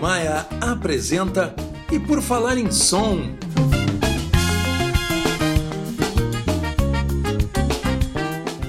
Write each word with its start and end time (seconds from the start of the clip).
Maia 0.00 0.48
apresenta 0.62 1.54
E 1.92 2.00
por 2.00 2.22
Falar 2.22 2.56
em 2.56 2.70
Som. 2.72 3.36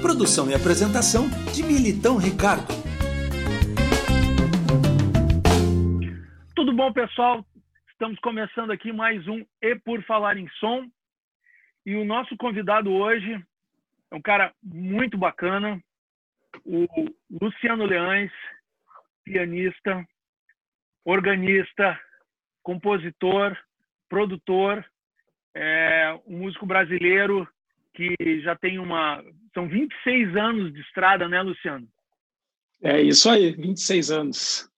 Produção 0.02 0.50
e 0.50 0.54
apresentação 0.54 1.30
de 1.54 1.62
Militão 1.62 2.18
Ricardo. 2.18 2.74
Tudo 6.54 6.74
bom, 6.74 6.92
pessoal? 6.92 7.42
Estamos 7.90 8.18
começando 8.18 8.70
aqui 8.70 8.92
mais 8.92 9.26
um 9.26 9.42
E 9.62 9.74
por 9.76 10.04
Falar 10.04 10.36
em 10.36 10.46
Som. 10.60 10.84
E 11.86 11.94
o 11.94 12.04
nosso 12.04 12.36
convidado 12.36 12.92
hoje 12.92 13.42
é 14.10 14.14
um 14.14 14.20
cara 14.20 14.52
muito 14.62 15.16
bacana, 15.16 15.82
o 16.62 16.86
Luciano 17.40 17.86
Leães, 17.86 18.30
pianista, 19.24 20.06
organista, 21.04 21.98
compositor, 22.62 23.56
produtor, 24.08 24.84
é 25.54 26.18
um 26.26 26.38
músico 26.38 26.66
brasileiro 26.66 27.46
que 27.94 28.14
já 28.42 28.56
tem 28.56 28.78
uma. 28.78 29.22
São 29.52 29.68
26 29.68 30.36
anos 30.36 30.72
de 30.72 30.80
estrada, 30.80 31.28
né, 31.28 31.42
Luciano? 31.42 31.86
É 32.82 33.00
isso 33.00 33.28
aí, 33.30 33.52
26 33.52 34.10
anos. 34.10 34.68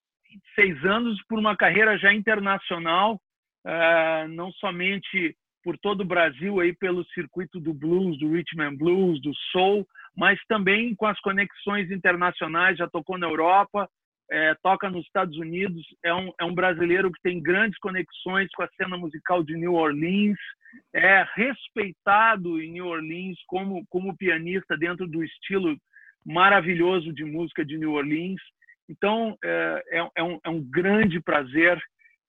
26 0.56 0.84
anos 0.84 1.22
por 1.28 1.38
uma 1.38 1.56
carreira 1.56 1.96
já 1.96 2.12
internacional, 2.12 3.20
é, 3.64 4.26
não 4.28 4.50
somente 4.52 5.36
por 5.62 5.78
todo 5.78 6.02
o 6.02 6.06
Brasil, 6.06 6.60
aí 6.60 6.74
pelo 6.74 7.04
circuito 7.06 7.58
do 7.58 7.72
blues, 7.72 8.18
do 8.18 8.30
rhythm 8.30 8.60
and 8.60 8.76
blues, 8.76 9.20
do 9.22 9.32
soul, 9.50 9.86
mas 10.14 10.38
também 10.46 10.94
com 10.94 11.06
as 11.06 11.18
conexões 11.20 11.90
internacionais, 11.90 12.76
já 12.76 12.86
tocou 12.86 13.16
na 13.16 13.26
Europa, 13.26 13.88
é, 14.30 14.54
toca 14.62 14.88
nos 14.88 15.04
Estados 15.04 15.36
Unidos, 15.38 15.84
é 16.02 16.14
um, 16.14 16.32
é 16.40 16.44
um 16.44 16.54
brasileiro 16.54 17.12
que 17.12 17.20
tem 17.22 17.42
grandes 17.42 17.78
conexões 17.78 18.48
com 18.54 18.62
a 18.62 18.68
cena 18.76 18.96
musical 18.96 19.42
de 19.42 19.54
New 19.56 19.74
Orleans, 19.74 20.38
é 20.92 21.26
respeitado 21.34 22.60
em 22.60 22.72
New 22.72 22.86
Orleans 22.86 23.38
como, 23.46 23.84
como 23.88 24.16
pianista 24.16 24.76
dentro 24.76 25.06
do 25.06 25.22
estilo 25.22 25.76
maravilhoso 26.24 27.12
de 27.12 27.24
música 27.24 27.64
de 27.64 27.76
New 27.76 27.92
Orleans. 27.92 28.40
Então, 28.88 29.36
é, 29.44 29.84
é, 29.90 30.08
é 30.16 30.22
um, 30.22 30.38
é 30.44 30.48
um 30.48 30.62
grande 30.62 31.20
prazer 31.20 31.80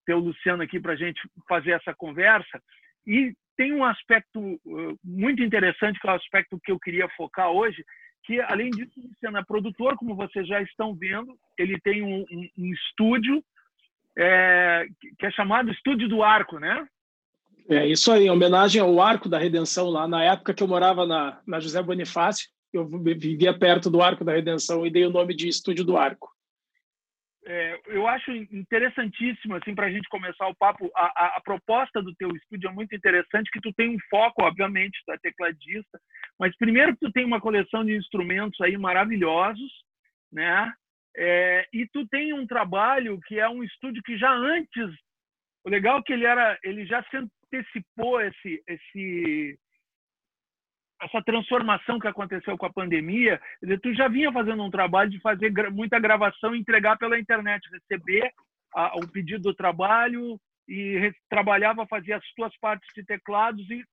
ter 0.05 0.13
o 0.13 0.19
Luciano 0.19 0.61
aqui 0.61 0.79
para 0.79 0.93
a 0.93 0.97
gente 0.97 1.19
fazer 1.47 1.71
essa 1.71 1.93
conversa. 1.95 2.61
E 3.07 3.33
tem 3.57 3.73
um 3.73 3.83
aspecto 3.83 4.39
uh, 4.39 4.99
muito 5.03 5.41
interessante, 5.41 5.99
que 5.99 6.07
é 6.07 6.11
o 6.11 6.16
aspecto 6.16 6.59
que 6.63 6.71
eu 6.71 6.79
queria 6.79 7.07
focar 7.09 7.49
hoje, 7.49 7.83
que 8.26 8.42
além 8.42 8.70
disso, 8.72 8.92
o 8.98 9.08
Luciano 9.08 9.38
é 9.38 9.44
produtor, 9.44 9.95
como 9.95 10.16
vocês 10.16 10.48
já 10.48 10.62
estão 10.62 10.95
vendo, 10.95 11.38
ele 11.58 11.80
tem 11.80 12.02
um, 12.02 12.26
um, 12.31 12.50
um 12.58 12.73
estúdio 12.73 13.44
é, 14.18 14.86
que 15.20 15.26
é 15.26 15.31
chamado 15.31 15.72
Estúdio 15.72 16.08
do 16.08 16.23
Arco, 16.23 16.59
né? 16.59 16.88
É 17.68 17.88
isso 17.88 18.12
aí, 18.12 18.26
em 18.26 18.30
homenagem 18.30 18.81
ao 18.81 19.02
Arco 19.02 19.28
da 19.28 19.38
Redenção, 19.38 19.90
lá 19.90 20.08
na 20.08 20.23
época 20.23 20.53
que 20.53 20.62
eu 20.62 20.68
morava 20.68 21.06
na, 21.06 21.40
na 21.46 21.59
José 21.59 21.81
Bonifácio, 21.81 22.50
eu 22.72 22.88
vivia 22.88 23.58
perto 23.58 23.90
do 23.90 24.02
Arco 24.02 24.23
da 24.23 24.34
Redenção 24.34 24.86
e 24.86 24.92
dei 24.92 25.06
o 25.06 25.09
nome 25.09 25.36
de 25.36 25.48
Estúdio 25.48 25.84
do 25.84 25.98
Arco 25.98 26.34
é, 27.47 27.79
eu 27.88 28.07
acho 28.07 28.31
interessantíssimo 28.31 29.55
assim 29.55 29.75
para 29.75 29.85
a 29.85 29.91
gente 29.91 30.09
começar 30.09 30.47
o 30.47 30.55
papo. 30.55 30.89
A, 30.95 31.05
a, 31.05 31.38
a, 31.38 31.41
proposta 31.41 32.01
do 32.01 32.13
teu 32.15 32.29
estúdio 32.35 32.69
é 32.69 32.73
muito 32.73 32.95
interessante, 32.95 33.51
que 33.51 33.61
tu 33.61 33.71
tem 33.73 33.95
um 33.95 33.99
foco, 34.09 34.43
obviamente, 34.43 34.99
tu 35.05 35.11
é 35.11 35.17
tecladista, 35.19 35.99
mas 36.39 36.57
primeiro 36.57 36.95
tu 36.97 37.11
tem 37.11 37.23
uma 37.23 37.39
coleção 37.39 37.85
de 37.85 37.95
instrumentos 37.95 38.59
aí 38.61 38.75
maravilhosos, 38.77 39.71
né? 40.31 40.73
É, 41.16 41.67
e 41.71 41.88
tu 41.93 42.07
tem 42.07 42.33
um 42.33 42.47
trabalho 42.47 43.19
que 43.27 43.39
é 43.39 43.47
um 43.47 43.63
estúdio 43.63 44.01
que 44.03 44.17
já 44.17 44.33
antes, 44.33 44.91
o 45.63 45.69
legal 45.69 46.00
é 46.00 46.01
que 46.01 46.13
ele 46.13 46.25
era, 46.25 46.57
ele 46.63 46.85
já 46.85 47.03
se 47.03 47.17
antecipou 47.17 48.19
esse 48.22 48.63
esse 48.67 49.59
essa 51.05 51.21
transformação 51.23 51.99
que 51.99 52.07
aconteceu 52.07 52.57
com 52.57 52.66
a 52.66 52.73
pandemia, 52.73 53.39
tu 53.81 53.93
já 53.93 54.07
vinha 54.07 54.31
fazendo 54.31 54.63
um 54.63 54.71
trabalho 54.71 55.09
de 55.09 55.19
fazer 55.21 55.51
muita 55.71 55.99
gravação 55.99 56.55
e 56.55 56.59
entregar 56.59 56.97
pela 56.97 57.19
internet, 57.19 57.61
receber 57.71 58.31
a, 58.73 58.97
o 58.97 59.07
pedido 59.07 59.43
do 59.43 59.55
trabalho 59.55 60.39
e 60.67 61.11
trabalhava, 61.29 61.88
fazia 61.88 62.17
as 62.17 62.33
tuas 62.35 62.55
partes 62.59 62.88
de 62.95 63.05
teclados 63.05 63.69
e 63.69 63.83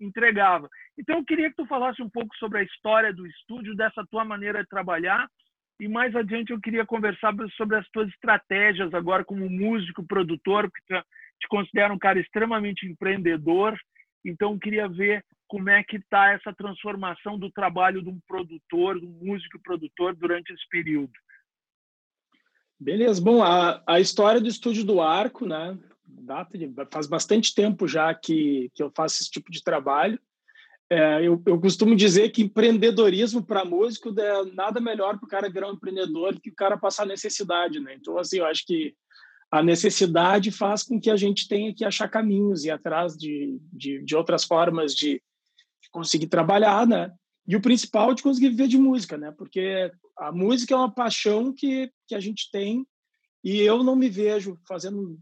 entregava. 0.00 0.68
Então 0.98 1.16
eu 1.16 1.24
queria 1.24 1.50
que 1.50 1.56
tu 1.56 1.66
falasse 1.66 2.02
um 2.02 2.08
pouco 2.08 2.34
sobre 2.36 2.58
a 2.58 2.62
história 2.62 3.12
do 3.12 3.26
estúdio, 3.26 3.74
dessa 3.74 4.04
tua 4.10 4.24
maneira 4.24 4.62
de 4.62 4.68
trabalhar 4.68 5.26
e 5.80 5.88
mais 5.88 6.14
adiante 6.14 6.52
eu 6.52 6.60
queria 6.60 6.84
conversar 6.84 7.34
sobre 7.56 7.76
as 7.76 7.88
tuas 7.88 8.06
estratégias 8.10 8.92
agora 8.92 9.24
como 9.24 9.48
músico, 9.48 10.06
produtor, 10.06 10.70
porque 10.70 11.02
te 11.40 11.48
considera 11.48 11.92
um 11.92 11.98
cara 11.98 12.20
extremamente 12.20 12.86
empreendedor. 12.86 13.74
Então 14.22 14.52
eu 14.52 14.58
queria 14.58 14.86
ver 14.86 15.24
como 15.50 15.68
é 15.68 15.82
que 15.82 15.96
está 15.96 16.30
essa 16.30 16.54
transformação 16.54 17.36
do 17.36 17.50
trabalho 17.50 18.00
de 18.00 18.08
um 18.08 18.20
produtor, 18.20 19.00
de 19.00 19.04
um 19.04 19.18
músico 19.20 19.60
produtor 19.60 20.14
durante 20.14 20.52
esse 20.52 20.66
período. 20.70 21.12
Beleza, 22.78 23.20
bom, 23.20 23.42
a, 23.42 23.82
a 23.84 23.98
história 23.98 24.40
do 24.40 24.46
Estúdio 24.46 24.84
do 24.84 25.00
Arco, 25.00 25.44
né, 25.44 25.76
data 26.06 26.56
de, 26.56 26.72
faz 26.92 27.08
bastante 27.08 27.52
tempo 27.52 27.88
já 27.88 28.14
que, 28.14 28.70
que 28.74 28.80
eu 28.80 28.92
faço 28.96 29.20
esse 29.20 29.30
tipo 29.30 29.50
de 29.50 29.60
trabalho. 29.60 30.20
É, 30.88 31.26
eu, 31.26 31.42
eu 31.44 31.60
costumo 31.60 31.96
dizer 31.96 32.30
que 32.30 32.42
empreendedorismo 32.42 33.44
para 33.44 33.64
músico 33.64 34.14
é 34.20 34.44
nada 34.54 34.80
melhor 34.80 35.18
para 35.18 35.26
o 35.26 35.28
cara 35.28 35.50
virar 35.50 35.68
um 35.68 35.74
empreendedor 35.74 36.40
que 36.40 36.50
o 36.50 36.54
cara 36.54 36.78
passar 36.78 37.06
necessidade, 37.06 37.80
né? 37.80 37.96
Então, 37.96 38.16
assim, 38.18 38.38
eu 38.38 38.46
acho 38.46 38.64
que 38.64 38.94
a 39.50 39.64
necessidade 39.64 40.52
faz 40.52 40.84
com 40.84 41.00
que 41.00 41.10
a 41.10 41.16
gente 41.16 41.48
tenha 41.48 41.74
que 41.74 41.84
achar 41.84 42.08
caminhos 42.08 42.64
e 42.64 42.70
atrás 42.70 43.16
de, 43.16 43.58
de, 43.72 44.00
de 44.04 44.14
outras 44.14 44.44
formas 44.44 44.94
de, 44.94 45.20
conseguir 45.90 46.28
trabalhar, 46.28 46.86
né? 46.86 47.12
E 47.46 47.56
o 47.56 47.60
principal 47.60 48.14
de 48.14 48.22
conseguir 48.22 48.50
viver 48.50 48.68
de 48.68 48.78
música, 48.78 49.16
né? 49.16 49.32
Porque 49.32 49.90
a 50.16 50.30
música 50.30 50.74
é 50.74 50.76
uma 50.76 50.92
paixão 50.92 51.52
que, 51.52 51.90
que 52.06 52.14
a 52.14 52.20
gente 52.20 52.50
tem 52.50 52.86
e 53.42 53.60
eu 53.60 53.82
não 53.82 53.96
me 53.96 54.08
vejo 54.08 54.58
fazendo 54.68 55.18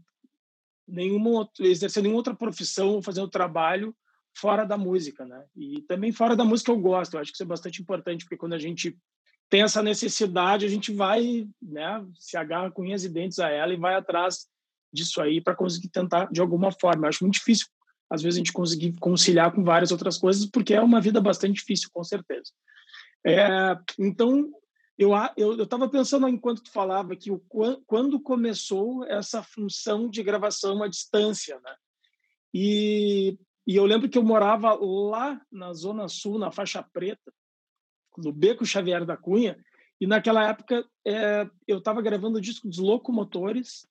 nenhuma 0.87 1.49
exercendo 1.59 2.03
nenhuma 2.03 2.19
outra 2.19 2.35
profissão 2.35 3.01
fazendo 3.01 3.29
trabalho 3.29 3.95
fora 4.37 4.65
da 4.65 4.77
música, 4.77 5.25
né? 5.25 5.45
E 5.55 5.81
também 5.83 6.11
fora 6.11 6.35
da 6.35 6.45
música 6.45 6.71
eu 6.71 6.79
gosto. 6.79 7.13
Eu 7.13 7.21
acho 7.21 7.31
que 7.31 7.35
isso 7.35 7.43
é 7.43 7.47
bastante 7.47 7.81
importante 7.81 8.25
porque 8.25 8.37
quando 8.37 8.53
a 8.53 8.59
gente 8.59 8.97
tem 9.49 9.63
essa 9.63 9.81
necessidade, 9.81 10.65
a 10.65 10.69
gente 10.69 10.93
vai, 10.93 11.47
né, 11.61 12.05
se 12.19 12.37
agarra 12.37 12.69
com 12.69 12.83
unhas 12.83 13.03
e 13.03 13.09
dentes 13.09 13.39
a 13.39 13.49
ela 13.49 13.73
e 13.73 13.77
vai 13.77 13.95
atrás 13.95 14.47
disso 14.93 15.19
aí 15.21 15.41
para 15.41 15.55
conseguir 15.55 15.89
tentar 15.89 16.31
de 16.31 16.39
alguma 16.39 16.71
forma. 16.71 17.05
Eu 17.05 17.09
acho 17.09 17.23
muito 17.23 17.35
difícil 17.35 17.67
às 18.09 18.21
vezes 18.21 18.37
a 18.37 18.39
gente 18.39 18.53
conseguir 18.53 18.93
conciliar 18.99 19.53
com 19.53 19.63
várias 19.63 19.91
outras 19.91 20.17
coisas, 20.17 20.45
porque 20.45 20.73
é 20.73 20.81
uma 20.81 20.99
vida 20.99 21.21
bastante 21.21 21.55
difícil, 21.55 21.89
com 21.93 22.03
certeza. 22.03 22.51
É, 23.25 23.77
então, 23.99 24.51
eu 24.97 25.11
eu 25.37 25.63
estava 25.63 25.87
pensando 25.87 26.27
enquanto 26.27 26.63
tu 26.63 26.71
falava 26.71 27.15
que 27.15 27.31
o, 27.31 27.41
quando 27.85 28.19
começou 28.19 29.05
essa 29.05 29.43
função 29.43 30.09
de 30.09 30.23
gravação 30.23 30.81
à 30.81 30.87
distância, 30.87 31.59
né? 31.63 31.75
E, 32.53 33.37
e 33.67 33.75
eu 33.75 33.85
lembro 33.85 34.09
que 34.09 34.17
eu 34.17 34.23
morava 34.23 34.73
lá 34.73 35.39
na 35.51 35.71
Zona 35.73 36.07
Sul, 36.07 36.39
na 36.39 36.51
faixa 36.51 36.81
preta, 36.81 37.31
no 38.17 38.33
Beco 38.33 38.65
Xavier 38.65 39.05
da 39.05 39.15
Cunha, 39.15 39.57
e 40.01 40.07
naquela 40.07 40.47
época 40.49 40.85
é, 41.05 41.47
eu 41.67 41.77
estava 41.77 42.01
gravando 42.01 42.37
o 42.37 42.41
disco 42.41 42.67
dos 42.67 42.79
Locomotores, 42.79 43.87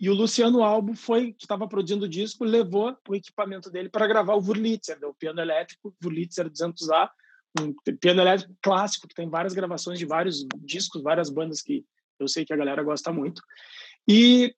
e 0.00 0.08
o 0.08 0.14
Luciano 0.14 0.62
Albo 0.62 0.94
foi, 0.94 1.32
que 1.32 1.44
estava 1.44 1.66
produzindo 1.66 2.04
o 2.04 2.08
disco, 2.08 2.44
levou 2.44 2.96
o 3.08 3.14
equipamento 3.16 3.68
dele 3.70 3.88
para 3.88 4.06
gravar 4.06 4.34
o 4.34 4.40
Wurlitzer, 4.40 4.98
o 5.02 5.14
piano 5.14 5.40
elétrico 5.40 5.94
Wurlitzer 6.02 6.48
200A, 6.48 7.10
um 7.60 7.74
piano 7.98 8.20
elétrico 8.20 8.54
clássico, 8.62 9.08
que 9.08 9.14
tem 9.14 9.28
várias 9.28 9.54
gravações 9.54 9.98
de 9.98 10.06
vários 10.06 10.46
discos, 10.58 11.02
várias 11.02 11.30
bandas 11.30 11.60
que 11.60 11.84
eu 12.20 12.28
sei 12.28 12.44
que 12.44 12.52
a 12.52 12.56
galera 12.56 12.82
gosta 12.82 13.12
muito. 13.12 13.42
E 14.06 14.54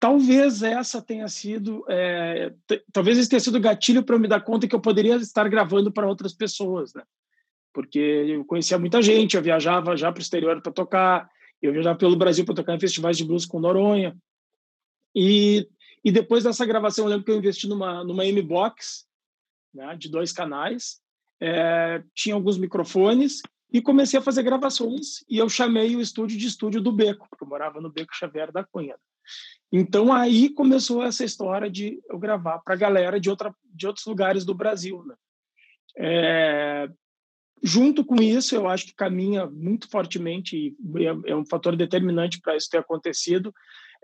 talvez 0.00 0.62
essa 0.62 1.00
tenha 1.00 1.28
sido, 1.28 1.84
é, 1.88 2.52
talvez 2.92 3.16
esse 3.16 3.28
tenha 3.28 3.40
sido 3.40 3.60
gatilho 3.60 4.02
para 4.02 4.16
eu 4.16 4.20
me 4.20 4.28
dar 4.28 4.40
conta 4.40 4.66
que 4.66 4.74
eu 4.74 4.80
poderia 4.80 5.14
estar 5.16 5.48
gravando 5.48 5.92
para 5.92 6.08
outras 6.08 6.34
pessoas, 6.34 6.92
né? 6.94 7.02
Porque 7.72 7.98
eu 7.98 8.44
conhecia 8.44 8.78
muita 8.78 9.00
gente, 9.00 9.36
eu 9.36 9.42
viajava 9.42 9.96
já 9.96 10.10
para 10.10 10.20
o 10.20 10.22
exterior 10.22 10.60
para 10.60 10.72
tocar, 10.72 11.28
eu 11.62 11.72
viajava 11.72 11.98
pelo 11.98 12.16
Brasil 12.16 12.44
para 12.44 12.54
tocar 12.54 12.74
em 12.74 12.80
festivais 12.80 13.16
de 13.16 13.24
blues 13.24 13.46
com 13.46 13.60
Noronha, 13.60 14.16
e, 15.14 15.68
e 16.04 16.10
depois 16.10 16.44
dessa 16.44 16.66
gravação, 16.66 17.04
eu 17.04 17.10
lembro 17.10 17.24
que 17.24 17.30
eu 17.30 17.38
investi 17.38 17.68
numa, 17.68 18.02
numa 18.02 18.26
M-Box, 18.26 19.06
né, 19.72 19.96
de 19.96 20.08
dois 20.08 20.32
canais, 20.32 21.00
é, 21.40 22.02
tinha 22.14 22.34
alguns 22.34 22.58
microfones 22.58 23.42
e 23.72 23.82
comecei 23.82 24.18
a 24.18 24.22
fazer 24.22 24.42
gravações 24.42 25.24
e 25.28 25.38
eu 25.38 25.48
chamei 25.48 25.96
o 25.96 26.00
estúdio 26.00 26.38
de 26.38 26.46
estúdio 26.46 26.80
do 26.80 26.92
Beco, 26.92 27.26
porque 27.28 27.42
eu 27.42 27.48
morava 27.48 27.80
no 27.80 27.90
Beco 27.90 28.14
Xavier 28.14 28.52
da 28.52 28.64
Cunha. 28.64 28.96
Então 29.72 30.12
aí 30.12 30.48
começou 30.48 31.02
essa 31.02 31.24
história 31.24 31.68
de 31.68 32.00
eu 32.08 32.18
gravar 32.18 32.60
para 32.60 32.76
galera 32.76 33.18
de 33.18 33.28
outra 33.28 33.54
de 33.64 33.86
outros 33.86 34.06
lugares 34.06 34.44
do 34.44 34.54
Brasil, 34.54 35.04
né? 35.04 35.14
É, 35.96 36.88
junto 37.62 38.04
com 38.04 38.16
isso, 38.16 38.54
eu 38.54 38.68
acho 38.68 38.86
que 38.86 38.94
caminha 38.94 39.46
muito 39.46 39.88
fortemente 39.88 40.56
e 40.56 40.76
é, 41.04 41.32
é 41.32 41.36
um 41.36 41.44
fator 41.44 41.74
determinante 41.74 42.40
para 42.40 42.56
isso 42.56 42.70
ter 42.70 42.78
acontecido 42.78 43.52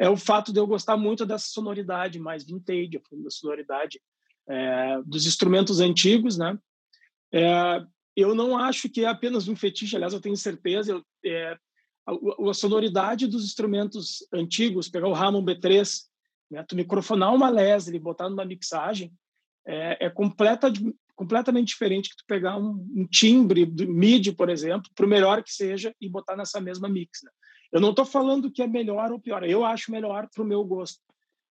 é 0.01 0.09
o 0.09 0.17
fato 0.17 0.51
de 0.51 0.59
eu 0.59 0.67
gostar 0.67 0.97
muito 0.97 1.27
dessa 1.27 1.49
sonoridade 1.49 2.19
mais 2.19 2.43
vintage, 2.43 2.97
a 2.97 3.31
sonoridade 3.31 4.01
é, 4.49 4.99
dos 5.05 5.27
instrumentos 5.27 5.79
antigos, 5.79 6.39
né? 6.39 6.59
É, 7.31 7.85
eu 8.17 8.35
não 8.35 8.59
acho 8.59 8.89
que 8.89 9.05
é 9.05 9.09
apenas 9.09 9.47
um 9.47 9.55
fetiche, 9.55 9.95
aliás, 9.95 10.15
eu 10.15 10.21
tenho 10.21 10.37
certeza, 10.39 10.93
eu, 10.93 11.05
é, 11.23 11.57
a, 12.07 12.51
a, 12.51 12.55
sonoridade 12.55 13.27
dos 13.27 13.45
instrumentos 13.45 14.27
antigos, 14.33 14.89
pegar 14.89 15.07
o 15.07 15.15
Hammond 15.15 15.45
B3, 15.45 16.05
né, 16.51 16.65
tu 16.67 16.75
microfonar 16.75 17.35
uma 17.35 17.51
Leslie, 17.51 18.01
botar 18.01 18.31
numa 18.31 18.45
mixagem, 18.45 19.13
é, 19.67 20.07
é 20.07 20.11
completa, 20.11 20.73
completamente 21.15 21.69
diferente 21.69 22.09
que 22.09 22.17
tu 22.17 22.25
pegar 22.27 22.57
um, 22.57 22.85
um 22.97 23.07
timbre 23.07 23.67
do 23.67 23.87
MIDI, 23.87 24.33
por 24.33 24.49
exemplo, 24.49 24.91
para 24.95 25.05
o 25.05 25.09
melhor 25.09 25.45
que 25.45 25.53
seja, 25.53 25.95
e 26.01 26.09
botar 26.09 26.37
nessa 26.37 26.59
mesma 26.59 26.89
mix. 26.89 27.21
Né? 27.23 27.31
Eu 27.73 27.81
não 27.81 27.91
estou 27.91 28.05
falando 28.05 28.51
que 28.51 28.63
é 28.63 28.67
melhor 28.67 29.13
ou 29.13 29.21
pior, 29.21 29.45
eu 29.45 29.65
acho 29.65 29.93
melhor 29.93 30.29
para 30.33 30.43
o 30.43 30.47
meu 30.47 30.65
gosto. 30.65 31.01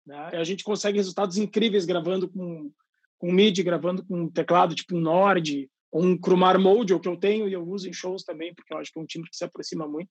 Né? 0.06 0.18
A 0.34 0.44
gente 0.44 0.64
consegue 0.64 0.98
resultados 0.98 1.38
incríveis 1.38 1.86
gravando 1.86 2.30
com, 2.30 2.72
com 3.18 3.32
MIDI, 3.32 3.64
gravando 3.64 4.06
com 4.06 4.24
um 4.24 4.30
teclado 4.30 4.76
tipo 4.76 4.96
um 4.96 5.02
Nord, 5.02 5.70
ou 5.92 6.04
um 6.04 6.18
Chromar 6.18 6.60
Mode, 6.60 6.94
o 6.94 7.00
que 7.00 7.08
eu 7.08 7.18
tenho 7.18 7.48
e 7.48 7.54
eu 7.54 7.68
uso 7.68 7.88
em 7.88 7.94
shows 7.94 8.24
também, 8.24 8.54
porque 8.54 8.74
eu 8.74 8.78
acho 8.78 8.92
que 8.92 9.00
é 9.00 9.02
um 9.02 9.06
timbre 9.06 9.30
que 9.30 9.38
se 9.38 9.44
aproxima 9.44 9.88
muito. 9.88 10.10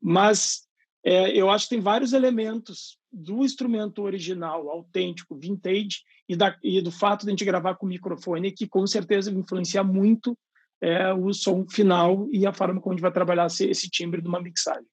Mas 0.00 0.66
é, 1.04 1.30
eu 1.36 1.50
acho 1.50 1.66
que 1.66 1.74
tem 1.74 1.80
vários 1.80 2.12
elementos 2.12 2.98
do 3.12 3.44
instrumento 3.44 4.02
original, 4.02 4.70
autêntico, 4.70 5.36
vintage, 5.36 6.02
e, 6.28 6.36
da, 6.36 6.56
e 6.62 6.80
do 6.80 6.90
fato 6.90 7.22
de 7.22 7.28
a 7.28 7.30
gente 7.30 7.44
gravar 7.44 7.74
com 7.74 7.86
microfone, 7.86 8.52
que 8.52 8.66
com 8.66 8.86
certeza 8.86 9.30
influencia 9.30 9.84
muito 9.84 10.36
é, 10.80 11.12
o 11.12 11.32
som 11.32 11.66
final 11.68 12.28
e 12.32 12.46
a 12.46 12.52
forma 12.52 12.80
como 12.80 12.92
a 12.92 12.96
gente 12.96 13.02
vai 13.02 13.12
trabalhar 13.12 13.46
esse, 13.46 13.66
esse 13.66 13.88
timbre 13.88 14.22
de 14.22 14.28
uma 14.28 14.40
mixagem. 14.40 14.86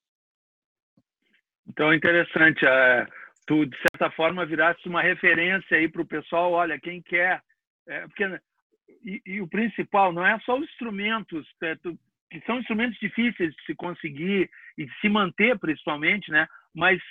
Então, 1.69 1.91
é 1.91 1.95
interessante. 1.95 2.65
É, 2.65 3.07
tu, 3.45 3.65
de 3.65 3.77
certa 3.77 4.11
forma, 4.11 4.45
virasse 4.45 4.87
uma 4.87 5.01
referência 5.01 5.77
aí 5.77 5.87
para 5.87 6.01
o 6.01 6.07
pessoal. 6.07 6.51
Olha, 6.51 6.79
quem 6.79 7.01
quer... 7.01 7.41
É, 7.87 8.01
porque, 8.01 8.23
e, 9.03 9.21
e, 9.25 9.41
o 9.41 9.47
principal 9.47 10.11
não 10.11 10.25
é 10.25 10.37
só 10.41 10.57
os 10.57 10.63
instrumentos, 10.65 11.47
é, 11.63 11.75
tu, 11.75 11.97
que 12.29 12.39
são 12.41 12.59
instrumentos 12.59 12.99
difíceis 12.99 13.53
de 13.55 13.63
se 13.65 13.75
conseguir 13.75 14.49
e 14.77 14.85
de 14.85 14.99
se 14.99 15.09
manter, 15.09 15.57
principalmente, 15.57 16.29
né? 16.29 16.47
Mas 16.75 17.01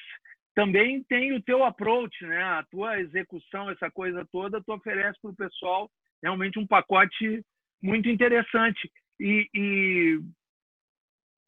também 0.54 1.02
tem 1.04 1.32
o 1.32 1.42
teu 1.42 1.64
approach, 1.64 2.24
né? 2.24 2.42
A 2.42 2.64
tua 2.70 3.00
execução, 3.00 3.70
essa 3.70 3.90
coisa 3.90 4.26
toda, 4.30 4.62
tu 4.62 4.72
oferece 4.72 5.18
para 5.20 5.30
o 5.30 5.36
pessoal 5.36 5.90
realmente 6.22 6.58
um 6.58 6.66
pacote 6.66 7.44
muito 7.82 8.08
interessante. 8.08 8.90
E, 9.20 9.48
e 9.54 10.20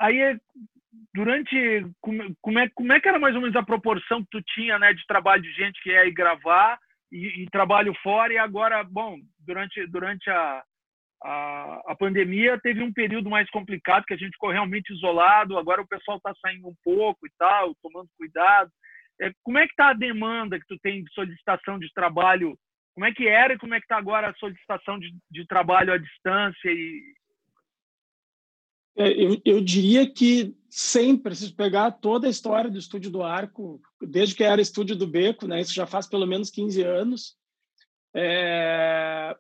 aí, 0.01 0.39
durante 1.15 1.87
como 2.01 2.59
é, 2.59 2.69
como 2.75 2.93
é 2.93 3.01
que 3.01 3.09
era 3.09 3.19
mais 3.19 3.35
ou 3.35 3.41
menos 3.41 3.57
a 3.57 3.63
proporção 3.63 4.23
que 4.23 4.31
tu 4.31 4.43
tinha, 4.55 4.79
né, 4.79 4.93
de 4.93 5.05
trabalho 5.07 5.43
de 5.43 5.53
gente 5.53 5.81
que 5.83 5.91
ia 5.91 6.07
ir 6.07 6.13
gravar 6.13 6.79
e, 7.13 7.43
e 7.43 7.51
trabalho 7.51 7.95
fora 8.03 8.33
e 8.33 8.39
agora, 8.39 8.83
bom, 8.85 9.19
durante 9.39 9.87
durante 9.87 10.29
a, 10.31 10.63
a, 11.23 11.83
a 11.89 11.97
pandemia 11.97 12.59
teve 12.61 12.83
um 12.83 12.93
período 12.93 13.29
mais 13.29 13.49
complicado 13.51 14.05
que 14.05 14.15
a 14.15 14.17
gente 14.17 14.33
ficou 14.33 14.51
realmente 14.51 14.93
isolado. 14.93 15.59
Agora 15.59 15.83
o 15.83 15.89
pessoal 15.89 16.17
está 16.17 16.33
saindo 16.41 16.69
um 16.69 16.75
pouco 16.83 17.27
e 17.27 17.31
tal, 17.39 17.75
tomando 17.83 18.09
cuidado. 18.17 18.71
É, 19.21 19.31
como 19.43 19.59
é 19.59 19.67
que 19.67 19.73
está 19.73 19.91
a 19.91 19.95
demanda 19.95 20.59
que 20.59 20.67
tu 20.67 20.79
tem 20.79 21.05
de 21.05 21.13
solicitação 21.13 21.79
de 21.79 21.93
trabalho? 21.93 22.57
Como 22.95 23.07
é 23.07 23.13
que 23.13 23.29
era 23.29 23.53
e 23.53 23.59
como 23.59 23.75
é 23.75 23.79
que 23.79 23.85
está 23.85 23.99
agora 23.99 24.31
a 24.31 24.35
solicitação 24.35 24.99
de, 24.99 25.13
de 25.31 25.47
trabalho 25.47 25.93
à 25.93 25.99
distância? 25.99 26.71
E... 26.71 27.03
É, 28.97 29.09
eu, 29.11 29.41
eu 29.45 29.61
diria 29.61 30.11
que 30.11 30.55
sempre, 30.69 31.35
se 31.35 31.53
pegar 31.53 31.91
toda 31.93 32.27
a 32.27 32.31
história 32.31 32.71
do 32.71 32.79
Estúdio 32.79 33.11
do 33.11 33.23
Arco, 33.23 33.81
desde 34.01 34.35
que 34.35 34.45
era 34.45 34.61
Estúdio 34.61 34.97
do 34.97 35.07
Beco, 35.07 35.47
né, 35.47 35.61
isso 35.61 35.75
já 35.75 35.87
faz 35.87 36.07
pelo 36.07 36.27
menos 36.27 36.51
15 36.51 36.83
anos, 36.83 37.37
é, 38.15 39.37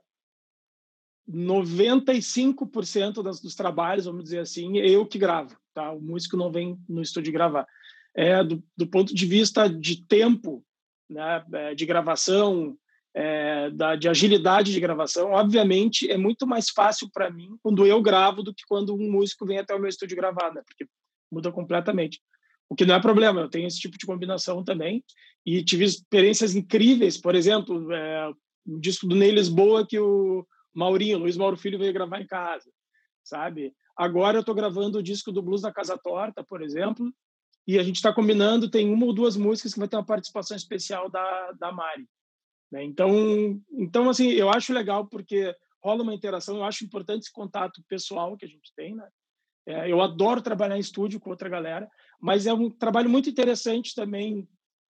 95% 1.28 3.22
das, 3.22 3.40
dos 3.40 3.54
trabalhos, 3.54 4.06
vamos 4.06 4.24
dizer 4.24 4.40
assim, 4.40 4.78
é 4.78 4.88
eu 4.88 5.06
que 5.06 5.18
gravo, 5.18 5.56
tá? 5.72 5.92
O 5.92 6.00
músico 6.00 6.36
não 6.36 6.50
vem 6.50 6.78
no 6.88 7.02
estúdio 7.02 7.32
gravar 7.32 7.66
é, 8.14 8.42
do, 8.42 8.62
do, 8.76 8.86
ponto 8.86 9.14
de 9.14 9.26
vista 9.26 9.68
de 9.68 10.04
tempo, 10.04 10.64
né, 11.08 11.44
é, 11.52 11.74
de 11.74 11.86
gravação, 11.86 12.76
é, 13.14 13.70
da, 13.70 13.96
de 13.96 14.08
agilidade 14.08 14.72
de 14.72 14.80
gravação, 14.80 15.32
obviamente 15.32 16.10
é 16.10 16.16
muito 16.16 16.46
mais 16.46 16.70
fácil 16.70 17.10
para 17.12 17.30
mim 17.30 17.56
quando 17.62 17.84
eu 17.86 18.00
gravo 18.00 18.42
do 18.42 18.54
que 18.54 18.62
quando 18.68 18.94
um 18.94 19.10
músico 19.10 19.44
vem 19.44 19.58
até 19.58 19.74
o 19.74 19.80
meu 19.80 19.88
estúdio 19.88 20.16
gravar, 20.16 20.52
né, 20.54 20.62
porque 20.64 20.86
muda 21.30 21.50
completamente. 21.50 22.20
O 22.68 22.76
que 22.76 22.86
não 22.86 22.94
é 22.94 23.00
problema, 23.00 23.40
eu 23.40 23.48
tenho 23.48 23.66
esse 23.66 23.80
tipo 23.80 23.98
de 23.98 24.06
combinação 24.06 24.62
também 24.62 25.04
e 25.44 25.64
tive 25.64 25.84
experiências 25.84 26.54
incríveis, 26.54 27.18
por 27.18 27.34
exemplo, 27.34 27.92
é, 27.92 28.28
o 28.66 28.78
disco 28.78 29.06
do 29.08 29.16
Ney 29.16 29.32
Lisboa 29.32 29.86
que 29.86 29.98
o 29.98 30.46
Maurinho, 30.72 31.18
Luiz 31.18 31.36
Mauro 31.36 31.56
Filho 31.56 31.78
veio 31.78 31.92
gravar 31.92 32.20
em 32.20 32.26
casa, 32.26 32.70
sabe? 33.24 33.72
Agora 33.96 34.36
eu 34.36 34.40
estou 34.40 34.54
gravando 34.54 34.98
o 34.98 35.02
disco 35.02 35.32
do 35.32 35.42
Blues 35.42 35.62
da 35.62 35.72
Casa 35.72 35.98
Torta, 35.98 36.44
por 36.44 36.62
exemplo, 36.62 37.12
e 37.66 37.78
a 37.78 37.82
gente 37.82 37.96
está 37.96 38.12
combinando, 38.12 38.70
tem 38.70 38.90
uma 38.92 39.06
ou 39.06 39.12
duas 39.12 39.36
músicas 39.36 39.74
que 39.74 39.78
vai 39.78 39.88
ter 39.88 39.96
uma 39.96 40.06
participação 40.06 40.56
especial 40.56 41.10
da, 41.10 41.52
da 41.52 41.72
Mari. 41.72 42.08
Né? 42.70 42.84
Então, 42.84 43.60
então, 43.72 44.08
assim, 44.08 44.28
eu 44.30 44.50
acho 44.50 44.72
legal 44.72 45.06
porque 45.06 45.54
rola 45.82 46.02
uma 46.02 46.14
interação, 46.14 46.56
eu 46.56 46.64
acho 46.64 46.84
importante 46.84 47.22
esse 47.22 47.32
contato 47.32 47.82
pessoal 47.88 48.36
que 48.36 48.44
a 48.44 48.48
gente 48.48 48.72
tem, 48.76 48.94
né? 48.94 49.08
É, 49.66 49.90
eu 49.90 50.00
adoro 50.00 50.40
trabalhar 50.40 50.76
em 50.76 50.80
estúdio 50.80 51.20
com 51.20 51.30
outra 51.30 51.48
galera, 51.48 51.88
mas 52.20 52.46
é 52.46 52.52
um 52.52 52.70
trabalho 52.70 53.10
muito 53.10 53.28
interessante 53.28 53.94
também 53.94 54.48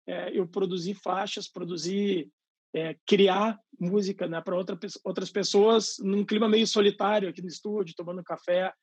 é, 0.08 0.38
eu 0.38 0.48
produzir 0.48 0.94
faixas, 0.96 1.48
produzir, 1.48 2.30
é, 2.74 2.96
criar 3.06 3.60
música 3.80 4.28
né, 4.28 4.42
para 4.42 4.56
outra, 4.56 4.78
outras 5.04 5.32
pessoas 5.32 5.96
num 6.00 6.25
clima 6.25 6.48
meio 6.48 6.66
solitário 6.66 7.30
aqui 7.30 7.42
no 7.42 7.48
estúdio, 7.48 7.96
tomando 7.96 8.24
café. 8.24 8.74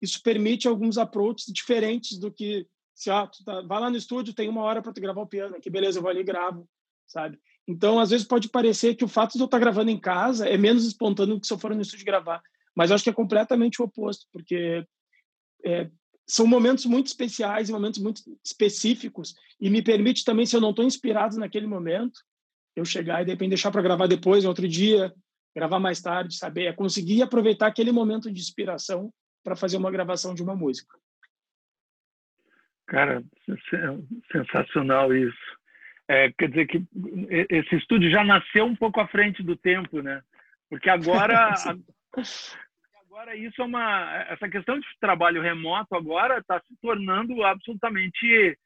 Isso 0.00 0.20
permite 0.22 0.68
alguns 0.68 0.98
approaches 0.98 1.46
diferentes 1.46 2.18
do 2.18 2.30
que 2.30 2.66
se 2.94 3.10
ah, 3.10 3.28
tá, 3.44 3.62
vai 3.62 3.80
lá 3.80 3.90
no 3.90 3.96
estúdio, 3.96 4.34
tem 4.34 4.48
uma 4.48 4.62
hora 4.62 4.80
para 4.80 4.92
tu 4.92 5.00
gravar 5.00 5.22
o 5.22 5.28
piano, 5.28 5.60
que 5.60 5.70
beleza, 5.70 5.98
eu 5.98 6.02
vou 6.02 6.10
ali 6.10 6.20
e 6.20 6.24
gravo, 6.24 6.68
sabe? 7.06 7.38
Então, 7.66 7.98
às 7.98 8.10
vezes 8.10 8.26
pode 8.26 8.48
parecer 8.48 8.94
que 8.94 9.04
o 9.04 9.08
fato 9.08 9.32
de 9.32 9.40
eu 9.40 9.46
estar 9.46 9.58
gravando 9.58 9.90
em 9.90 9.98
casa 9.98 10.48
é 10.48 10.56
menos 10.56 10.84
espontâneo 10.84 11.34
do 11.34 11.40
que 11.40 11.46
se 11.46 11.52
eu 11.52 11.58
for 11.58 11.74
no 11.74 11.82
estúdio 11.82 12.06
gravar, 12.06 12.40
mas 12.74 12.92
acho 12.92 13.02
que 13.02 13.10
é 13.10 13.12
completamente 13.12 13.82
o 13.82 13.84
oposto, 13.84 14.26
porque 14.32 14.86
é, 15.64 15.90
são 16.26 16.46
momentos 16.46 16.86
muito 16.86 17.06
especiais 17.06 17.68
e 17.68 17.72
momentos 17.72 18.00
muito 18.00 18.22
específicos 18.44 19.34
e 19.60 19.68
me 19.70 19.82
permite 19.82 20.24
também, 20.24 20.46
se 20.46 20.54
eu 20.54 20.60
não 20.60 20.70
estou 20.70 20.84
inspirado 20.84 21.38
naquele 21.38 21.66
momento, 21.66 22.20
eu 22.76 22.84
chegar 22.84 23.22
e 23.22 23.24
de 23.24 23.30
repente 23.32 23.50
deixar 23.50 23.70
para 23.70 23.82
gravar 23.82 24.06
depois, 24.06 24.44
no 24.44 24.50
outro 24.50 24.68
dia, 24.68 25.12
gravar 25.54 25.80
mais 25.80 26.00
tarde, 26.00 26.36
saber, 26.36 26.66
é 26.66 26.72
conseguir 26.72 27.22
aproveitar 27.22 27.66
aquele 27.66 27.90
momento 27.90 28.30
de 28.30 28.40
inspiração 28.40 29.10
para 29.42 29.56
fazer 29.56 29.76
uma 29.76 29.90
gravação 29.90 30.34
de 30.34 30.42
uma 30.42 30.54
música. 30.54 30.98
Cara, 32.86 33.24
sensacional 34.30 35.14
isso. 35.14 35.56
É, 36.08 36.30
quer 36.38 36.48
dizer 36.48 36.66
que 36.66 36.84
esse 37.50 37.76
estúdio 37.76 38.10
já 38.10 38.22
nasceu 38.22 38.64
um 38.64 38.76
pouco 38.76 39.00
à 39.00 39.08
frente 39.08 39.42
do 39.42 39.56
tempo, 39.56 40.00
né? 40.00 40.22
Porque 40.70 40.88
agora, 40.88 41.52
agora 43.06 43.34
isso 43.36 43.60
é 43.60 43.64
uma 43.64 44.26
essa 44.28 44.48
questão 44.48 44.78
de 44.78 44.86
trabalho 45.00 45.42
remoto 45.42 45.94
agora 45.94 46.38
está 46.38 46.60
se 46.60 46.76
tornando 46.80 47.42
absolutamente 47.44 48.56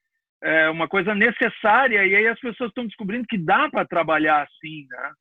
é, 0.42 0.68
uma 0.68 0.88
coisa 0.88 1.14
necessária 1.14 2.04
e 2.04 2.14
aí 2.14 2.26
as 2.26 2.40
pessoas 2.40 2.68
estão 2.68 2.87
descobrindo 2.87 3.26
que 3.26 3.38
dá 3.38 3.70
para 3.70 3.87
trabalhar 3.87 4.42
assim, 4.42 4.87
né? 4.90 5.12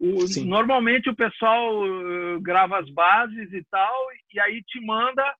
O, 0.00 0.44
normalmente 0.44 1.08
o 1.08 1.14
pessoal 1.14 1.82
uh, 1.82 2.40
grava 2.40 2.78
as 2.78 2.90
bases 2.90 3.52
e 3.52 3.64
tal 3.70 3.94
e 4.34 4.40
aí 4.40 4.62
te 4.64 4.80
manda 4.80 5.34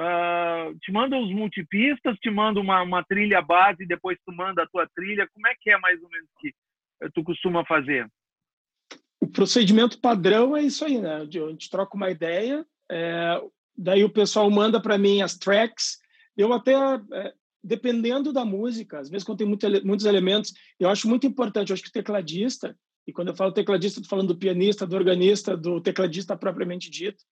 Uh, 0.00 0.78
te 0.78 0.90
manda 0.90 1.18
os 1.18 1.30
multipistas, 1.30 2.16
te 2.20 2.30
manda 2.30 2.58
uma, 2.58 2.80
uma 2.80 3.04
trilha 3.04 3.42
base, 3.42 3.84
depois 3.84 4.16
tu 4.24 4.32
manda 4.32 4.62
a 4.62 4.66
tua 4.66 4.88
trilha. 4.96 5.28
Como 5.34 5.46
é 5.46 5.54
que 5.60 5.68
é 5.68 5.78
mais 5.78 6.02
ou 6.02 6.08
menos 6.08 6.28
que 6.40 6.54
tu 7.12 7.22
costuma 7.22 7.66
fazer? 7.66 8.10
O 9.20 9.26
procedimento 9.26 10.00
padrão 10.00 10.56
é 10.56 10.62
isso 10.62 10.86
aí, 10.86 10.98
né? 10.98 11.16
A 11.16 11.24
gente 11.26 11.68
troca 11.68 11.94
uma 11.94 12.10
ideia, 12.10 12.64
é, 12.90 13.42
daí 13.76 14.02
o 14.02 14.08
pessoal 14.08 14.50
manda 14.50 14.80
para 14.80 14.96
mim 14.96 15.20
as 15.20 15.36
tracks. 15.36 15.98
Eu 16.34 16.50
até, 16.54 16.72
é, 16.72 17.34
dependendo 17.62 18.32
da 18.32 18.42
música, 18.42 19.00
às 19.00 19.10
vezes 19.10 19.22
quando 19.22 19.38
tem 19.38 19.46
muito, 19.46 19.66
muitos 19.86 20.06
elementos, 20.06 20.54
eu 20.78 20.88
acho 20.88 21.06
muito 21.06 21.26
importante, 21.26 21.68
eu 21.68 21.74
acho 21.74 21.82
que 21.82 21.90
o 21.90 21.92
tecladista, 21.92 22.74
e 23.06 23.12
quando 23.12 23.28
eu 23.28 23.36
falo 23.36 23.52
tecladista, 23.52 24.00
estou 24.00 24.08
falando 24.08 24.28
do 24.28 24.38
pianista, 24.38 24.86
do 24.86 24.96
organista, 24.96 25.54
do 25.54 25.78
tecladista 25.78 26.34
propriamente 26.34 26.90
dito, 26.90 27.22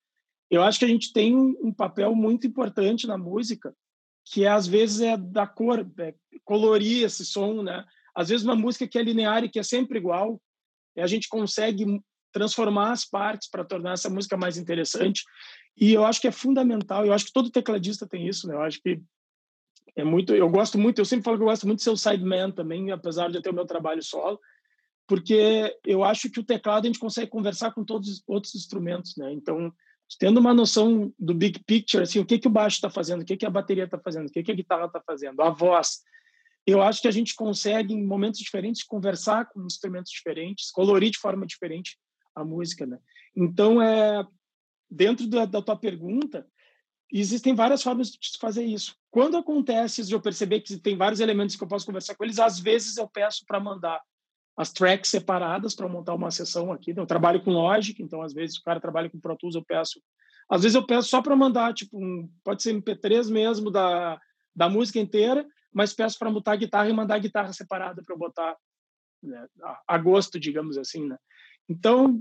eu 0.50 0.62
acho 0.62 0.78
que 0.78 0.84
a 0.84 0.88
gente 0.88 1.12
tem 1.12 1.34
um 1.36 1.72
papel 1.72 2.14
muito 2.14 2.46
importante 2.46 3.06
na 3.06 3.18
música, 3.18 3.74
que 4.24 4.44
é, 4.44 4.48
às 4.48 4.66
vezes 4.66 5.00
é 5.00 5.16
da 5.16 5.46
cor, 5.46 5.86
é 5.98 6.14
colorir 6.44 7.04
esse 7.04 7.24
som, 7.24 7.62
né? 7.62 7.84
Às 8.14 8.28
vezes 8.28 8.44
uma 8.44 8.56
música 8.56 8.86
que 8.86 8.98
é 8.98 9.02
linear 9.02 9.44
e 9.44 9.48
que 9.48 9.58
é 9.58 9.62
sempre 9.62 9.98
igual, 9.98 10.40
a 10.96 11.06
gente 11.06 11.28
consegue 11.28 11.84
transformar 12.32 12.92
as 12.92 13.04
partes 13.04 13.48
para 13.48 13.64
tornar 13.64 13.92
essa 13.92 14.10
música 14.10 14.36
mais 14.36 14.56
interessante. 14.56 15.22
E 15.76 15.92
eu 15.92 16.04
acho 16.04 16.20
que 16.20 16.28
é 16.28 16.32
fundamental, 16.32 17.06
eu 17.06 17.12
acho 17.12 17.26
que 17.26 17.32
todo 17.32 17.50
tecladista 17.50 18.06
tem 18.06 18.26
isso, 18.26 18.48
né? 18.48 18.54
Eu 18.54 18.62
acho 18.62 18.80
que 18.82 19.00
é 19.96 20.04
muito, 20.04 20.34
eu 20.34 20.48
gosto 20.48 20.78
muito, 20.78 20.98
eu 20.98 21.04
sempre 21.04 21.24
falo 21.24 21.36
que 21.36 21.42
eu 21.42 21.48
gosto 21.48 21.66
muito 21.66 21.78
de 21.78 21.84
ser 21.84 21.90
o 21.90 21.96
sideman 21.96 22.50
também, 22.50 22.90
apesar 22.90 23.30
de 23.30 23.36
eu 23.36 23.42
ter 23.42 23.50
o 23.50 23.54
meu 23.54 23.66
trabalho 23.66 24.02
solo, 24.02 24.38
porque 25.06 25.76
eu 25.84 26.04
acho 26.04 26.30
que 26.30 26.40
o 26.40 26.44
teclado 26.44 26.84
a 26.84 26.86
gente 26.86 26.98
consegue 26.98 27.30
conversar 27.30 27.72
com 27.72 27.84
todos 27.84 28.08
os 28.08 28.22
outros 28.26 28.54
instrumentos, 28.54 29.16
né? 29.16 29.32
Então, 29.32 29.72
tendo 30.16 30.38
uma 30.38 30.54
noção 30.54 31.12
do 31.18 31.34
big 31.34 31.62
picture, 31.64 32.02
assim, 32.02 32.18
o 32.18 32.24
que 32.24 32.38
que 32.38 32.46
o 32.46 32.50
baixo 32.50 32.76
está 32.76 32.88
fazendo, 32.88 33.22
o 33.22 33.24
que 33.24 33.36
que 33.36 33.46
a 33.46 33.50
bateria 33.50 33.84
está 33.84 33.98
fazendo, 33.98 34.28
o 34.28 34.30
que 34.32 34.42
que 34.42 34.52
a 34.52 34.54
guitarra 34.54 34.86
está 34.86 35.00
fazendo, 35.00 35.40
a 35.42 35.50
voz, 35.50 36.00
eu 36.66 36.82
acho 36.82 37.02
que 37.02 37.08
a 37.08 37.12
gente 37.12 37.34
consegue 37.34 37.94
em 37.94 38.04
momentos 38.04 38.40
diferentes 38.40 38.82
conversar 38.82 39.46
com 39.46 39.64
instrumentos 39.64 40.12
diferentes, 40.12 40.70
colorir 40.70 41.10
de 41.10 41.18
forma 41.18 41.46
diferente 41.46 41.98
a 42.34 42.44
música, 42.44 42.86
né? 42.86 42.98
Então, 43.34 43.80
é 43.82 44.24
dentro 44.90 45.26
da, 45.26 45.44
da 45.44 45.60
tua 45.60 45.76
pergunta, 45.76 46.46
existem 47.12 47.54
várias 47.54 47.82
formas 47.82 48.10
de 48.10 48.38
fazer 48.38 48.64
isso. 48.64 48.94
Quando 49.10 49.36
acontece 49.36 50.04
de 50.04 50.14
eu 50.14 50.20
perceber 50.20 50.60
que 50.60 50.78
tem 50.78 50.96
vários 50.96 51.20
elementos 51.20 51.56
que 51.56 51.62
eu 51.62 51.68
posso 51.68 51.86
conversar 51.86 52.14
com 52.14 52.24
eles, 52.24 52.38
às 52.38 52.58
vezes 52.58 52.96
eu 52.96 53.08
peço 53.08 53.44
para 53.46 53.60
mandar 53.60 54.00
as 54.58 54.72
tracks 54.72 55.08
separadas 55.08 55.72
para 55.72 55.88
montar 55.88 56.14
uma 56.14 56.32
sessão 56.32 56.72
aqui. 56.72 56.92
Eu 56.94 57.06
trabalho 57.06 57.40
com 57.40 57.52
Logic, 57.52 58.02
então 58.02 58.20
às 58.20 58.34
vezes 58.34 58.58
o 58.58 58.62
cara 58.64 58.80
trabalha 58.80 59.08
com 59.08 59.20
Pro 59.20 59.36
Tools, 59.36 59.54
eu 59.54 59.64
peço. 59.64 60.02
Às 60.50 60.62
vezes 60.62 60.74
eu 60.74 60.84
peço 60.84 61.08
só 61.08 61.22
para 61.22 61.36
mandar, 61.36 61.72
tipo, 61.72 61.96
um, 61.96 62.28
pode 62.42 62.60
ser 62.60 62.74
MP3 62.74 63.30
mesmo 63.30 63.70
da, 63.70 64.20
da 64.56 64.68
música 64.68 64.98
inteira, 64.98 65.46
mas 65.72 65.94
peço 65.94 66.18
para 66.18 66.28
montar 66.28 66.52
a 66.52 66.56
guitarra 66.56 66.88
e 66.88 66.92
mandar 66.92 67.14
a 67.14 67.20
guitarra 67.20 67.52
separada 67.52 68.02
para 68.04 68.12
eu 68.12 68.18
botar 68.18 68.56
né, 69.22 69.46
a, 69.62 69.94
a 69.94 69.98
gosto, 69.98 70.40
digamos 70.40 70.76
assim, 70.76 71.06
né? 71.06 71.16
Então, 71.68 72.20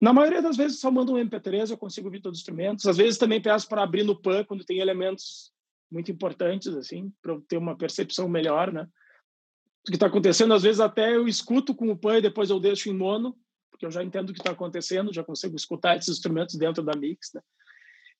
na 0.00 0.14
maioria 0.14 0.40
das 0.40 0.56
vezes, 0.56 0.80
só 0.80 0.90
mando 0.90 1.12
um 1.12 1.18
MP3, 1.18 1.70
eu 1.70 1.76
consigo 1.76 2.06
ouvir 2.06 2.22
todos 2.22 2.38
os 2.38 2.42
instrumentos. 2.42 2.86
Às 2.86 2.96
vezes 2.96 3.18
também 3.18 3.42
peço 3.42 3.68
para 3.68 3.82
abrir 3.82 4.04
no 4.04 4.18
PAN, 4.18 4.42
quando 4.44 4.64
tem 4.64 4.78
elementos 4.78 5.52
muito 5.92 6.10
importantes, 6.10 6.68
assim, 6.68 7.12
para 7.20 7.32
eu 7.32 7.42
ter 7.42 7.58
uma 7.58 7.76
percepção 7.76 8.26
melhor, 8.26 8.72
né? 8.72 8.88
O 9.86 9.90
que 9.90 9.96
está 9.96 10.06
acontecendo, 10.06 10.54
às 10.54 10.62
vezes 10.62 10.80
até 10.80 11.14
eu 11.14 11.28
escuto 11.28 11.74
com 11.74 11.90
o 11.90 11.96
PAN 11.96 12.18
e 12.18 12.22
depois 12.22 12.48
eu 12.48 12.58
deixo 12.58 12.88
em 12.88 12.94
mono, 12.94 13.36
porque 13.70 13.84
eu 13.84 13.90
já 13.90 14.02
entendo 14.02 14.30
o 14.30 14.32
que 14.32 14.40
está 14.40 14.52
acontecendo, 14.52 15.12
já 15.12 15.22
consigo 15.22 15.56
escutar 15.56 15.96
esses 15.96 16.16
instrumentos 16.16 16.56
dentro 16.56 16.82
da 16.82 16.96
mix, 16.96 17.30
né? 17.34 17.42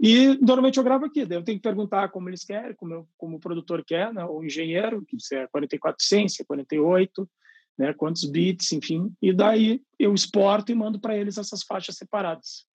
E 0.01 0.37
normalmente 0.39 0.77
eu 0.77 0.85
gravo 0.85 1.07
aqui, 1.07 1.25
daí 1.25 1.39
eu 1.39 1.45
tenho 1.45 1.59
que 1.59 1.63
perguntar 1.63 2.09
como 2.09 2.29
eles 2.29 2.45
querem, 2.45 2.75
como, 2.75 2.93
eu, 2.93 3.09
como 3.17 3.37
o 3.37 3.41
produtor 3.41 3.85
quer, 3.85 4.13
né? 4.13 4.25
o 4.25 4.43
engenheiro, 4.43 5.05
que 5.07 5.19
se 5.21 5.37
é 5.37 5.47
4400, 5.47 6.35
se 6.35 6.43
é 6.43 6.45
48, 6.45 7.31
né, 7.79 7.95
quantos 7.95 8.25
bits, 8.25 8.73
enfim, 8.73 9.13
e 9.23 9.33
daí 9.33 9.81
eu 9.99 10.13
exporto 10.13 10.71
e 10.71 10.75
mando 10.75 11.01
para 11.01 11.17
eles 11.17 11.39
essas 11.39 11.63
faixas 11.63 11.97
separadas. 11.97 12.67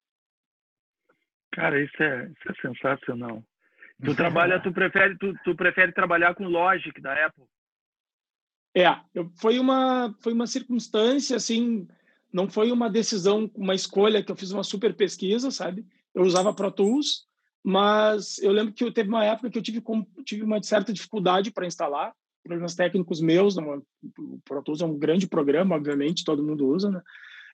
Cara, 1.52 1.80
isso 1.82 2.02
é, 2.02 2.30
isso 2.30 2.50
é 2.50 2.68
sensacional. 2.68 3.42
Tu 4.04 4.14
trabalha, 4.16 4.60
tu 4.60 4.72
prefere, 4.72 5.16
tu, 5.18 5.34
tu 5.44 5.56
prefere 5.56 5.92
trabalhar 5.92 6.34
com 6.34 6.46
Logic 6.46 7.00
da 7.00 7.26
Apple? 7.26 7.44
É, 8.78 9.00
eu, 9.12 9.28
foi 9.34 9.58
uma 9.58 10.14
foi 10.20 10.32
uma 10.32 10.46
circunstância 10.46 11.36
assim, 11.36 11.88
não 12.32 12.48
foi 12.48 12.70
uma 12.70 12.88
decisão, 12.88 13.50
uma 13.56 13.74
escolha 13.74 14.22
que 14.22 14.30
eu 14.30 14.36
fiz 14.36 14.52
uma 14.52 14.62
super 14.62 14.94
pesquisa, 14.94 15.50
sabe? 15.50 15.84
Eu 16.14 16.22
usava 16.22 16.54
Pro 16.54 16.70
Tools, 16.70 17.26
mas 17.64 18.38
eu 18.38 18.52
lembro 18.52 18.72
que 18.72 18.84
eu 18.84 18.92
teve 18.92 19.08
uma 19.08 19.24
época 19.24 19.50
que 19.50 19.58
eu 19.58 19.62
tive 19.62 19.82
tive 20.24 20.44
uma 20.44 20.62
certa 20.62 20.92
dificuldade 20.92 21.50
para 21.50 21.66
instalar 21.66 22.12
problemas 22.44 22.76
técnicos 22.76 23.20
meus. 23.20 23.56
Não, 23.56 23.82
o 24.16 24.40
Pro 24.44 24.62
Tools 24.62 24.80
é 24.80 24.86
um 24.86 24.96
grande 24.96 25.26
programa, 25.26 25.74
obviamente, 25.74 26.24
todo 26.24 26.44
mundo 26.44 26.68
usa, 26.68 26.88
né? 26.88 27.02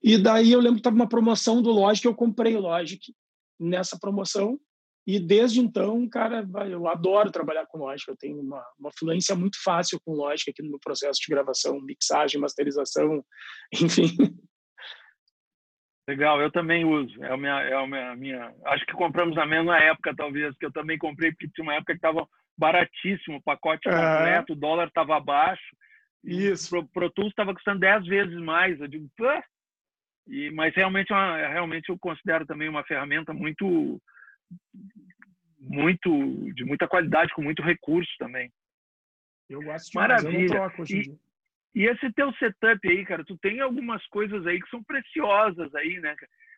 E 0.03 0.19
daí 0.19 0.53
eu 0.53 0.61
lembro 0.61 0.75
que 0.75 0.81
estava 0.81 0.95
uma 0.95 1.09
promoção 1.09 1.63
do 1.63 1.71
Logic, 1.71 2.05
eu 2.05 2.15
comprei 2.15 2.55
o 2.55 2.61
Logic 2.61 3.15
nessa 3.59 3.99
promoção. 3.99 4.61
E 5.07 5.21
desde 5.21 5.61
então, 5.61 6.09
cara, 6.09 6.47
eu 6.71 6.89
adoro 6.89 7.31
trabalhar 7.31 7.67
com 7.67 7.79
Logic. 7.79 8.09
Eu 8.09 8.17
tenho 8.17 8.41
uma, 8.41 8.65
uma 8.79 8.91
fluência 8.99 9.35
muito 9.35 9.63
fácil 9.63 10.01
com 10.05 10.15
Logic 10.15 10.51
aqui 10.51 10.63
no 10.63 10.71
meu 10.71 10.79
processo 10.81 11.21
de 11.21 11.33
gravação, 11.33 11.81
mixagem, 11.81 12.41
masterização, 12.41 13.23
enfim. 13.73 14.09
Legal, 16.09 16.41
eu 16.41 16.51
também 16.51 16.85
uso. 16.85 17.23
É 17.23 17.33
a 17.33 17.37
minha, 17.37 17.61
é 17.63 17.75
a 17.75 17.87
minha, 17.87 18.17
minha, 18.17 18.55
Acho 18.67 18.85
que 18.87 18.93
compramos 18.93 19.37
na 19.37 19.47
mesma 19.47 19.79
época, 19.79 20.15
talvez, 20.15 20.57
que 20.57 20.67
eu 20.67 20.73
também 20.73 20.99
comprei, 20.99 21.31
porque 21.33 21.49
tinha 21.49 21.65
uma 21.65 21.75
época 21.75 21.93
que 21.93 21.99
estava 21.99 22.27
baratíssimo, 22.57 23.39
o 23.39 23.43
pacote 23.43 23.89
completo, 23.89 24.53
o 24.53 24.57
dólar 24.57 24.89
estava 24.89 25.19
baixo. 25.21 25.77
Isso. 26.23 26.79
O 26.79 26.89
Pro 26.89 27.11
Tools 27.11 27.31
estava 27.31 27.55
custando 27.55 27.81
10 27.81 28.07
vezes 28.07 28.39
mais. 28.41 28.81
Eu 28.81 28.89
digo, 28.89 29.07
Pã! 29.17 29.43
E, 30.27 30.51
mas 30.51 30.75
realmente, 30.75 31.13
é 31.13 31.15
uma, 31.15 31.49
realmente 31.49 31.91
eu 31.91 31.99
considero 31.99 32.47
também 32.47 32.69
uma 32.69 32.85
ferramenta 32.85 33.33
muito, 33.35 34.01
muito 35.61 36.53
de 36.53 36.65
muita 36.65 36.87
qualidade, 36.87 37.33
com 37.35 37.43
muito 37.43 37.63
recurso 37.63 38.11
também. 38.19 38.51
Eu 39.49 39.63
gosto 39.63 39.91
de 39.91 39.95
Maravilha. 39.95 40.73
E, 40.89 41.19
e 41.75 41.87
esse 41.87 42.13
teu 42.13 42.33
setup 42.35 42.89
aí, 42.89 43.05
cara, 43.05 43.25
tu 43.25 43.37
tem 43.39 43.61
algumas 43.61 44.05
coisas 44.07 44.47
aí 44.47 44.61
que 44.61 44.69
são 44.69 44.83
preciosas 44.83 45.75
aí, 45.75 46.01
né? 46.01 46.15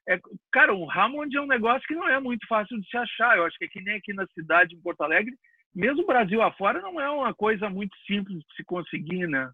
É, 0.09 0.21
cara, 0.52 0.73
o 0.75 0.88
Hammond 0.90 1.37
é 1.37 1.40
um 1.40 1.47
negócio 1.47 1.87
que 1.88 1.95
não 1.95 2.09
é 2.09 2.21
muito 2.21 2.47
fácil 2.47 2.81
de 2.81 2.88
se 2.88 2.97
achar. 2.97 3.37
Eu 3.37 3.45
acho 3.45 3.59
que 3.59 3.64
é 3.64 3.69
que 3.69 3.81
nem 3.81 3.97
aqui 3.97 4.12
na 4.12 4.26
cidade, 4.28 4.75
em 4.75 4.81
Porto 4.81 5.00
Alegre, 5.02 5.37
mesmo 5.75 6.07
Brasil 6.07 6.40
afora, 6.43 6.81
não 6.81 7.00
é 7.00 7.11
uma 7.11 7.35
coisa 7.35 7.69
muito 7.69 7.97
simples 8.07 8.38
de 8.38 8.55
se 8.55 8.64
conseguir, 8.64 9.26
né? 9.26 9.50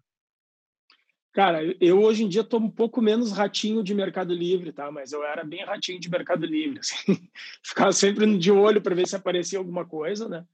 Cara, 1.33 1.75
eu 1.81 1.99
hoje 1.99 2.23
em 2.23 2.29
dia 2.29 2.41
estou 2.41 2.59
um 2.59 2.69
pouco 2.69 3.01
menos 3.01 3.31
ratinho 3.31 3.83
de 3.83 3.95
Mercado 3.95 4.31
Livre, 4.35 4.71
tá? 4.71 4.91
Mas 4.91 5.11
eu 5.11 5.23
era 5.23 5.43
bem 5.43 5.65
ratinho 5.65 5.99
de 5.99 6.09
Mercado 6.09 6.45
Livre, 6.45 6.77
assim. 6.79 7.27
Ficava 7.63 7.91
sempre 7.91 8.37
de 8.37 8.51
olho 8.51 8.79
para 8.79 8.93
ver 8.93 9.07
se 9.07 9.15
aparecia 9.15 9.57
alguma 9.57 9.83
coisa, 9.83 10.29
né? 10.29 10.45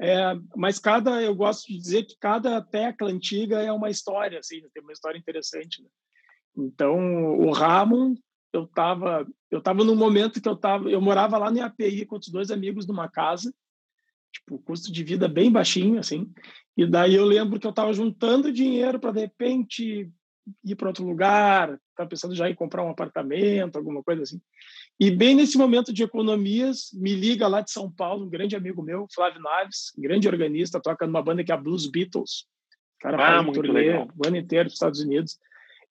É, 0.00 0.34
mas 0.56 0.78
cada, 0.78 1.22
eu 1.22 1.34
gosto 1.34 1.68
de 1.68 1.78
dizer 1.78 2.04
que 2.04 2.16
cada 2.18 2.60
tecla 2.62 3.10
antiga 3.10 3.60
é 3.60 3.70
uma 3.70 3.90
história, 3.90 4.38
assim, 4.38 4.60
tem 4.72 4.82
uma 4.82 4.92
história 4.92 5.18
interessante. 5.18 5.82
Né? 5.82 5.88
Então, 6.56 7.38
o 7.38 7.52
Ramon, 7.52 8.14
eu 8.50 8.64
estava, 8.64 9.26
eu 9.50 9.60
tava 9.60 9.84
num 9.84 9.94
momento 9.94 10.40
que 10.40 10.48
eu 10.48 10.56
tava, 10.56 10.90
eu 10.90 11.02
morava 11.02 11.36
lá 11.36 11.50
no 11.50 11.62
API 11.62 12.06
com 12.06 12.16
os 12.16 12.28
dois 12.28 12.50
amigos 12.50 12.86
numa 12.86 13.08
casa 13.08 13.54
tipo, 14.34 14.58
custo 14.58 14.92
de 14.92 15.04
vida 15.04 15.28
bem 15.28 15.50
baixinho, 15.50 15.98
assim. 15.98 16.30
E 16.76 16.86
daí 16.86 17.14
eu 17.14 17.24
lembro 17.24 17.58
que 17.58 17.66
eu 17.66 17.70
estava 17.70 17.92
juntando 17.92 18.52
dinheiro 18.52 18.98
para, 18.98 19.12
de 19.12 19.20
repente, 19.20 20.10
ir 20.64 20.74
para 20.74 20.88
outro 20.88 21.06
lugar, 21.06 21.78
estava 21.90 22.08
pensando 22.08 22.34
já 22.34 22.50
em 22.50 22.54
comprar 22.54 22.84
um 22.84 22.90
apartamento, 22.90 23.76
alguma 23.76 24.02
coisa 24.02 24.22
assim. 24.22 24.40
E 24.98 25.10
bem 25.10 25.34
nesse 25.34 25.56
momento 25.56 25.92
de 25.92 26.02
economias, 26.02 26.90
me 26.92 27.14
liga 27.14 27.46
lá 27.46 27.60
de 27.60 27.70
São 27.70 27.90
Paulo, 27.90 28.26
um 28.26 28.30
grande 28.30 28.56
amigo 28.56 28.82
meu, 28.82 29.06
Flávio 29.14 29.40
Naves, 29.40 29.92
grande 29.96 30.28
organista, 30.28 30.80
toca 30.80 31.06
numa 31.06 31.22
banda 31.22 31.44
que 31.44 31.52
é 31.52 31.54
a 31.54 31.58
Blues 31.58 31.86
Beatles. 31.86 32.46
O 32.98 33.02
cara 33.02 33.38
ah, 33.38 33.40
um 33.40 33.52
turnê 33.52 33.96
o 33.96 34.26
ano 34.26 34.36
inteiro 34.36 34.64
dos 34.64 34.74
Estados 34.74 35.00
Unidos. 35.00 35.38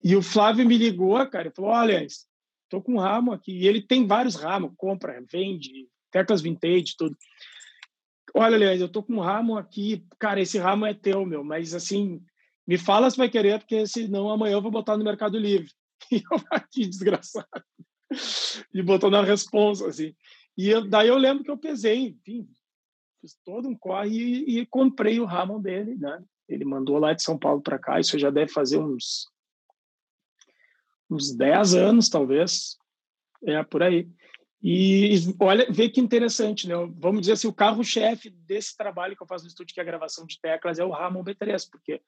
E 0.04 0.16
o 0.16 0.22
Flávio 0.22 0.68
me 0.68 0.78
ligou, 0.78 1.26
cara, 1.28 1.48
e 1.48 1.52
falou: 1.52 1.72
Olha, 1.72 2.06
estou 2.06 2.82
com 2.82 2.96
um 2.96 3.00
ramo 3.00 3.32
aqui. 3.32 3.52
E 3.54 3.68
ele 3.68 3.82
tem 3.82 4.06
vários 4.06 4.36
ramos, 4.36 4.72
compra, 4.76 5.24
vende, 5.32 5.88
teclas 6.12 6.42
vintage, 6.42 6.96
tudo. 6.98 7.16
Olha, 8.34 8.58
Leandro, 8.58 8.86
eu 8.86 8.90
tô 8.90 9.04
com 9.04 9.14
um 9.14 9.20
ramo 9.20 9.58
aqui, 9.58 10.06
cara, 10.18 10.42
esse 10.42 10.58
ramo 10.58 10.86
é 10.86 10.94
teu, 10.94 11.24
meu, 11.26 11.44
mas 11.44 11.74
assim, 11.74 12.24
me 12.68 12.78
fala 12.78 13.10
se 13.10 13.18
vai 13.18 13.30
querer, 13.30 13.60
porque 13.60 13.86
senão 13.86 14.30
amanhã 14.30 14.54
eu 14.54 14.62
vou 14.62 14.72
botar 14.72 14.98
no 14.98 15.04
Mercado 15.04 15.38
Livre. 15.38 15.70
E 16.12 16.18
eu 16.18 16.38
aqui, 16.52 16.86
desgraçado. 16.86 17.48
E 18.74 18.84
botou 18.84 19.10
na 19.10 19.24
responsa, 19.24 19.88
assim. 19.88 20.14
E 20.58 20.70
eu, 20.70 20.88
daí 20.88 21.08
eu 21.08 21.18
lembro 21.18 21.46
que 21.46 21.50
eu 21.50 21.58
pesei, 21.58 22.08
enfim, 22.08 22.46
fiz 23.22 23.38
todo 23.46 23.70
um 23.70 23.76
corre 23.76 24.10
e, 24.10 24.60
e 24.60 24.66
comprei 24.66 25.22
o 25.22 25.26
ramo 25.26 25.62
dele, 25.62 25.96
né? 25.96 26.22
Ele 26.48 26.66
mandou 26.66 27.00
lá 27.00 27.14
de 27.14 27.24
São 27.24 27.40
Paulo 27.40 27.62
para 27.62 27.80
cá, 27.80 28.02
isso 28.02 28.20
já 28.20 28.30
deve 28.30 28.52
fazer 28.52 28.78
uns 28.78 29.32
uns 31.10 31.34
10 31.34 31.76
anos, 31.76 32.10
talvez. 32.10 32.78
É, 33.46 33.64
por 33.64 33.84
aí. 33.84 34.10
E 34.66 35.14
olha, 35.42 35.68
vê 35.70 35.90
que 35.90 36.00
interessante, 36.00 36.70
né? 36.70 36.76
Vamos 36.98 37.22
dizer 37.22 37.34
assim, 37.34 37.50
o 37.50 37.54
carro-chefe 37.54 38.30
desse 38.30 38.78
trabalho 38.78 39.14
que 39.14 39.22
eu 39.22 39.28
faço 39.28 39.44
no 39.44 39.50
estúdio, 39.50 39.74
que 39.74 39.80
é 39.82 39.84
a 39.84 39.86
gravação 39.86 40.26
de 40.26 40.40
teclas, 40.40 40.80
é 40.80 40.86
o 40.86 40.90
Ramon 40.90 41.22
B3, 41.22 41.68
porque 41.70 42.02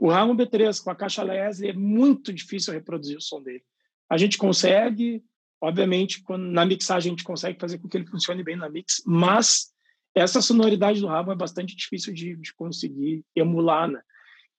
o 0.00 0.08
Ramon 0.08 0.34
B3 0.34 0.82
com 0.82 0.90
a 0.90 0.96
caixa 0.96 1.22
Leslie 1.22 1.68
é 1.68 1.74
muito 1.74 2.32
difícil 2.32 2.72
reproduzir 2.72 3.18
o 3.18 3.20
som 3.20 3.42
dele. 3.42 3.62
A 4.08 4.16
gente 4.16 4.38
consegue, 4.38 5.22
obviamente, 5.60 6.22
quando, 6.22 6.44
na 6.44 6.64
mixagem 6.64 7.10
a 7.10 7.12
gente 7.12 7.24
consegue 7.24 7.60
fazer 7.60 7.76
com 7.76 7.86
que 7.86 7.98
ele 7.98 8.06
funcione 8.06 8.42
bem 8.42 8.56
na 8.56 8.70
mix, 8.70 9.02
mas 9.04 9.74
essa 10.14 10.40
sonoridade 10.40 11.02
do 11.02 11.08
Ramon 11.08 11.32
é 11.32 11.36
bastante 11.36 11.76
difícil 11.76 12.14
de, 12.14 12.36
de 12.36 12.54
conseguir 12.54 13.22
emular, 13.36 13.86
né? 13.86 14.00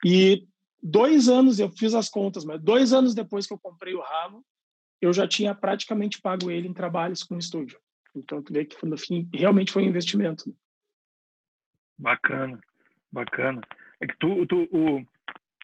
E 0.05 0.47
dois 0.83 1.27
anos, 1.27 1.59
eu 1.59 1.71
fiz 1.71 1.95
as 1.95 2.09
contas, 2.09 2.45
mas 2.45 2.61
dois 2.61 2.93
anos 2.93 3.15
depois 3.15 3.47
que 3.47 3.53
eu 3.53 3.59
comprei 3.59 3.95
o 3.95 4.01
Ramon, 4.01 4.43
eu 5.01 5.13
já 5.13 5.27
tinha 5.27 5.55
praticamente 5.55 6.21
pago 6.21 6.51
ele 6.51 6.67
em 6.67 6.73
trabalhos 6.73 7.23
com 7.23 7.35
o 7.35 7.39
estúdio. 7.39 7.79
Então, 8.15 8.41
tu 8.41 8.51
vê 8.51 8.65
que 8.65 8.85
no 8.85 8.97
fim 8.97 9.29
realmente 9.33 9.71
foi 9.71 9.83
um 9.83 9.87
investimento. 9.87 10.53
Bacana, 11.97 12.59
bacana. 13.11 13.61
É 14.01 14.07
que 14.07 14.17
tu, 14.17 14.45
tu 14.45 14.67
o, 14.71 15.05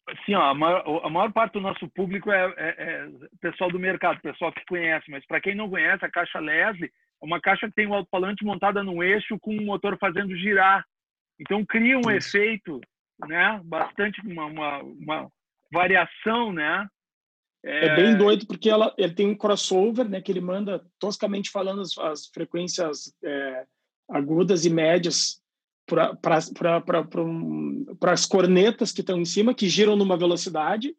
assim, 0.08 0.34
ó, 0.34 0.50
a 0.50 0.54
maior, 0.54 1.04
a 1.04 1.10
maior 1.10 1.32
parte 1.32 1.54
do 1.54 1.60
nosso 1.60 1.88
público 1.88 2.30
é, 2.30 2.54
é, 2.56 2.74
é 2.78 3.08
pessoal 3.40 3.70
do 3.70 3.78
mercado, 3.78 4.20
pessoal 4.20 4.52
que 4.52 4.64
conhece, 4.66 5.10
mas 5.10 5.26
para 5.26 5.40
quem 5.40 5.54
não 5.54 5.68
conhece, 5.68 6.04
a 6.04 6.10
caixa 6.10 6.38
Leslie 6.38 6.92
é 7.22 7.24
uma 7.24 7.40
caixa 7.40 7.66
que 7.68 7.74
tem 7.74 7.86
um 7.86 7.94
alto-falante 7.94 8.44
montada 8.44 8.82
num 8.82 9.02
eixo 9.02 9.38
com 9.40 9.54
um 9.54 9.64
motor 9.64 9.98
fazendo 9.98 10.36
girar. 10.36 10.84
Então 11.40 11.64
cria 11.64 11.96
um 11.96 12.10
Isso. 12.10 12.36
efeito, 12.36 12.80
né? 13.26 13.60
Bastante 13.64 14.20
uma, 14.20 14.46
uma, 14.46 14.82
uma 14.82 15.30
variação, 15.72 16.52
né? 16.52 16.86
É... 17.64 17.86
é... 17.86 17.96
bem 17.96 18.16
doido 18.16 18.46
porque 18.46 18.68
ela, 18.68 18.94
ele 18.96 19.14
tem 19.14 19.28
um 19.28 19.36
crossover, 19.36 20.08
né? 20.08 20.20
Que 20.20 20.32
ele 20.32 20.40
manda 20.40 20.84
toscamente 20.98 21.50
falando 21.50 21.80
as, 21.80 21.96
as 21.98 22.26
frequências 22.26 23.14
é, 23.22 23.64
agudas 24.08 24.64
e 24.64 24.70
médias 24.70 25.40
para 25.86 26.36
as 28.12 28.26
cornetas 28.26 28.90
que 28.90 29.00
estão 29.00 29.20
em 29.20 29.24
cima, 29.24 29.54
que 29.54 29.68
giram 29.68 29.94
numa 29.94 30.16
velocidade, 30.16 30.96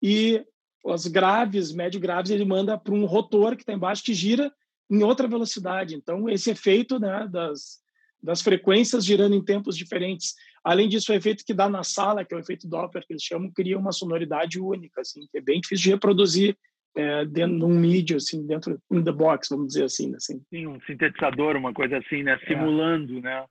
e 0.00 0.44
as 0.86 1.06
graves, 1.06 1.72
médio 1.72 2.00
graves, 2.00 2.30
ele 2.30 2.44
manda 2.44 2.78
para 2.78 2.94
um 2.94 3.04
rotor 3.04 3.56
que 3.56 3.62
está 3.62 3.72
embaixo 3.72 4.04
que 4.04 4.14
gira 4.14 4.52
em 4.88 5.02
outra 5.02 5.28
velocidade. 5.28 5.94
Então, 5.94 6.28
esse 6.28 6.50
efeito 6.50 6.98
né, 6.98 7.28
das, 7.30 7.80
das 8.22 8.42
frequências 8.42 9.04
girando 9.04 9.34
em 9.34 9.44
tempos 9.44 9.76
diferentes. 9.76 10.34
Além 10.62 10.88
disso, 10.88 11.12
o 11.12 11.14
efeito 11.14 11.44
que 11.44 11.54
dá 11.54 11.68
na 11.68 11.82
sala, 11.82 12.24
que 12.24 12.34
é 12.34 12.36
o 12.36 12.40
efeito 12.40 12.68
Doppler, 12.68 13.06
que 13.06 13.12
eles 13.12 13.22
chamam, 13.22 13.50
cria 13.50 13.78
uma 13.78 13.92
sonoridade 13.92 14.60
única, 14.60 15.00
assim, 15.00 15.26
que 15.30 15.38
é 15.38 15.40
bem 15.40 15.60
difícil 15.60 15.84
de 15.84 15.90
reproduzir 15.90 16.56
é, 16.94 17.24
dentro 17.24 17.58
de 17.58 17.64
um 17.64 17.68
mídia, 17.68 18.16
assim, 18.16 18.46
dentro 18.46 18.78
in 18.90 19.02
the 19.02 19.12
box, 19.12 19.48
vamos 19.50 19.68
dizer 19.68 19.84
assim, 19.84 20.14
assim. 20.14 20.42
Sim, 20.50 20.66
um 20.66 20.80
sintetizador, 20.82 21.56
uma 21.56 21.72
coisa 21.72 21.98
assim, 21.98 22.22
né? 22.22 22.38
Simulando, 22.46 23.18
é. 23.18 23.20
né? 23.22 23.44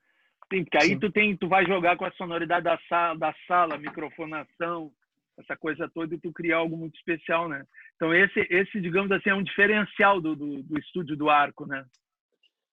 Sim, 0.52 0.64
porque 0.64 0.78
aí 0.78 1.00
tu 1.00 1.12
tem, 1.12 1.38
tu 1.38 1.48
vai 1.48 1.66
jogar 1.66 1.96
com 1.96 2.06
a 2.06 2.12
sonoridade 2.12 2.66
da 2.66 2.80
sala, 2.90 3.18
da 3.18 3.36
sala, 3.48 3.78
microfonação, 3.78 4.92
essa 5.40 5.56
coisa 5.56 5.90
toda 5.94 6.14
e 6.14 6.20
tu 6.20 6.34
criar 6.34 6.58
algo 6.58 6.76
muito 6.76 6.96
especial, 6.98 7.48
né? 7.48 7.64
Então 7.96 8.14
esse, 8.14 8.46
esse 8.50 8.82
digamos 8.82 9.12
assim, 9.12 9.30
é 9.30 9.36
um 9.36 9.44
diferencial 9.44 10.20
do, 10.20 10.36
do, 10.36 10.64
do 10.64 10.80
estúdio 10.80 11.16
do 11.16 11.30
Arco, 11.30 11.66
né? 11.66 11.86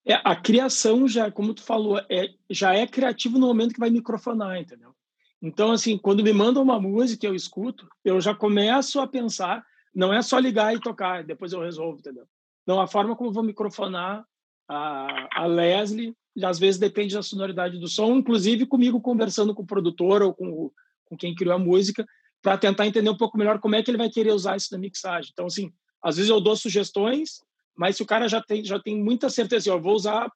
É, 0.07 0.21
a 0.23 0.35
criação 0.35 1.05
já, 1.05 1.29
como 1.29 1.53
tu 1.53 1.61
falou, 1.61 1.99
é, 2.09 2.29
já 2.49 2.73
é 2.73 2.87
criativo 2.87 3.37
no 3.37 3.47
momento 3.47 3.73
que 3.73 3.79
vai 3.79 3.89
microfonar, 3.89 4.57
entendeu? 4.57 4.95
Então, 5.41 5.71
assim, 5.71 5.97
quando 5.97 6.23
me 6.23 6.31
mandam 6.31 6.63
uma 6.63 6.79
música 6.79 7.27
eu 7.27 7.35
escuto, 7.35 7.87
eu 8.05 8.21
já 8.21 8.33
começo 8.33 9.01
a 9.01 9.07
pensar, 9.07 9.63
não 9.93 10.13
é 10.13 10.21
só 10.21 10.39
ligar 10.39 10.73
e 10.73 10.79
tocar, 10.79 11.25
depois 11.25 11.51
eu 11.51 11.59
resolvo, 11.59 11.99
entendeu? 11.99 12.25
Não, 12.65 12.79
a 12.79 12.87
forma 12.87 13.17
como 13.17 13.33
vou 13.33 13.43
microfonar 13.43 14.25
a, 14.67 15.41
a 15.41 15.45
Leslie, 15.45 16.15
às 16.41 16.57
vezes 16.57 16.79
depende 16.79 17.13
da 17.13 17.21
sonoridade 17.21 17.77
do 17.77 17.87
som, 17.89 18.15
inclusive 18.15 18.65
comigo 18.65 19.01
conversando 19.01 19.53
com 19.53 19.63
o 19.63 19.67
produtor 19.67 20.21
ou 20.21 20.33
com, 20.33 20.71
com 21.05 21.17
quem 21.17 21.35
criou 21.35 21.55
a 21.55 21.59
música, 21.59 22.05
para 22.41 22.57
tentar 22.57 22.87
entender 22.87 23.09
um 23.09 23.17
pouco 23.17 23.37
melhor 23.37 23.59
como 23.59 23.75
é 23.75 23.83
que 23.83 23.91
ele 23.91 23.97
vai 23.97 24.09
querer 24.09 24.31
usar 24.31 24.55
isso 24.55 24.69
na 24.71 24.77
mixagem. 24.77 25.31
Então, 25.33 25.47
assim, 25.47 25.71
às 26.01 26.15
vezes 26.15 26.29
eu 26.29 26.39
dou 26.39 26.55
sugestões, 26.55 27.41
mas 27.77 27.95
se 27.95 28.03
o 28.03 28.05
cara 28.05 28.27
já 28.27 28.41
tem, 28.41 28.63
já 28.65 28.79
tem 28.79 28.97
muita 28.97 29.29
certeza, 29.29 29.69
assim, 29.69 29.69
eu 29.69 29.81
vou 29.81 29.93
usar 29.93 30.31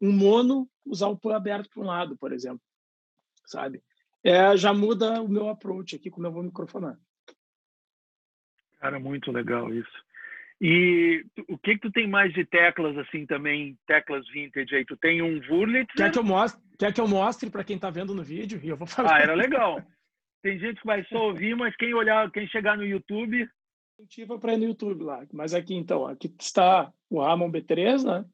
um 0.00 0.10
mono, 0.10 0.68
usar 0.84 1.08
o 1.08 1.18
pan 1.18 1.36
aberto 1.36 1.68
para 1.70 1.82
um 1.82 1.86
lado, 1.86 2.16
por 2.16 2.32
exemplo, 2.32 2.60
sabe? 3.44 3.82
É, 4.24 4.56
já 4.56 4.72
muda 4.72 5.20
o 5.22 5.28
meu 5.28 5.48
approach 5.48 5.94
aqui, 5.94 6.10
como 6.10 6.26
eu 6.26 6.32
vou 6.32 6.42
microfonar. 6.42 6.98
Cara, 8.80 8.98
muito 8.98 9.30
legal 9.30 9.72
isso. 9.72 10.06
E 10.60 11.24
o 11.48 11.58
que 11.58 11.74
que 11.74 11.80
tu 11.80 11.92
tem 11.92 12.08
mais 12.08 12.32
de 12.32 12.44
teclas 12.44 12.96
assim 12.96 13.26
também, 13.26 13.78
teclas 13.86 14.26
vintage 14.28 14.74
aí? 14.74 14.84
Tu 14.86 14.96
tem 14.96 15.20
um 15.20 15.38
Wurlitzer? 15.48 15.94
Quer 15.96 16.10
que 16.10 16.18
eu 16.18 16.24
mostre, 16.24 16.62
quer 16.78 16.94
que 16.94 17.00
eu 17.00 17.06
mostre 17.06 17.50
para 17.50 17.64
quem 17.64 17.76
está 17.76 17.90
vendo 17.90 18.14
no 18.14 18.22
vídeo 18.22 18.58
e 18.62 18.68
eu 18.68 18.76
vou 18.76 18.86
falar. 18.86 19.16
Ah, 19.16 19.20
era 19.20 19.34
legal. 19.34 19.82
Tem 20.42 20.58
gente 20.58 20.80
que 20.80 20.86
vai 20.86 21.04
só 21.04 21.26
ouvir, 21.26 21.54
mas 21.54 21.76
quem 21.76 21.92
olhar, 21.92 22.30
quem 22.30 22.46
chegar 22.48 22.76
no 22.76 22.86
YouTube. 22.86 23.46
Incentiva 23.98 24.38
para 24.38 24.52
ir 24.52 24.58
no 24.58 24.64
YouTube 24.64 25.04
lá. 25.04 25.26
Mas 25.32 25.54
aqui 25.54 25.74
então, 25.74 26.06
aqui 26.06 26.30
está 26.38 26.92
o 27.08 27.18
Ramon 27.18 27.50
B3, 27.50 28.04
né? 28.04 28.26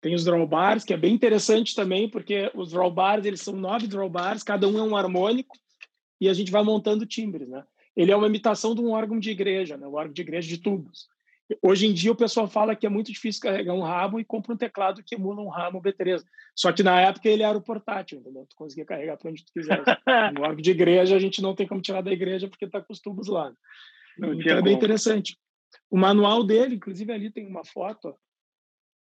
Tem 0.00 0.14
os 0.14 0.24
drawbars, 0.24 0.84
que 0.84 0.94
é 0.94 0.96
bem 0.96 1.12
interessante 1.12 1.74
também, 1.74 2.08
porque 2.08 2.48
os 2.54 2.70
drawbars, 2.70 3.24
eles 3.26 3.40
são 3.40 3.56
nove 3.56 3.88
drawbars, 3.88 4.44
cada 4.44 4.68
um 4.68 4.78
é 4.78 4.82
um 4.82 4.96
harmônico, 4.96 5.56
e 6.20 6.28
a 6.28 6.32
gente 6.32 6.52
vai 6.52 6.62
montando 6.62 7.04
timbres, 7.06 7.48
né? 7.48 7.64
Ele 7.96 8.12
é 8.12 8.16
uma 8.16 8.28
imitação 8.28 8.72
de 8.72 8.82
um 8.82 8.92
órgão 8.92 9.18
de 9.18 9.32
igreja, 9.32 9.76
né? 9.76 9.84
O 9.84 9.94
órgão 9.94 10.12
de 10.12 10.22
igreja 10.22 10.48
de 10.48 10.58
tubos. 10.58 11.08
Hoje 11.60 11.86
em 11.88 11.92
dia 11.92 12.12
o 12.12 12.16
pessoal 12.16 12.46
fala 12.46 12.76
que 12.76 12.86
é 12.86 12.88
muito 12.88 13.12
difícil 13.12 13.42
carregar 13.42 13.74
um 13.74 13.82
ramo 13.82 14.20
e 14.20 14.24
compra 14.24 14.54
um 14.54 14.56
teclado 14.56 15.02
que 15.02 15.16
emula 15.16 15.42
um 15.42 15.48
ramo 15.48 15.82
B3. 15.82 16.22
Só 16.54 16.72
que 16.72 16.84
na 16.84 17.00
época 17.00 17.28
ele 17.28 17.42
era 17.42 17.58
o 17.58 17.62
portátil, 17.62 18.20
entendeu? 18.20 18.46
Tu 18.48 18.54
conseguia 18.54 18.84
carregar 18.84 19.16
para 19.16 19.30
onde 19.30 19.44
tu 19.44 19.52
quiser. 19.52 19.82
no 20.32 20.42
órgão 20.46 20.62
de 20.62 20.70
igreja 20.70 21.16
a 21.16 21.18
gente 21.18 21.42
não 21.42 21.54
tem 21.54 21.66
como 21.66 21.82
tirar 21.82 22.00
da 22.00 22.12
igreja 22.12 22.48
porque 22.48 22.64
está 22.64 22.80
com 22.80 22.92
os 22.92 23.00
tubos 23.00 23.26
lá. 23.26 23.52
Não 24.18 24.34
então 24.34 24.58
é 24.58 24.62
bem 24.62 24.74
interessante. 24.74 25.36
O 25.90 25.96
manual 25.96 26.44
dele, 26.44 26.76
inclusive 26.76 27.12
ali 27.12 27.30
tem 27.30 27.46
uma 27.46 27.64
foto, 27.64 28.14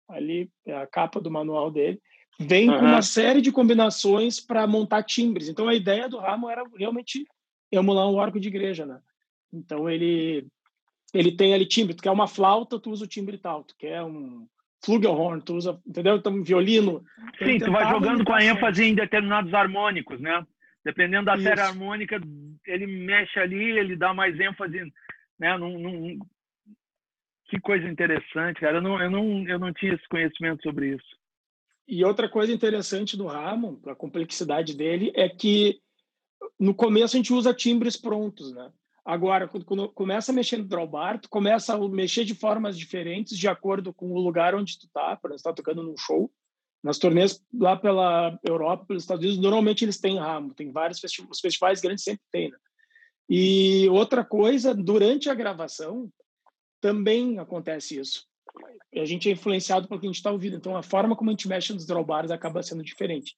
ali 0.10 0.50
é 0.66 0.76
a 0.76 0.88
capa 0.88 1.20
do 1.20 1.32
manual 1.32 1.72
dele, 1.72 2.02
vem 2.40 2.70
uhum. 2.70 2.80
com 2.80 2.86
uma 2.86 3.02
série 3.02 3.42
de 3.42 3.52
combinações 3.52 4.40
para 4.40 4.66
montar 4.68 5.04
timbres. 5.04 5.50
Então 5.50 5.68
a 5.68 5.76
ideia 5.76 6.10
do 6.10 6.18
ramo 6.18 6.50
era 6.50 6.64
realmente 6.78 7.26
emular 7.72 8.08
um 8.08 8.16
órgão 8.16 8.40
de 8.40 8.48
igreja, 8.48 8.86
né? 8.86 9.00
Então 9.52 9.90
ele 9.90 10.48
ele 11.14 11.32
tem 11.32 11.54
ali 11.54 11.66
timbre, 11.66 11.94
tu 11.94 12.02
quer 12.02 12.10
uma 12.10 12.28
flauta, 12.28 12.80
tu 12.80 12.90
usa 12.90 13.06
o 13.06 13.08
timbre 13.08 13.38
tal, 13.38 13.64
tu 13.64 13.76
quer 13.78 14.02
um 14.02 14.48
flugelhorn, 14.84 15.42
tu 15.42 15.56
usa, 15.56 15.80
entendeu? 15.86 16.18
Então, 16.18 16.34
um 16.34 16.44
violino. 16.44 17.04
Sim, 17.38 17.60
tu 17.60 17.72
vai 17.72 17.88
jogando 17.90 18.26
com 18.26 18.34
a 18.34 18.44
ênfase 18.44 18.84
em 18.84 18.96
determinados 18.96 19.54
harmônicos, 19.54 20.20
né? 20.20 20.46
Dependendo 20.84 21.26
da 21.26 21.36
Isso. 21.36 21.44
série 21.44 21.62
harmônica, 21.62 22.20
ele 22.66 22.88
mexe 22.88 23.40
ali, 23.40 23.78
ele 23.78 23.96
dá 23.96 24.14
mais 24.14 24.38
ênfase, 24.40 24.92
né? 25.40 25.58
Num, 25.58 25.80
num... 25.80 26.20
Que 27.46 27.60
coisa 27.60 27.88
interessante, 27.88 28.60
cara. 28.60 28.78
Eu 28.78 28.82
não, 28.82 29.02
eu, 29.02 29.10
não, 29.10 29.48
eu 29.48 29.60
não 29.60 29.74
tinha 29.74 29.94
esse 29.94 30.08
conhecimento 30.10 30.62
sobre 30.64 30.96
isso. 30.96 31.24
E 31.88 32.04
outra 32.04 32.30
coisa 32.30 32.52
interessante 32.52 33.16
do 33.16 33.28
Ramon, 33.28 33.78
a 33.86 33.96
complexidade 33.96 34.76
dele, 34.76 35.12
é 35.16 35.30
que 35.30 35.80
no 36.60 36.74
começo 36.74 37.16
a 37.16 37.18
gente 37.18 37.34
usa 37.34 37.54
timbres 37.54 37.98
prontos, 37.98 38.54
né? 38.54 38.72
Agora, 39.06 39.48
quando, 39.48 39.90
começa 39.90 40.32
a 40.32 40.36
mexer 40.36 40.58
no 40.58 40.64
drawbar, 40.64 41.20
tu 41.20 41.30
começa 41.30 41.76
a 41.76 41.90
mexer 41.90 42.24
de 42.24 42.34
formas 42.34 42.78
diferentes 42.78 43.38
de 43.38 43.50
acordo 43.50 43.94
com 43.94 44.12
o 44.14 44.20
lugar 44.20 44.56
onde 44.56 44.80
tu 44.80 44.88
tá, 44.94 45.18
por 45.18 45.30
exemplo, 45.30 45.36
está 45.36 45.54
tocando 45.54 45.84
num 45.84 45.98
show. 45.98 46.32
Nas 46.84 46.98
turnês 46.98 47.42
lá 47.54 47.78
pela 47.78 48.38
Europa, 48.44 48.86
pelos 48.86 49.04
Estados 49.04 49.24
Unidos, 49.24 49.42
normalmente 49.42 49.86
eles 49.86 50.00
têm 50.00 50.20
ramo, 50.20 50.54
tem 50.54 50.72
vários 50.72 51.00
festivais, 51.00 51.32
os 51.32 51.40
festivais 51.40 51.82
grandes 51.82 52.04
sempre 52.04 52.24
tem, 52.32 52.52
né? 52.52 52.58
E 53.30 53.88
outra 53.90 54.24
coisa, 54.26 54.76
durante 54.76 55.30
a 55.30 55.34
gravação, 55.34 56.12
também 56.82 57.40
acontece 57.40 57.98
isso. 57.98 58.28
A 58.94 59.06
gente 59.06 59.30
é 59.30 59.32
influenciado 59.32 59.88
pelo 59.88 60.00
que 60.00 60.06
a 60.06 60.10
gente 60.10 60.18
está 60.18 60.32
ouvindo, 60.32 60.58
então 60.58 60.76
a 60.76 60.84
forma 60.84 61.16
como 61.16 61.30
a 61.30 61.34
gente 61.34 61.48
mexe 61.48 61.74
nos 61.74 61.86
drawbars 61.86 62.30
acaba 62.30 62.62
sendo 62.62 62.84
diferente. 62.84 63.36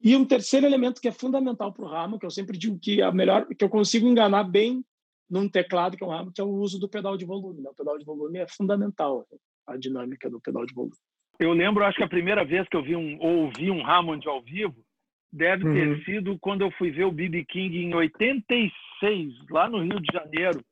E 0.00 0.16
um 0.16 0.24
terceiro 0.24 0.66
elemento 0.66 1.00
que 1.00 1.08
é 1.08 1.12
fundamental 1.12 1.72
para 1.72 1.84
o 1.84 1.88
ramo, 1.88 2.18
que 2.18 2.26
eu 2.26 2.30
sempre 2.30 2.58
digo 2.58 2.78
que 2.78 3.02
a 3.02 3.12
melhor, 3.12 3.46
que 3.46 3.64
eu 3.64 3.68
consigo 3.68 4.06
enganar 4.06 4.44
bem 4.44 4.84
num 5.28 5.48
teclado 5.48 5.96
que 5.96 6.04
é 6.04 6.06
um 6.06 6.10
ramo, 6.10 6.32
que 6.32 6.40
é 6.40 6.44
o 6.44 6.50
uso 6.50 6.78
do 6.78 6.88
pedal 6.88 7.16
de 7.16 7.24
volume. 7.24 7.62
Né? 7.62 7.70
O 7.70 7.74
pedal 7.74 7.98
de 7.98 8.04
volume 8.04 8.38
é 8.38 8.46
fundamental, 8.48 9.26
a 9.66 9.76
dinâmica 9.76 10.30
do 10.30 10.40
pedal 10.40 10.64
de 10.64 10.74
volume. 10.74 10.96
Eu 11.38 11.52
lembro, 11.52 11.84
acho 11.84 11.96
que 11.96 12.04
a 12.04 12.08
primeira 12.08 12.44
vez 12.44 12.68
que 12.68 12.76
eu 12.76 12.82
vi 12.82 12.96
um, 12.96 13.18
ouvi 13.20 13.70
um 13.70 13.86
Hammond 13.86 14.26
ao 14.26 14.42
vivo 14.42 14.84
deve 15.32 15.64
ter 15.64 15.88
uhum. 15.88 16.04
sido 16.04 16.38
quando 16.38 16.62
eu 16.62 16.70
fui 16.72 16.90
ver 16.90 17.04
o 17.04 17.12
B.B. 17.12 17.44
King 17.44 17.78
em 17.78 17.94
86, 17.94 19.34
lá 19.50 19.68
no 19.68 19.82
Rio 19.82 20.00
de 20.00 20.12
Janeiro. 20.12 20.64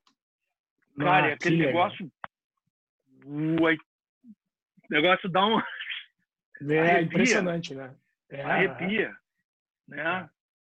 Cara, 0.98 1.28
ah, 1.28 1.32
aquele 1.34 1.66
negócio... 1.66 2.10
O 3.26 3.56
negócio 4.90 5.28
dá 5.28 5.46
um... 5.46 5.60
É 6.66 6.78
arrepia, 6.78 7.02
impressionante, 7.02 7.74
né? 7.74 7.94
É, 8.30 8.42
arrepia, 8.42 9.14
né? 9.88 10.30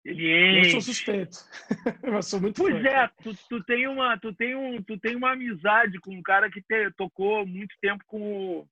Ele 0.04 0.58
enche. 0.60 0.68
Eu 0.68 0.70
sou 0.72 0.80
suspeito. 0.80 1.38
eu 2.02 2.22
sou 2.22 2.40
muito 2.40 2.60
Pois 2.60 2.82
fã, 2.82 2.88
é, 2.88 3.08
tu, 3.22 3.32
tu, 3.48 3.64
tem 3.64 3.86
uma, 3.86 4.18
tu, 4.18 4.34
tem 4.34 4.54
um, 4.54 4.82
tu 4.82 4.98
tem 4.98 5.14
uma 5.14 5.32
amizade 5.32 5.98
com 6.00 6.14
um 6.14 6.22
cara 6.22 6.50
que 6.50 6.60
te, 6.62 6.90
tocou 6.96 7.46
muito 7.46 7.74
tempo 7.80 8.02
com 8.06 8.20
o, 8.20 8.68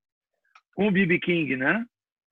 com 0.76 0.88
o 0.88 0.92
B.B. 0.92 1.18
King, 1.18 1.56
né? 1.56 1.84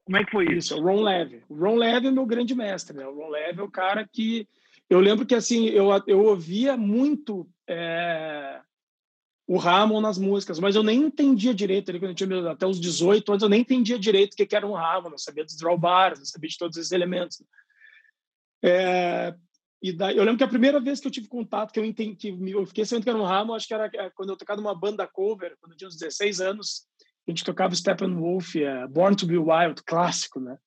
Como 0.05 0.19
é 0.19 0.25
que 0.25 0.31
foi 0.31 0.45
isso? 0.45 0.75
Isso, 0.75 0.79
o 0.79 0.83
Ron 0.83 1.03
Levy. 1.03 1.43
O 1.49 1.55
Ron 1.55 1.77
Levy 1.77 2.09
é 2.09 2.11
meu 2.11 2.27
grande 2.27 2.55
mestre, 2.55 2.95
né? 2.95 3.07
O 3.07 3.15
Ron 3.15 3.31
Levy 3.31 3.59
é 3.59 3.63
o 3.63 3.71
cara 3.71 4.07
que... 4.07 4.47
Eu 4.89 5.01
lembro 5.01 5.25
que, 5.25 5.35
assim, 5.35 5.67
eu, 5.69 5.89
eu 6.07 6.21
ouvia 6.21 6.77
muito 6.77 7.49
é, 7.67 8.61
o 9.47 9.57
Ramon 9.57 10.03
nas 10.03 10.19
músicas, 10.19 10.61
mas 10.61 10.77
eu 10.77 10.83
nem 10.83 11.05
entendia 11.05 11.55
direito, 11.55 11.89
ali, 11.89 11.99
quando 11.99 12.11
eu 12.11 12.15
tinha 12.15 12.51
até 12.51 12.67
os 12.67 12.79
18 12.79 13.33
anos, 13.33 13.43
eu 13.43 13.49
nem 13.49 13.63
entendia 13.63 13.99
direito 13.99 14.35
o 14.35 14.37
que 14.37 14.55
era 14.55 14.67
um 14.67 14.75
Ramon, 14.75 15.09
não 15.09 15.19
sabia 15.19 15.43
dos 15.43 15.57
drawbars, 15.57 16.19
não 16.19 16.27
sabia 16.27 16.51
de 16.51 16.59
todos 16.59 16.77
esses 16.77 16.93
elementos. 16.93 17.43
É, 18.63 19.35
e 19.83 19.93
daí, 19.93 20.17
eu 20.17 20.25
lembro 20.25 20.39
que 20.39 20.45
a 20.45 20.49
primeira 20.49 20.81
vez 20.81 21.01
que 21.01 21.07
eu 21.07 21.11
tive 21.11 21.29
contato, 21.29 21.73
que 21.73 21.79
eu 21.79 21.85
entendi, 21.85 22.17
que 22.17 22.29
eu 22.29 22.67
fiquei 22.67 22.85
sabendo 22.85 23.05
que 23.05 23.11
era 23.11 23.19
um 23.19 23.25
ramo, 23.25 23.55
acho 23.55 23.67
que 23.67 23.75
era 23.75 23.91
é, 23.95 24.11
quando 24.11 24.31
eu 24.31 24.37
tocava 24.37 24.61
numa 24.61 24.75
banda 24.75 25.07
cover, 25.07 25.57
quando 25.61 25.73
eu 25.73 25.77
tinha 25.77 25.89
uns 25.89 25.97
16 25.97 26.41
anos, 26.41 26.87
a 27.27 27.31
gente 27.31 27.45
tocava 27.45 27.75
Steppenwolf, 27.75 28.55
é, 28.57 28.87
Born 28.87 29.17
to 29.17 29.27
Be 29.27 29.39
Wild, 29.39 29.83
clássico, 29.85 30.41
né? 30.41 30.59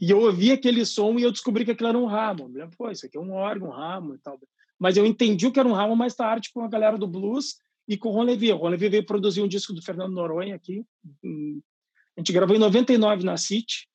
E 0.00 0.10
eu 0.10 0.20
ouvi 0.20 0.52
aquele 0.52 0.84
som 0.86 1.18
e 1.18 1.22
eu 1.22 1.32
descobri 1.32 1.64
que 1.64 1.72
aquilo 1.72 1.88
era 1.88 1.98
um 1.98 2.06
ramo. 2.06 2.50
Eu 2.56 2.70
pô, 2.76 2.90
isso 2.90 3.06
aqui 3.06 3.16
é 3.16 3.20
um 3.20 3.32
órgão, 3.32 3.68
um 3.68 3.72
ramo 3.72 4.14
e 4.14 4.18
tal. 4.18 4.38
Mas 4.78 4.96
eu 4.96 5.04
entendi 5.04 5.46
o 5.46 5.52
que 5.52 5.58
era 5.58 5.68
um 5.68 5.72
ramo 5.72 5.96
mais 5.96 6.14
tarde 6.14 6.50
com 6.52 6.62
a 6.62 6.68
galera 6.68 6.96
do 6.96 7.08
blues 7.08 7.56
e 7.88 7.96
com 7.96 8.10
o 8.10 8.12
Ron 8.12 8.22
Levy. 8.22 8.52
O 8.52 8.56
Ron 8.56 8.68
Levy 8.68 8.88
veio 8.90 9.06
produzir 9.06 9.42
um 9.42 9.48
disco 9.48 9.72
do 9.72 9.82
Fernando 9.82 10.12
Noronha 10.12 10.54
aqui. 10.54 10.84
A 11.24 12.20
gente 12.20 12.32
gravou 12.32 12.54
em 12.54 12.60
99 12.60 13.24
na 13.24 13.36
City. 13.36 13.88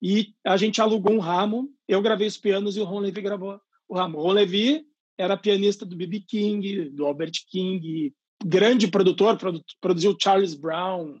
e 0.00 0.34
a 0.44 0.56
gente 0.56 0.80
alugou 0.80 1.12
um 1.12 1.20
ramo, 1.20 1.72
eu 1.86 2.02
gravei 2.02 2.26
os 2.26 2.36
pianos 2.36 2.76
e 2.76 2.80
o 2.80 2.84
Ron 2.84 3.00
Levy 3.00 3.20
gravou 3.20 3.60
o 3.88 3.94
ramo. 3.94 4.18
O 4.18 4.22
Ron 4.22 4.32
Levy 4.32 4.84
era 5.16 5.36
pianista 5.36 5.86
do 5.86 5.94
B.B. 5.94 6.24
King, 6.26 6.90
do 6.90 7.06
Albert 7.06 7.44
King, 7.48 8.12
grande 8.44 8.88
produtor, 8.88 9.36
produ 9.36 9.62
produziu 9.80 10.16
Charles 10.18 10.54
Brown, 10.54 11.18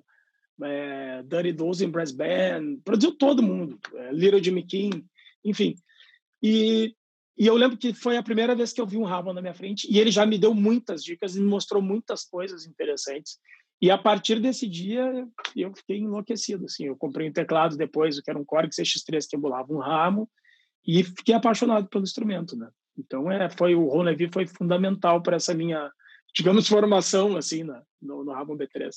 é, 0.62 1.22
Dirty 1.22 1.52
Dozen 1.52 1.90
Brass 1.90 2.12
Band, 2.12 2.78
produziu 2.84 3.16
todo 3.16 3.42
mundo, 3.42 3.78
é, 3.94 4.12
Little 4.12 4.42
Jimmy 4.42 4.64
King, 4.64 5.04
enfim. 5.44 5.74
E, 6.42 6.94
e 7.38 7.46
eu 7.46 7.54
lembro 7.54 7.76
que 7.76 7.94
foi 7.94 8.16
a 8.16 8.22
primeira 8.22 8.54
vez 8.54 8.72
que 8.72 8.80
eu 8.80 8.86
vi 8.86 8.96
um 8.96 9.04
Ramon 9.04 9.32
na 9.32 9.40
minha 9.40 9.54
frente 9.54 9.86
e 9.90 9.98
ele 9.98 10.10
já 10.10 10.26
me 10.26 10.38
deu 10.38 10.54
muitas 10.54 11.02
dicas 11.02 11.36
e 11.36 11.40
me 11.40 11.46
mostrou 11.46 11.80
muitas 11.80 12.24
coisas 12.24 12.66
interessantes. 12.66 13.38
E 13.80 13.90
a 13.90 13.98
partir 13.98 14.38
desse 14.38 14.68
dia 14.68 15.26
eu 15.56 15.74
fiquei 15.74 15.98
enlouquecido, 15.98 16.66
assim, 16.66 16.86
eu 16.86 16.96
comprei 16.96 17.28
um 17.28 17.32
teclado 17.32 17.76
depois, 17.76 18.20
que 18.20 18.30
era 18.30 18.38
um 18.38 18.44
Korg 18.44 18.68
CX3 18.68 19.26
que 19.28 19.36
emulava 19.36 19.72
um 19.72 19.78
ramo 19.78 20.30
e 20.86 21.02
fiquei 21.02 21.34
apaixonado 21.34 21.88
pelo 21.88 22.04
instrumento, 22.04 22.56
né? 22.56 22.68
Então 22.98 23.30
é, 23.30 23.48
foi 23.48 23.74
o 23.74 23.88
Ron 23.88 24.02
Levy 24.02 24.28
foi 24.32 24.46
fundamental 24.46 25.22
para 25.22 25.36
essa 25.36 25.54
minha, 25.54 25.90
digamos, 26.34 26.68
formação 26.68 27.36
assim, 27.36 27.62
na, 27.62 27.82
no, 28.00 28.24
no 28.24 28.32
Ramon 28.32 28.56
B3 28.56 28.90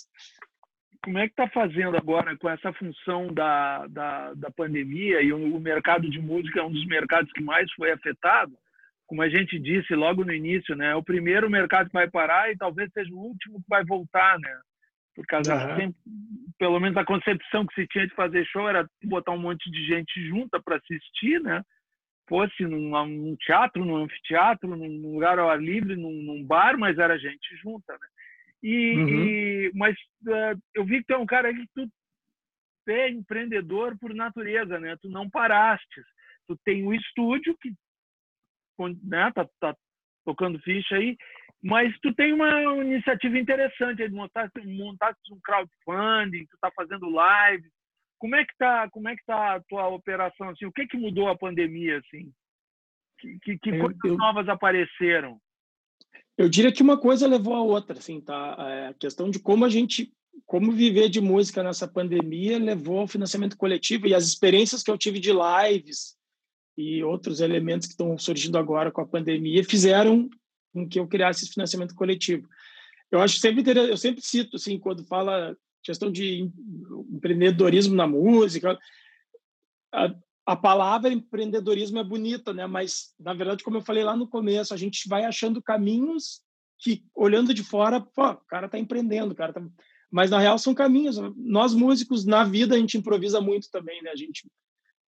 como 1.05 1.19
é 1.19 1.27
que 1.27 1.33
está 1.33 1.47
fazendo 1.47 1.95
agora 1.95 2.35
com 2.35 2.49
essa 2.49 2.73
função 2.73 3.27
da, 3.27 3.85
da, 3.87 4.33
da 4.33 4.49
pandemia 4.49 5.21
e 5.21 5.31
o, 5.31 5.55
o, 5.55 5.59
mercado 5.59 6.09
de 6.09 6.19
música 6.19 6.59
é 6.59 6.63
um 6.63 6.71
dos 6.71 6.85
mercados 6.87 7.31
que 7.31 7.43
mais 7.43 7.71
foi 7.73 7.91
afetado? 7.91 8.57
Como 9.05 9.21
a 9.21 9.29
gente 9.29 9.59
disse 9.59 9.93
logo 9.93 10.25
no 10.25 10.33
início, 10.33 10.75
né? 10.75 10.91
É 10.91 10.95
o 10.95 11.03
primeiro 11.03 11.47
mercado 11.47 11.87
que 11.87 11.93
vai 11.93 12.09
parar 12.09 12.51
e 12.51 12.57
talvez 12.57 12.91
seja 12.91 13.13
o 13.13 13.19
último 13.19 13.61
que 13.61 13.69
vai 13.69 13.85
voltar, 13.85 14.39
né? 14.39 14.59
Por 15.15 15.25
causa 15.27 15.53
uhum. 15.53 15.75
sempre, 15.75 15.95
pelo 16.57 16.79
menos 16.79 16.97
a 16.97 17.05
concepção 17.05 17.67
que 17.67 17.75
se 17.75 17.87
tinha 17.87 18.07
de 18.07 18.15
fazer 18.15 18.43
show 18.47 18.67
era 18.67 18.89
botar 19.03 19.31
um 19.31 19.39
monte 19.39 19.69
de 19.69 19.85
gente 19.85 20.27
junta 20.27 20.59
para 20.59 20.77
assistir, 20.77 21.39
né? 21.39 21.61
Fosse 22.27 22.63
num, 22.63 23.05
num, 23.05 23.35
teatro, 23.35 23.85
num 23.85 23.97
anfiteatro, 23.97 24.75
num 24.75 25.13
lugar 25.13 25.37
ao 25.37 25.49
ar 25.49 25.61
livre, 25.61 25.95
num, 25.95 26.23
num 26.23 26.43
bar, 26.43 26.77
mas 26.77 26.97
era 26.97 27.19
gente 27.19 27.55
junta, 27.57 27.93
né? 27.93 28.07
E, 28.63 28.97
uhum. 28.97 29.07
e 29.07 29.71
mas 29.75 29.95
uh, 30.23 30.59
eu 30.73 30.83
vi 30.85 30.99
que 30.99 31.05
tu 31.07 31.13
é 31.13 31.17
um 31.17 31.25
cara 31.25 31.53
que 31.53 31.67
tu 31.75 31.87
é 32.89 33.09
empreendedor 33.09 33.97
por 33.99 34.13
natureza, 34.13 34.79
né? 34.79 34.95
Tu 35.01 35.09
não 35.09 35.29
paraste. 35.29 36.01
Tu 36.47 36.57
tem 36.63 36.85
o 36.85 36.93
estúdio 36.93 37.55
que 37.61 37.71
né, 39.03 39.31
tá, 39.33 39.47
tá 39.59 39.75
tocando 40.25 40.59
ficha 40.59 40.95
aí, 40.95 41.15
mas 41.63 41.97
tu 41.99 42.13
tem 42.13 42.33
uma 42.33 42.83
iniciativa 42.83 43.37
interessante 43.37 44.07
de 44.07 44.13
montar, 44.13 44.51
montar 44.65 45.15
um 45.31 45.39
crowdfunding, 45.41 46.45
tu 46.47 46.57
tá 46.59 46.71
fazendo 46.75 47.09
live. 47.09 47.67
Como 48.17 48.35
é 48.35 48.45
que 48.45 48.53
tá, 48.57 48.89
como 48.89 49.09
é 49.09 49.15
que 49.15 49.23
tá 49.25 49.55
a 49.55 49.61
tua 49.61 49.87
operação 49.87 50.49
assim? 50.49 50.65
O 50.65 50.71
que 50.71 50.87
que 50.87 50.97
mudou 50.97 51.27
a 51.27 51.37
pandemia 51.37 51.99
assim? 51.99 52.31
Que, 53.19 53.39
que, 53.39 53.57
que 53.57 53.79
coisas 53.79 53.99
eu... 54.03 54.17
novas 54.17 54.47
apareceram? 54.47 55.39
Eu 56.37 56.49
diria 56.49 56.71
que 56.71 56.83
uma 56.83 56.97
coisa 56.97 57.27
levou 57.27 57.53
a 57.53 57.61
outra, 57.61 57.97
assim, 57.97 58.19
tá? 58.19 58.55
É, 58.59 58.87
a 58.87 58.93
questão 58.93 59.29
de 59.29 59.39
como 59.39 59.63
a 59.63 59.69
gente, 59.69 60.13
como 60.45 60.71
viver 60.71 61.07
de 61.07 61.21
música 61.21 61.63
nessa 61.63 61.87
pandemia 61.87 62.59
levou 62.59 62.99
ao 62.99 63.07
financiamento 63.07 63.57
coletivo 63.57 64.07
e 64.07 64.13
as 64.13 64.25
experiências 64.25 64.83
que 64.83 64.91
eu 64.91 64.97
tive 64.97 65.19
de 65.19 65.31
lives 65.31 66.17
e 66.77 67.03
outros 67.03 67.39
elementos 67.39 67.87
que 67.87 67.93
estão 67.93 68.17
surgindo 68.17 68.57
agora 68.57 68.91
com 68.91 69.01
a 69.01 69.07
pandemia 69.07 69.63
fizeram 69.63 70.29
com 70.73 70.87
que 70.87 70.99
eu 70.99 71.07
criasse 71.07 71.45
esse 71.45 71.53
financiamento 71.53 71.95
coletivo. 71.95 72.47
Eu 73.09 73.21
acho 73.21 73.39
sempre 73.39 73.63
eu 73.71 73.95
sempre 73.95 74.21
cito 74.21 74.57
assim 74.57 74.77
quando 74.77 75.05
fala 75.05 75.55
questão 75.81 76.11
de 76.11 76.51
empreendedorismo 77.15 77.95
na 77.95 78.07
música, 78.07 78.77
a, 79.93 80.13
a 80.45 80.55
palavra 80.55 81.11
empreendedorismo 81.11 81.97
é 81.97 82.03
bonita, 82.03 82.53
né? 82.53 82.67
Mas 82.67 83.13
na 83.19 83.33
verdade, 83.33 83.63
como 83.63 83.77
eu 83.77 83.81
falei 83.81 84.03
lá 84.03 84.15
no 84.15 84.27
começo, 84.27 84.73
a 84.73 84.77
gente 84.77 85.07
vai 85.07 85.25
achando 85.25 85.61
caminhos 85.61 86.41
que 86.77 87.03
olhando 87.15 87.53
de 87.53 87.63
fora, 87.63 88.01
pô, 88.01 88.29
o 88.29 88.45
cara 88.47 88.67
tá 88.67 88.77
empreendendo, 88.77 89.31
o 89.31 89.35
cara 89.35 89.53
tá... 89.53 89.65
mas 90.11 90.29
na 90.29 90.39
real 90.39 90.59
são 90.59 90.73
caminhos. 90.75 91.17
Nós 91.35 91.73
músicos 91.73 92.25
na 92.25 92.43
vida 92.43 92.75
a 92.75 92.77
gente 92.77 92.97
improvisa 92.97 93.41
muito 93.41 93.69
também, 93.71 94.01
né? 94.03 94.11
A 94.11 94.15
gente 94.15 94.47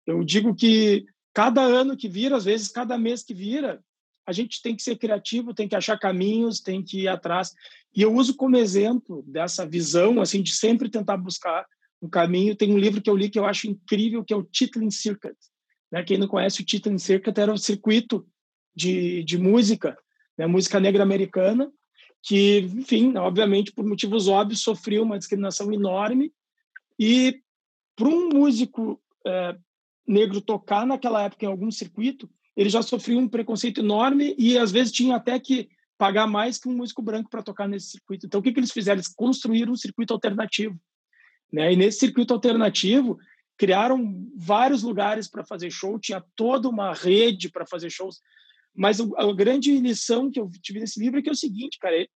eu 0.07 0.23
digo 0.23 0.55
que 0.55 1.05
cada 1.35 1.61
ano 1.61 1.97
que 1.97 2.09
vira, 2.09 2.37
às 2.37 2.45
vezes 2.45 2.69
cada 2.69 2.97
mês 2.97 3.25
que 3.25 3.35
vira, 3.35 3.83
a 4.27 4.33
gente 4.33 4.62
tem 4.62 4.75
que 4.75 4.83
ser 4.83 4.97
criativo, 4.97 5.55
tem 5.55 5.69
que 5.69 5.77
achar 5.77 5.99
caminhos, 5.99 6.61
tem 6.61 6.83
que 6.83 7.03
ir 7.03 7.09
atrás. 7.09 7.53
E 7.95 8.03
eu 8.03 8.14
uso 8.14 8.35
como 8.37 8.57
exemplo 8.57 9.25
dessa 9.27 9.66
visão 9.66 10.21
assim 10.21 10.42
de 10.42 10.53
sempre 10.53 10.88
tentar 10.88 11.16
buscar 11.16 11.66
um 12.01 12.09
caminho. 12.09 12.57
Tem 12.57 12.73
um 12.73 12.79
livro 12.79 13.01
que 13.01 13.11
eu 13.11 13.17
li 13.17 13.29
que 13.29 13.39
eu 13.39 13.45
acho 13.45 13.69
incrível, 13.69 14.25
que 14.25 14.33
é 14.33 14.37
o 14.37 14.43
Titling 14.45 14.91
Circuit. 14.91 15.37
Né? 15.91 16.03
Quem 16.03 16.19
não 16.19 16.29
conhece 16.29 16.63
o 16.63 16.65
Titling 16.65 16.99
Circuit 16.99 17.39
era 17.39 17.53
um 17.53 17.57
circuito 17.57 18.27
de, 18.75 19.23
de 19.25 19.39
música, 19.39 19.97
né? 20.37 20.47
música 20.47 20.79
negra 20.79 21.03
americana, 21.03 21.71
que, 22.23 22.59
enfim, 22.59 23.17
obviamente, 23.17 23.73
por 23.73 23.87
motivos 23.87 24.29
óbvios, 24.29 24.61
sofreu 24.61 25.03
uma 25.03 25.19
discriminação 25.19 25.73
enorme. 25.73 26.33
E 26.99 27.41
para 27.95 28.09
um 28.09 28.29
músico 28.29 29.01
é, 29.27 29.57
negro 30.07 30.41
tocar 30.41 30.87
naquela 30.87 31.23
época 31.23 31.45
em 31.45 31.49
algum 31.49 31.71
circuito, 31.71 32.29
ele 32.57 32.71
já 32.71 32.83
sofreu 32.83 33.19
um 33.19 33.29
preconceito 33.29 33.81
enorme 33.81 34.35
e 34.39 34.59
às 34.59 34.73
vezes 34.73 34.93
tinha 34.93 35.17
até 35.17 35.39
que 35.39 35.69
pagar 35.99 36.27
mais 36.27 36.59
que 36.59 36.69
um 36.69 36.77
músico 36.77 37.03
branco 37.03 37.31
para 37.31 37.43
tocar 37.43 37.69
nesse 37.69 37.91
circuito. 37.91 38.27
Então, 38.27 38.41
o 38.41 38.43
que, 38.43 38.53
que 38.53 38.61
eles 38.61 38.73
fizeram? 38.73 38.97
Eles 38.97 39.09
construíram 39.09 39.73
um 39.73 39.77
circuito 39.77 40.13
alternativo. 40.13 40.79
Né? 41.53 41.73
E 41.73 41.77
nesse 41.77 42.01
circuito 42.01 42.35
alternativo, 42.35 43.19
criaram 43.57 44.29
vários 44.37 44.83
lugares 44.83 45.29
para 45.29 45.45
fazer 45.45 45.71
show, 45.71 45.99
tinha 45.99 46.23
toda 46.35 46.69
uma 46.69 46.93
rede 46.93 47.49
para 47.49 47.67
fazer 47.67 47.91
shows. 47.91 48.21
Mas 48.75 49.01
a 49.01 49.33
grande 49.33 49.79
lição 49.79 50.31
que 50.31 50.39
eu 50.39 50.51
tive 50.63 50.81
nesse 50.81 51.01
livro 51.01 51.19
é 51.19 51.23
que 51.23 51.29
é 51.29 51.33
o 51.33 51.37
seguinte, 51.37 51.79
cara, 51.79 52.07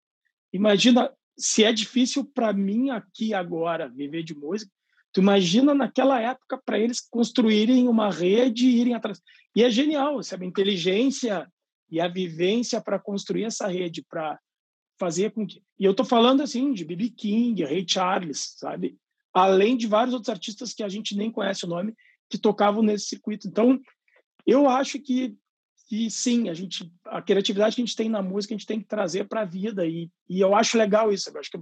imagina 0.52 1.10
se 1.38 1.64
é 1.64 1.72
difícil 1.72 2.24
para 2.24 2.52
mim 2.52 2.90
aqui 2.90 3.32
agora 3.32 3.88
viver 3.88 4.22
de 4.22 4.34
música, 4.34 4.70
tu 5.12 5.20
imagina 5.20 5.74
naquela 5.74 6.20
época 6.20 6.60
para 6.64 6.78
eles 6.78 7.00
construírem 7.00 7.88
uma 7.88 8.10
rede 8.10 8.66
e 8.66 8.80
irem 8.80 8.94
atrás. 8.94 9.20
E 9.56 9.64
é 9.64 9.70
genial, 9.70 10.22
sabe, 10.22 10.44
a 10.44 10.48
inteligência 10.48 11.50
e 11.90 11.98
a 11.98 12.06
vivência 12.06 12.80
para 12.80 12.98
construir 12.98 13.44
essa 13.44 13.66
rede, 13.66 14.04
para 14.08 14.38
fazer 14.98 15.32
com 15.32 15.46
que. 15.46 15.62
E 15.78 15.84
eu 15.84 15.92
estou 15.92 16.04
falando 16.04 16.42
assim 16.42 16.72
de 16.72 16.84
B.B. 16.84 17.10
King, 17.10 17.64
Ray 17.64 17.84
Charles, 17.88 18.54
sabe? 18.58 18.98
Além 19.32 19.76
de 19.76 19.86
vários 19.86 20.14
outros 20.14 20.30
artistas 20.30 20.72
que 20.72 20.82
a 20.82 20.88
gente 20.88 21.16
nem 21.16 21.30
conhece 21.30 21.64
o 21.64 21.68
nome, 21.68 21.94
que 22.28 22.38
tocavam 22.38 22.82
nesse 22.82 23.06
circuito. 23.06 23.48
Então, 23.48 23.80
eu 24.46 24.68
acho 24.68 24.98
que, 25.00 25.36
que 25.88 26.10
sim, 26.10 26.48
a 26.48 26.54
gente 26.54 26.90
a 27.06 27.20
criatividade 27.20 27.74
que 27.74 27.82
a 27.82 27.84
gente 27.84 27.96
tem 27.96 28.08
na 28.08 28.22
música, 28.22 28.54
a 28.54 28.56
gente 28.58 28.66
tem 28.66 28.80
que 28.80 28.86
trazer 28.86 29.28
para 29.28 29.42
a 29.42 29.44
vida 29.44 29.86
e, 29.86 30.10
e 30.28 30.40
eu 30.40 30.54
acho 30.54 30.78
legal 30.78 31.12
isso, 31.12 31.30
eu 31.30 31.38
acho 31.38 31.50
que 31.50 31.58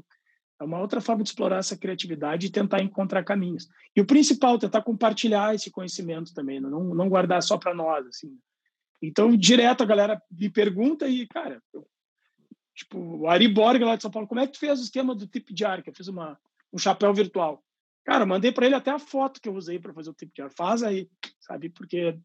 é 0.60 0.64
uma 0.64 0.80
outra 0.80 1.00
forma 1.00 1.22
de 1.22 1.28
explorar 1.28 1.58
essa 1.58 1.76
criatividade 1.76 2.46
e 2.46 2.50
tentar 2.50 2.82
encontrar 2.82 3.22
caminhos. 3.22 3.68
E 3.94 4.00
o 4.00 4.06
principal, 4.06 4.58
tentar 4.58 4.82
compartilhar 4.82 5.54
esse 5.54 5.70
conhecimento 5.70 6.34
também, 6.34 6.60
não, 6.60 6.82
não 6.82 7.08
guardar 7.08 7.42
só 7.42 7.56
para 7.56 7.72
nós, 7.72 8.04
assim. 8.06 8.36
Então, 9.00 9.36
direto 9.36 9.82
a 9.82 9.86
galera 9.86 10.20
me 10.28 10.50
pergunta 10.50 11.06
e, 11.06 11.28
cara, 11.28 11.62
eu, 11.72 11.86
tipo, 12.74 12.98
o 12.98 13.28
Ari 13.28 13.46
Borg 13.46 13.80
lá 13.84 13.94
de 13.94 14.02
São 14.02 14.10
Paulo, 14.10 14.26
como 14.26 14.40
é 14.40 14.46
que 14.46 14.54
tu 14.54 14.58
fez 14.58 14.80
o 14.80 14.82
esquema 14.82 15.14
do 15.14 15.28
tipo 15.28 15.54
de? 15.54 15.64
Que 15.82 15.90
eu 15.90 15.94
fiz 15.94 16.08
uma, 16.08 16.36
um 16.72 16.78
chapéu 16.78 17.12
virtual. 17.12 17.62
Cara, 18.04 18.24
mandei 18.24 18.50
para 18.52 18.66
ele 18.66 18.74
até 18.74 18.90
a 18.90 18.98
foto 18.98 19.40
que 19.40 19.48
eu 19.48 19.54
usei 19.54 19.78
para 19.78 19.92
fazer 19.92 20.10
o 20.10 20.14
tipo 20.14 20.32
de 20.34 20.42
ar. 20.42 20.50
Faz 20.50 20.82
aí, 20.82 21.08
sabe? 21.40 21.68
Porque 21.68 22.18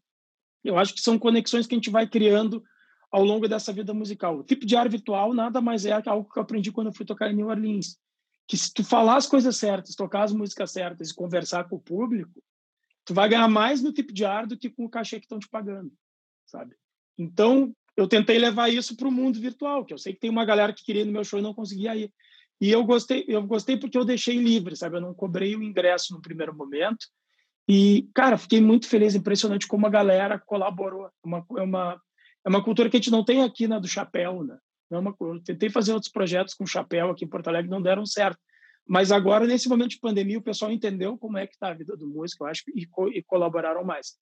eu 0.62 0.78
acho 0.78 0.94
que 0.94 1.00
são 1.00 1.18
conexões 1.18 1.66
que 1.66 1.74
a 1.74 1.78
gente 1.78 1.90
vai 1.90 2.08
criando 2.08 2.64
ao 3.10 3.22
longo 3.22 3.46
dessa 3.46 3.72
vida 3.72 3.92
musical. 3.92 4.38
O 4.38 4.42
tipo 4.42 4.64
de 4.64 4.74
ar 4.76 4.88
virtual 4.88 5.34
nada 5.34 5.60
mais 5.60 5.84
é 5.84 5.92
algo 6.06 6.28
que 6.30 6.38
eu 6.38 6.42
aprendi 6.42 6.72
quando 6.72 6.88
eu 6.88 6.94
fui 6.94 7.04
tocar 7.04 7.30
em 7.30 7.36
New 7.36 7.48
Orleans. 7.48 7.98
Que 8.48 8.56
se 8.56 8.72
tu 8.72 8.82
falar 8.82 9.16
as 9.16 9.26
coisas 9.26 9.56
certas, 9.56 9.94
tocar 9.94 10.24
as 10.24 10.32
músicas 10.32 10.72
certas 10.72 11.10
e 11.10 11.14
conversar 11.14 11.68
com 11.68 11.76
o 11.76 11.80
público, 11.80 12.42
tu 13.04 13.14
vai 13.14 13.28
ganhar 13.28 13.48
mais 13.48 13.82
no 13.82 13.92
tipo 13.92 14.12
de 14.12 14.24
ar 14.24 14.46
do 14.46 14.56
que 14.56 14.70
com 14.70 14.84
o 14.84 14.90
cachê 14.90 15.18
que 15.18 15.26
estão 15.26 15.38
te 15.38 15.48
pagando, 15.48 15.92
sabe? 16.46 16.74
Então, 17.16 17.74
eu 17.96 18.08
tentei 18.08 18.38
levar 18.38 18.68
isso 18.68 18.96
para 18.96 19.08
o 19.08 19.12
mundo 19.12 19.38
virtual, 19.38 19.84
que 19.84 19.94
eu 19.94 19.98
sei 19.98 20.12
que 20.12 20.20
tem 20.20 20.30
uma 20.30 20.44
galera 20.44 20.72
que 20.72 20.84
queria 20.84 21.02
ir 21.02 21.06
no 21.06 21.12
meu 21.12 21.24
show 21.24 21.38
e 21.38 21.42
não 21.42 21.54
conseguia 21.54 21.94
ir. 21.94 22.12
E 22.64 22.70
eu 22.70 22.82
gostei, 22.82 23.26
eu 23.28 23.42
gostei 23.42 23.76
porque 23.76 23.98
eu 23.98 24.06
deixei 24.06 24.38
livre, 24.38 24.74
sabe? 24.74 24.96
Eu 24.96 25.02
não 25.02 25.12
cobrei 25.12 25.54
o 25.54 25.62
ingresso 25.62 26.14
no 26.14 26.22
primeiro 26.22 26.56
momento. 26.56 27.06
E, 27.68 28.08
cara, 28.14 28.38
fiquei 28.38 28.58
muito 28.58 28.88
feliz, 28.88 29.14
impressionante 29.14 29.68
como 29.68 29.86
a 29.86 29.90
galera 29.90 30.38
colaborou. 30.38 31.04
É 31.04 31.10
uma, 31.26 31.46
é 31.58 31.60
uma, 31.60 32.00
é 32.42 32.48
uma 32.48 32.64
cultura 32.64 32.88
que 32.88 32.96
a 32.96 32.98
gente 32.98 33.10
não 33.10 33.22
tem 33.22 33.42
aqui 33.42 33.68
na 33.68 33.78
do 33.78 33.86
chapéu, 33.86 34.42
né? 34.42 34.56
Não 34.90 34.96
é 34.96 35.00
uma, 35.02 35.14
eu 35.20 35.42
tentei 35.42 35.68
fazer 35.68 35.92
outros 35.92 36.10
projetos 36.10 36.54
com 36.54 36.64
chapéu 36.64 37.10
aqui 37.10 37.26
em 37.26 37.28
Porto 37.28 37.48
Alegre, 37.48 37.70
não 37.70 37.82
deram 37.82 38.06
certo. 38.06 38.38
Mas 38.88 39.12
agora, 39.12 39.46
nesse 39.46 39.68
momento 39.68 39.90
de 39.90 40.00
pandemia, 40.00 40.38
o 40.38 40.42
pessoal 40.42 40.72
entendeu 40.72 41.18
como 41.18 41.36
é 41.36 41.46
que 41.46 41.52
está 41.52 41.68
a 41.68 41.74
vida 41.74 41.94
do 41.98 42.08
músico, 42.08 42.44
eu 42.44 42.48
acho, 42.48 42.62
e, 42.74 42.86
co 42.86 43.08
e 43.08 43.22
colaboraram 43.22 43.84
mais. 43.84 44.16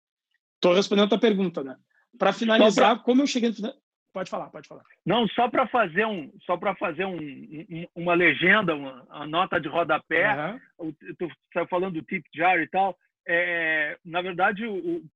Estou 0.55 0.73
respondendo 0.73 1.05
a 1.05 1.09
tua 1.11 1.21
pergunta, 1.21 1.63
né? 1.63 1.77
Para 2.17 2.33
finalizar, 2.33 2.95
pra... 2.95 3.05
como 3.05 3.21
eu 3.21 3.27
cheguei 3.27 3.51
no 3.51 3.75
Pode 4.13 4.29
falar, 4.29 4.49
pode 4.51 4.67
falar. 4.67 4.83
Não, 5.07 5.29
só 5.29 5.49
para 5.49 5.67
fazer 5.69 6.05
um, 6.05 6.33
só 6.45 6.57
para 6.57 6.75
fazer 6.75 7.05
um, 7.05 7.17
um, 7.17 7.87
uma 7.95 8.15
legenda, 8.15 8.75
uma, 8.75 9.03
uma, 9.05 9.27
nota 9.27 9.61
de 9.61 9.69
rodapé. 9.69 10.59
Uhum. 10.79 10.93
Tu 11.19 11.29
saiu 11.53 11.69
falando 11.69 11.95
do 11.95 12.03
tip 12.03 12.25
jar 12.35 12.59
e 12.59 12.69
tal. 12.69 12.97
é, 13.29 13.97
na 14.05 14.21
verdade, 14.21 14.63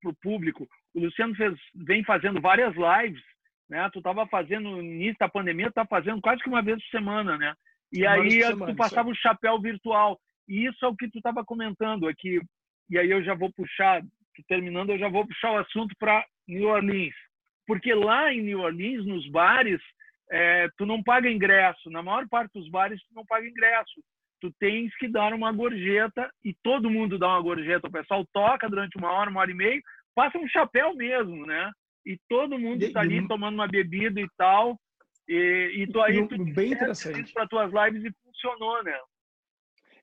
para 0.00 0.10
o 0.10 0.14
público, 0.14 0.68
o 0.94 1.00
Luciano 1.00 1.34
fez, 1.34 1.58
vem 1.74 2.04
fazendo 2.04 2.40
várias 2.40 2.72
lives, 2.74 3.22
né? 3.68 3.88
Tu 3.92 3.98
estava 3.98 4.26
fazendo 4.28 4.70
no 4.70 4.80
início 4.82 5.16
da 5.18 5.28
pandemia, 5.28 5.72
tá 5.72 5.84
fazendo 5.84 6.20
quase 6.20 6.40
que 6.40 6.48
uma 6.48 6.62
vez 6.62 6.80
por 6.84 6.90
semana, 6.90 7.36
né? 7.36 7.52
E 7.92 8.06
aí 8.06 8.42
semana, 8.42 8.72
tu 8.72 8.76
passava 8.76 9.08
o 9.08 9.16
chapéu 9.16 9.60
virtual. 9.60 10.20
E 10.48 10.66
isso 10.66 10.84
é 10.84 10.88
o 10.88 10.96
que 10.96 11.10
tu 11.10 11.18
estava 11.18 11.44
comentando 11.44 12.06
aqui. 12.06 12.40
E 12.90 12.98
aí 12.98 13.10
eu 13.10 13.24
já 13.24 13.34
vou 13.34 13.52
puxar, 13.52 14.02
terminando, 14.46 14.90
eu 14.90 14.98
já 14.98 15.08
vou 15.08 15.26
puxar 15.26 15.52
o 15.52 15.58
assunto 15.58 15.94
para 15.98 16.24
New 16.46 16.68
Orleans. 16.68 17.14
Porque 17.66 17.94
lá 17.94 18.32
em 18.32 18.42
New 18.42 18.60
Orleans, 18.60 19.06
nos 19.06 19.28
bares, 19.30 19.80
é, 20.30 20.68
tu 20.76 20.84
não 20.86 21.02
paga 21.02 21.30
ingresso. 21.30 21.90
Na 21.90 22.02
maior 22.02 22.28
parte 22.28 22.52
dos 22.54 22.68
bares, 22.68 23.00
tu 23.00 23.14
não 23.14 23.24
paga 23.24 23.46
ingresso. 23.46 24.02
Tu 24.40 24.52
tens 24.58 24.94
que 24.96 25.08
dar 25.08 25.32
uma 25.32 25.52
gorjeta 25.52 26.30
e 26.44 26.54
todo 26.62 26.90
mundo 26.90 27.18
dá 27.18 27.28
uma 27.28 27.40
gorjeta. 27.40 27.88
O 27.88 27.92
pessoal 27.92 28.26
toca 28.32 28.68
durante 28.68 28.96
uma 28.98 29.10
hora, 29.10 29.30
uma 29.30 29.40
hora 29.40 29.50
e 29.50 29.54
meia, 29.54 29.80
passa 30.14 30.38
um 30.38 30.48
chapéu 30.48 30.94
mesmo, 30.94 31.46
né? 31.46 31.70
E 32.04 32.18
todo 32.28 32.58
mundo 32.58 32.82
está 32.82 33.00
ali 33.00 33.26
tomando 33.26 33.54
uma 33.54 33.66
bebida 33.66 34.20
e 34.20 34.28
tal. 34.36 34.78
E, 35.26 35.72
e 35.78 35.86
tu 35.86 36.00
aí 36.02 36.26
tu 36.28 36.36
bem 36.52 36.72
interessante 36.72 37.32
para 37.32 37.48
tuas 37.48 37.72
lives 37.72 38.04
e 38.04 38.14
funcionou, 38.22 38.82
né? 38.84 38.98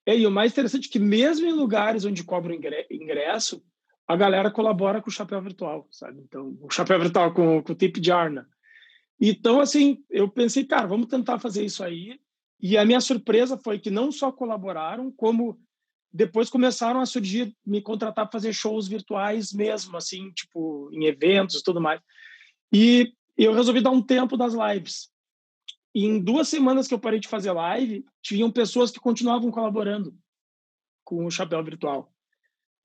É, 0.06 0.17
e 0.17 0.26
o 0.26 0.32
mais 0.32 0.52
interessante 0.52 0.89
é 0.89 0.91
que 0.91 1.00
mesmo 1.00 1.45
em 1.45 1.54
lugares 1.54 2.06
onde 2.06 2.24
cobram 2.24 2.58
ingresso, 2.89 3.63
a 4.08 4.16
galera 4.16 4.52
colabora 4.52 5.02
com 5.02 5.10
o 5.10 5.14
chapéu 5.14 5.42
virtual, 5.42 5.88
sabe? 5.92 6.22
Então, 6.22 6.58
o 6.62 6.70
chapéu 6.70 7.00
virtual 7.00 7.34
com, 7.34 7.62
com 7.62 7.72
o 7.72 7.76
tip 7.76 7.98
de 7.98 8.12
Arna. 8.12 8.48
Então, 9.20 9.60
assim, 9.60 10.04
eu 10.10 10.28
pensei, 10.28 10.66
cara, 10.66 10.88
vamos 10.88 11.08
tentar 11.08 11.40
fazer 11.40 11.64
isso 11.64 11.84
aí. 11.84 12.20
E 12.60 12.78
a 12.78 12.86
minha 12.86 13.00
surpresa 13.00 13.58
foi 13.58 13.80
que 13.80 13.90
não 13.90 14.12
só 14.12 14.32
colaboraram, 14.32 15.12
como 15.12 15.60
depois 16.14 16.50
começaram 16.50 17.00
a 17.00 17.06
surgir, 17.06 17.56
me 17.66 17.82
contratar 17.82 18.26
para 18.26 18.32
fazer 18.32 18.54
shows 18.54 18.88
virtuais 18.88 19.54
mesmo, 19.54 19.96
assim, 19.96 20.32
tipo, 20.32 20.90
em 20.92 21.06
eventos 21.06 21.56
e 21.56 21.64
tudo 21.64 21.80
mais. 21.80 22.02
E 22.72 23.14
eu 23.38 23.54
resolvi 23.54 23.82
dar 23.82 23.92
um 23.92 24.02
tempo 24.02 24.36
das 24.36 24.54
lives. 24.54 25.10
E 25.94 26.06
em 26.06 26.20
duas 26.20 26.48
semanas 26.48 26.88
que 26.88 26.94
eu 26.94 27.00
parei 27.00 27.20
de 27.20 27.28
fazer 27.28 27.52
live, 27.52 28.06
tinham 28.22 28.52
pessoas 28.52 28.92
que 28.92 29.00
continuavam 29.00 29.52
colaborando 29.52 30.16
com 31.04 31.26
o 31.26 31.32
chapéu 31.32 31.64
virtual. 31.64 32.11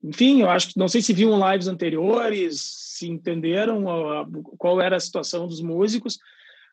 Enfim, 0.03 0.41
eu 0.41 0.49
acho 0.49 0.69
que 0.69 0.79
não 0.79 0.87
sei 0.87 1.01
se 1.01 1.13
viam 1.13 1.39
lives 1.51 1.67
anteriores, 1.67 2.61
se 2.61 3.07
entenderam 3.07 3.83
qual 4.57 4.79
era 4.79 4.95
a 4.95 4.99
situação 4.99 5.47
dos 5.47 5.61
músicos, 5.61 6.19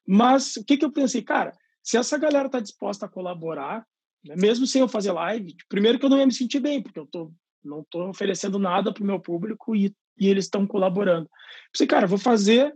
mas 0.06 0.56
o 0.56 0.64
que, 0.64 0.76
que 0.76 0.84
eu 0.84 0.92
pensei, 0.92 1.22
cara, 1.22 1.52
se 1.82 1.96
essa 1.96 2.18
galera 2.18 2.46
está 2.46 2.60
disposta 2.60 3.06
a 3.06 3.08
colaborar, 3.08 3.86
né, 4.24 4.34
mesmo 4.36 4.66
sem 4.66 4.80
eu 4.80 4.88
fazer 4.88 5.12
live, 5.12 5.54
primeiro 5.68 5.98
que 5.98 6.04
eu 6.04 6.10
não 6.10 6.18
ia 6.18 6.26
me 6.26 6.32
sentir 6.32 6.60
bem, 6.60 6.82
porque 6.82 6.98
eu 6.98 7.06
tô, 7.06 7.32
não 7.62 7.80
estou 7.80 8.08
oferecendo 8.08 8.58
nada 8.58 8.92
para 8.92 9.02
o 9.02 9.06
meu 9.06 9.20
público 9.20 9.74
e, 9.74 9.94
e 10.18 10.28
eles 10.28 10.46
estão 10.46 10.66
colaborando. 10.66 11.28
Pensei, 11.72 11.86
cara, 11.86 12.06
vou 12.06 12.18
fazer. 12.18 12.74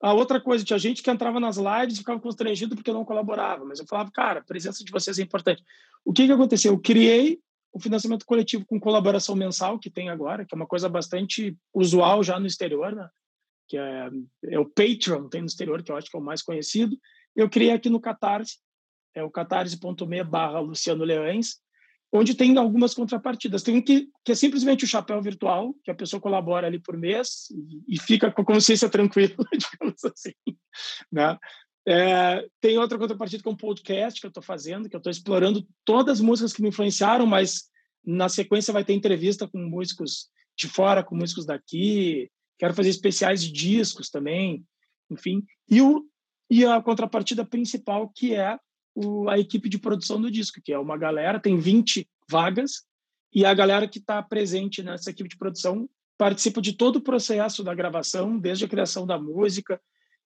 A 0.00 0.12
outra 0.12 0.40
coisa, 0.40 0.64
tinha 0.64 0.78
gente 0.80 1.00
que 1.00 1.10
entrava 1.10 1.38
nas 1.38 1.56
lives 1.56 1.94
e 1.94 1.98
ficava 1.98 2.18
constrangido 2.18 2.74
porque 2.74 2.90
eu 2.90 2.94
não 2.94 3.04
colaborava, 3.04 3.64
mas 3.64 3.78
eu 3.78 3.86
falava, 3.86 4.10
cara, 4.10 4.40
a 4.40 4.44
presença 4.44 4.82
de 4.84 4.90
vocês 4.90 5.16
é 5.20 5.22
importante. 5.22 5.62
O 6.04 6.12
que, 6.12 6.26
que 6.26 6.32
aconteceu? 6.32 6.72
Eu 6.72 6.80
criei 6.80 7.38
o 7.72 7.80
financiamento 7.80 8.26
coletivo 8.26 8.66
com 8.66 8.78
colaboração 8.78 9.34
mensal 9.34 9.78
que 9.78 9.90
tem 9.90 10.10
agora, 10.10 10.44
que 10.44 10.54
é 10.54 10.56
uma 10.56 10.66
coisa 10.66 10.88
bastante 10.88 11.56
usual 11.72 12.22
já 12.22 12.38
no 12.38 12.46
exterior, 12.46 12.94
né? 12.94 13.08
que 13.68 13.78
é, 13.78 14.10
é 14.44 14.58
o 14.58 14.66
Patreon, 14.66 15.28
tem 15.28 15.40
no 15.40 15.46
exterior, 15.46 15.82
que 15.82 15.90
eu 15.90 15.96
acho 15.96 16.10
que 16.10 16.16
é 16.16 16.20
o 16.20 16.22
mais 16.22 16.42
conhecido. 16.42 16.96
Eu 17.34 17.48
criei 17.48 17.70
aqui 17.70 17.88
no 17.88 18.00
Catarse, 18.00 18.58
é 19.14 19.22
o 19.22 19.30
catarse.me 19.30 20.24
barra 20.24 20.60
Luciano 20.60 21.04
Leães, 21.04 21.58
onde 22.12 22.34
tem 22.34 22.56
algumas 22.58 22.92
contrapartidas. 22.92 23.62
Tem 23.62 23.76
um 23.76 23.82
que, 23.82 24.08
que 24.24 24.32
é 24.32 24.34
simplesmente 24.34 24.84
o 24.84 24.88
chapéu 24.88 25.20
virtual, 25.22 25.74
que 25.82 25.90
a 25.90 25.94
pessoa 25.94 26.20
colabora 26.20 26.66
ali 26.66 26.78
por 26.78 26.96
mês 26.96 27.50
e, 27.50 27.94
e 27.94 28.00
fica 28.00 28.30
com 28.30 28.42
a 28.42 28.44
consciência 28.44 28.88
tranquila, 28.88 29.34
digamos 29.56 30.04
assim. 30.04 30.34
Né? 31.10 31.38
É, 31.86 32.46
tem 32.60 32.78
outra 32.78 32.96
contrapartida 32.96 33.42
que 33.42 33.48
é 33.48 33.52
um 33.52 33.56
podcast 33.56 34.20
que 34.20 34.26
eu 34.26 34.30
estou 34.30 34.42
fazendo, 34.42 34.88
que 34.88 34.94
eu 34.94 34.98
estou 34.98 35.10
explorando 35.10 35.66
todas 35.84 36.18
as 36.18 36.20
músicas 36.20 36.52
que 36.52 36.62
me 36.62 36.68
influenciaram, 36.68 37.26
mas 37.26 37.64
na 38.04 38.28
sequência 38.28 38.72
vai 38.72 38.84
ter 38.84 38.92
entrevista 38.92 39.48
com 39.48 39.58
músicos 39.58 40.28
de 40.56 40.68
fora, 40.68 41.02
com 41.02 41.16
músicos 41.16 41.46
daqui. 41.46 42.30
Quero 42.58 42.74
fazer 42.74 42.90
especiais 42.90 43.42
de 43.42 43.50
discos 43.50 44.10
também, 44.10 44.64
enfim. 45.10 45.44
E, 45.68 45.80
o, 45.80 46.06
e 46.50 46.64
a 46.64 46.80
contrapartida 46.80 47.44
principal, 47.44 48.08
que 48.08 48.34
é 48.34 48.58
o, 48.94 49.28
a 49.28 49.38
equipe 49.38 49.68
de 49.68 49.78
produção 49.78 50.20
do 50.20 50.30
disco, 50.30 50.60
que 50.62 50.72
é 50.72 50.78
uma 50.78 50.96
galera, 50.96 51.40
tem 51.40 51.58
20 51.58 52.08
vagas, 52.28 52.84
e 53.34 53.44
a 53.44 53.54
galera 53.54 53.88
que 53.88 53.98
está 53.98 54.22
presente 54.22 54.82
nessa 54.82 55.10
equipe 55.10 55.28
de 55.28 55.36
produção 55.36 55.88
participa 56.18 56.60
de 56.60 56.74
todo 56.74 56.96
o 56.96 57.00
processo 57.00 57.64
da 57.64 57.74
gravação, 57.74 58.38
desde 58.38 58.64
a 58.64 58.68
criação 58.68 59.06
da 59.06 59.18
música. 59.18 59.80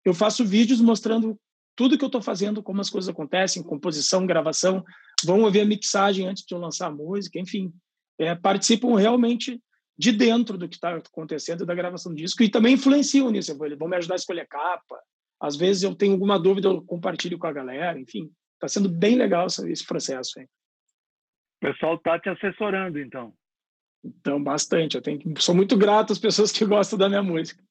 Eu 0.05 0.13
faço 0.13 0.45
vídeos 0.45 0.81
mostrando 0.81 1.39
tudo 1.77 1.99
que 1.99 2.05
eu 2.05 2.09
estou 2.09 2.23
fazendo, 2.23 2.63
como 2.63 2.81
as 2.81 2.89
coisas 2.89 3.09
acontecem, 3.09 3.63
composição, 3.63 4.27
gravação, 4.27 4.83
vão 5.23 5.49
ver 5.51 5.61
a 5.61 5.67
mixagem 5.67 6.27
antes 6.27 6.43
de 6.45 6.55
eu 6.55 6.59
lançar 6.59 6.87
a 6.87 6.91
música, 6.91 7.39
enfim, 7.39 7.73
é, 8.19 8.35
participam 8.35 8.97
realmente 8.97 9.63
de 9.99 10.11
dentro 10.11 10.57
do 10.57 10.69
que 10.69 10.77
está 10.77 10.97
acontecendo 10.97 11.67
da 11.67 11.75
gravação 11.75 12.13
do 12.13 12.17
disco 12.17 12.43
e 12.43 12.49
também 12.49 12.75
influenciam 12.75 13.31
nisso. 13.31 13.57
Eles 13.63 13.79
vão 13.79 13.89
me 13.89 13.97
ajudar 13.97 14.15
a 14.15 14.17
escolher 14.17 14.49
capa. 14.49 14.99
Às 15.41 15.55
vezes 15.55 15.83
eu 15.83 15.95
tenho 15.95 16.15
alguma 16.15 16.39
dúvida, 16.39 16.69
eu 16.69 16.83
compartilho 16.83 17.39
com 17.39 17.47
a 17.47 17.53
galera, 17.53 17.99
enfim, 18.01 18.31
está 18.55 18.69
sendo 18.69 18.89
bem 18.89 19.17
legal 19.17 19.47
esse 19.47 19.87
processo. 19.87 20.39
Aí. 20.39 20.45
O 20.45 21.61
pessoal 21.61 21.97
está 21.97 22.19
te 22.19 22.31
assessorando, 22.31 22.99
então. 22.99 23.35
Então, 24.03 24.43
bastante. 24.43 24.97
Eu 24.97 25.03
tenho, 25.03 25.21
sou 25.39 25.55
muito 25.55 25.77
grato 25.77 26.13
às 26.13 26.19
pessoas 26.19 26.51
que 26.51 26.65
gostam 26.65 26.99
da 26.99 27.09
minha 27.09 27.23
música 27.23 27.66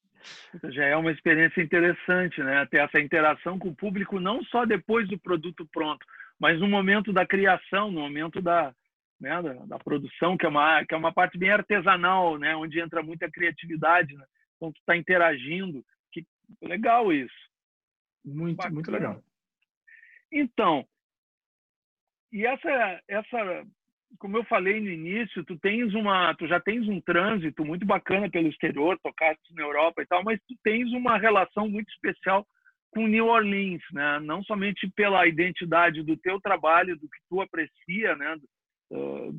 já 0.70 0.84
é 0.84 0.96
uma 0.96 1.10
experiência 1.10 1.60
interessante, 1.60 2.42
né? 2.42 2.66
Ter 2.66 2.78
essa 2.78 3.00
interação 3.00 3.58
com 3.58 3.68
o 3.68 3.76
público 3.76 4.20
não 4.20 4.42
só 4.44 4.64
depois 4.64 5.08
do 5.08 5.18
produto 5.18 5.66
pronto, 5.72 6.04
mas 6.38 6.60
no 6.60 6.68
momento 6.68 7.12
da 7.12 7.26
criação, 7.26 7.90
no 7.90 8.00
momento 8.00 8.40
da, 8.40 8.74
né, 9.20 9.42
da, 9.42 9.52
da, 9.66 9.78
produção, 9.78 10.36
que 10.36 10.46
é 10.46 10.48
uma 10.48 10.84
que 10.84 10.94
é 10.94 10.96
uma 10.96 11.12
parte 11.12 11.38
bem 11.38 11.50
artesanal, 11.50 12.38
né? 12.38 12.54
Onde 12.56 12.80
entra 12.80 13.02
muita 13.02 13.30
criatividade, 13.30 14.14
né? 14.14 14.24
Então 14.56 14.72
tu 14.72 14.78
está 14.78 14.96
interagindo, 14.96 15.84
que 16.12 16.26
legal 16.62 17.12
isso. 17.12 17.34
Muito, 18.24 18.56
Bacana. 18.56 18.74
muito 18.74 18.90
legal. 18.90 19.22
Então, 20.32 20.86
e 22.32 22.44
essa 22.44 23.00
essa 23.08 23.66
como 24.18 24.36
eu 24.36 24.44
falei 24.44 24.80
no 24.80 24.88
início, 24.88 25.44
tu 25.44 25.58
tens 25.58 25.94
uma, 25.94 26.34
tu 26.34 26.46
já 26.46 26.60
tens 26.60 26.88
um 26.88 27.00
trânsito 27.00 27.64
muito 27.64 27.84
bacana 27.84 28.30
pelo 28.30 28.48
exterior, 28.48 28.98
tocaste 29.02 29.54
na 29.54 29.62
Europa 29.62 30.02
e 30.02 30.06
tal, 30.06 30.22
mas 30.24 30.40
tu 30.48 30.54
tens 30.62 30.90
uma 30.92 31.18
relação 31.18 31.68
muito 31.68 31.90
especial 31.90 32.46
com 32.90 33.06
New 33.06 33.26
Orleans, 33.26 33.82
né? 33.92 34.20
Não 34.20 34.42
somente 34.42 34.90
pela 34.96 35.26
identidade 35.26 36.02
do 36.02 36.16
teu 36.16 36.40
trabalho, 36.40 36.96
do 36.96 37.08
que 37.08 37.18
tu 37.28 37.40
aprecia, 37.40 38.16
né? 38.16 38.36
Uh, 38.90 39.34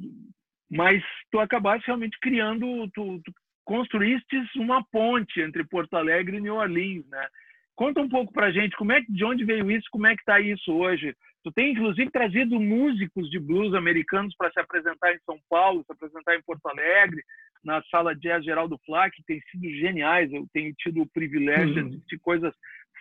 mas 0.69 1.03
tu 1.31 1.39
acabaste 1.39 1.87
realmente 1.87 2.17
criando, 2.19 2.87
tu, 2.93 3.19
tu 3.23 3.31
construíste 3.65 4.37
uma 4.57 4.83
ponte 4.91 5.41
entre 5.41 5.63
Porto 5.63 5.95
Alegre 5.95 6.37
e 6.37 6.41
New 6.41 6.55
Orleans, 6.55 7.07
né? 7.09 7.27
Conta 7.75 8.01
um 8.01 8.09
pouco 8.09 8.33
para 8.33 8.51
gente 8.51 8.75
como 8.75 8.91
é 8.91 9.01
de 9.07 9.23
onde 9.23 9.45
veio 9.45 9.69
isso, 9.71 9.87
como 9.91 10.07
é 10.07 10.15
que 10.15 10.21
está 10.21 10.39
isso 10.39 10.73
hoje. 10.73 11.15
Tu 11.47 11.51
tem 11.53 11.71
inclusive 11.71 12.11
trazido 12.11 12.59
músicos 12.59 13.29
de 13.29 13.39
blues 13.39 13.73
americanos 13.73 14.35
para 14.35 14.51
se 14.51 14.59
apresentar 14.59 15.13
em 15.13 15.19
São 15.19 15.39
Paulo, 15.49 15.81
se 15.85 15.93
apresentar 15.93 16.35
em 16.35 16.41
Porto 16.41 16.67
Alegre, 16.67 17.23
na 17.63 17.81
sala 17.83 18.13
jazz 18.13 18.43
geral 18.43 18.67
do 18.67 18.77
Fla, 18.85 19.09
que 19.09 19.23
tem 19.23 19.39
sido 19.49 19.63
geniais. 19.79 20.29
Eu 20.33 20.45
tenho 20.51 20.73
tido 20.73 21.01
o 21.01 21.09
privilégio 21.09 21.85
uhum. 21.85 22.01
de 22.05 22.19
coisas 22.19 22.53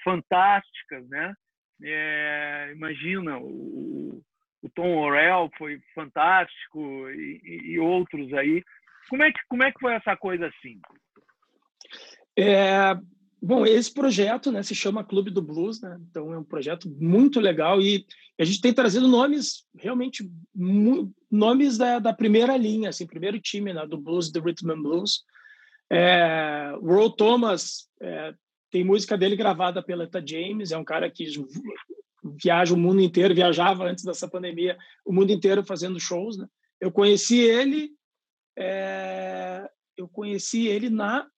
fantásticas, 0.04 1.09
né? 1.09 1.35
É, 1.82 2.72
imagina 2.72 3.37
o, 3.37 4.22
o 4.62 4.70
Tom 4.76 4.96
Orell 4.96 5.50
foi 5.59 5.80
fantástico 5.92 7.11
e, 7.11 7.72
e, 7.72 7.78
outros 7.80 8.32
aí. 8.32 8.62
Como 9.09 9.24
é 9.24 9.32
que 9.32 9.40
como 9.48 9.64
é 9.64 9.72
que 9.72 9.80
foi 9.80 9.92
essa 9.92 10.16
coisa 10.16 10.46
assim? 10.46 10.80
É, 12.38 12.94
Bom, 13.46 13.64
esse 13.64 13.94
projeto 13.94 14.50
né, 14.50 14.61
se 14.64 14.74
chama 14.74 15.04
Clube 15.04 15.30
do 15.30 15.40
Blues, 15.40 15.80
né? 15.80 15.96
então 16.11 16.32
é 16.32 16.38
um 16.38 16.42
projeto 16.42 16.90
muito 16.90 17.38
legal 17.38 17.80
e 17.80 18.04
a 18.37 18.44
gente 18.44 18.61
tem 18.61 18.74
trazido 18.74 19.06
nomes 19.06 19.64
realmente 19.78 20.28
nomes 21.30 21.78
da, 21.78 22.00
da 22.00 22.12
primeira 22.12 22.56
linha, 22.56 22.88
assim, 22.88 23.06
primeiro 23.06 23.38
time 23.38 23.72
né, 23.72 23.87
do 23.87 23.96
blues, 23.96 24.32
do 24.32 24.40
rhythm 24.40 24.72
and 24.72 24.82
blues. 24.82 25.22
É, 25.88 26.72
Earl 26.82 27.09
Thomas 27.11 27.88
é, 28.02 28.35
tem 28.68 28.82
música 28.82 29.16
dele 29.16 29.37
gravada 29.37 29.80
pela 29.80 30.02
Eta 30.02 30.20
James, 30.26 30.72
é 30.72 30.76
um 30.76 30.85
cara 30.85 31.09
que 31.09 31.26
viaja 32.42 32.74
o 32.74 32.76
mundo 32.76 33.00
inteiro, 33.00 33.32
viajava 33.32 33.85
antes 33.85 34.02
dessa 34.02 34.26
pandemia 34.26 34.76
o 35.04 35.12
mundo 35.12 35.30
inteiro 35.30 35.64
fazendo 35.64 36.00
shows. 36.00 36.37
Né? 36.37 36.48
Eu 36.80 36.90
conheci 36.90 37.38
ele, 37.38 37.92
é, 38.59 39.70
eu 39.96 40.09
conheci 40.09 40.66
ele 40.66 40.90
na 40.90 41.28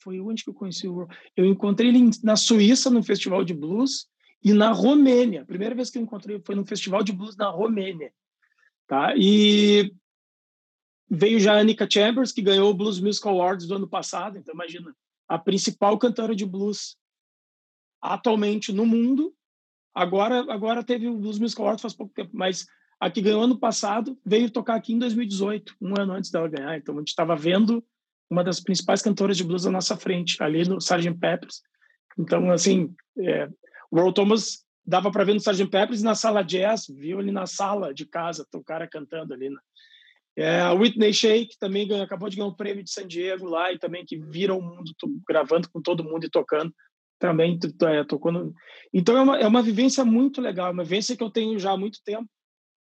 foi 0.00 0.20
onde 0.20 0.42
que 0.42 0.50
eu 0.50 0.54
conheci 0.54 0.88
o 0.88 1.06
Eu 1.36 1.44
encontrei 1.44 1.88
ele 1.88 2.10
na 2.22 2.36
Suíça, 2.36 2.90
no 2.90 3.02
festival 3.02 3.44
de 3.44 3.54
blues, 3.54 4.08
e 4.42 4.52
na 4.52 4.72
Romênia. 4.72 5.42
A 5.42 5.46
primeira 5.46 5.74
vez 5.74 5.90
que 5.90 5.98
eu 5.98 6.02
encontrei 6.02 6.40
foi 6.44 6.54
no 6.54 6.64
festival 6.64 7.02
de 7.02 7.12
blues 7.12 7.36
na 7.36 7.50
Romênia. 7.50 8.12
Tá? 8.86 9.14
E 9.16 9.94
veio 11.08 11.38
já 11.38 11.54
a 11.54 11.60
Anika 11.60 11.88
Chambers, 11.90 12.32
que 12.32 12.42
ganhou 12.42 12.70
o 12.70 12.74
Blues 12.74 13.00
Music 13.00 13.26
Awards 13.26 13.66
do 13.66 13.74
ano 13.74 13.88
passado. 13.88 14.38
Então, 14.38 14.54
imagina, 14.54 14.94
a 15.28 15.38
principal 15.38 15.98
cantora 15.98 16.34
de 16.34 16.46
blues 16.46 16.96
atualmente 18.00 18.72
no 18.72 18.86
mundo. 18.86 19.34
Agora, 19.94 20.40
agora 20.52 20.82
teve 20.82 21.06
o 21.06 21.18
Blues 21.18 21.38
Music 21.38 21.60
Awards 21.60 21.82
faz 21.82 21.94
pouco 21.94 22.14
tempo, 22.14 22.30
mas 22.32 22.66
a 22.98 23.10
que 23.10 23.20
ganhou 23.20 23.42
ano 23.42 23.58
passado 23.58 24.18
veio 24.24 24.50
tocar 24.50 24.76
aqui 24.76 24.92
em 24.92 24.98
2018, 24.98 25.76
um 25.80 25.94
ano 25.98 26.12
antes 26.12 26.30
dela 26.30 26.48
ganhar. 26.48 26.76
Então, 26.76 26.94
a 26.94 26.98
gente 26.98 27.08
estava 27.08 27.36
vendo 27.36 27.84
uma 28.30 28.44
das 28.44 28.60
principais 28.60 29.02
cantoras 29.02 29.36
de 29.36 29.44
blues 29.44 29.66
à 29.66 29.70
nossa 29.70 29.96
frente, 29.96 30.40
ali 30.42 30.66
no 30.68 30.78
Sgt. 30.78 31.14
Peppers. 31.18 31.62
Então, 32.16 32.50
assim, 32.50 32.94
é, 33.18 33.48
o 33.90 33.98
Earl 33.98 34.12
Thomas 34.12 34.64
dava 34.86 35.10
para 35.10 35.24
ver 35.24 35.32
no 35.32 35.40
Sgt. 35.40 35.66
Peppers 35.66 36.02
na 36.02 36.14
sala 36.14 36.42
jazz, 36.42 36.86
viu 36.88 37.18
ali 37.18 37.32
na 37.32 37.46
sala 37.46 37.92
de 37.92 38.06
casa, 38.06 38.46
o 38.54 38.64
cara 38.64 38.86
cantando 38.86 39.34
ali. 39.34 39.50
Né? 39.50 39.58
É, 40.36 40.60
a 40.60 40.72
Whitney 40.72 41.12
Shake 41.12 41.58
também 41.58 41.88
ganhou, 41.88 42.04
acabou 42.04 42.28
de 42.28 42.36
ganhar 42.36 42.48
o 42.48 42.52
um 42.52 42.56
prêmio 42.56 42.84
de 42.84 42.90
San 42.90 43.06
Diego 43.06 43.46
lá 43.46 43.72
e 43.72 43.78
também 43.78 44.04
que 44.04 44.16
vira 44.16 44.54
o 44.54 44.62
mundo, 44.62 44.92
gravando 45.28 45.68
com 45.68 45.82
todo 45.82 46.04
mundo 46.04 46.24
e 46.24 46.30
tocando. 46.30 46.72
Também 47.18 47.58
é, 47.82 48.04
tocou 48.04 48.32
no... 48.32 48.54
Então 48.94 49.16
é 49.16 49.20
uma, 49.20 49.38
é 49.38 49.46
uma 49.46 49.62
vivência 49.62 50.04
muito 50.04 50.40
legal, 50.40 50.72
uma 50.72 50.84
vivência 50.84 51.16
que 51.16 51.22
eu 51.22 51.30
tenho 51.30 51.58
já 51.58 51.72
há 51.72 51.76
muito 51.76 51.98
tempo. 52.02 52.26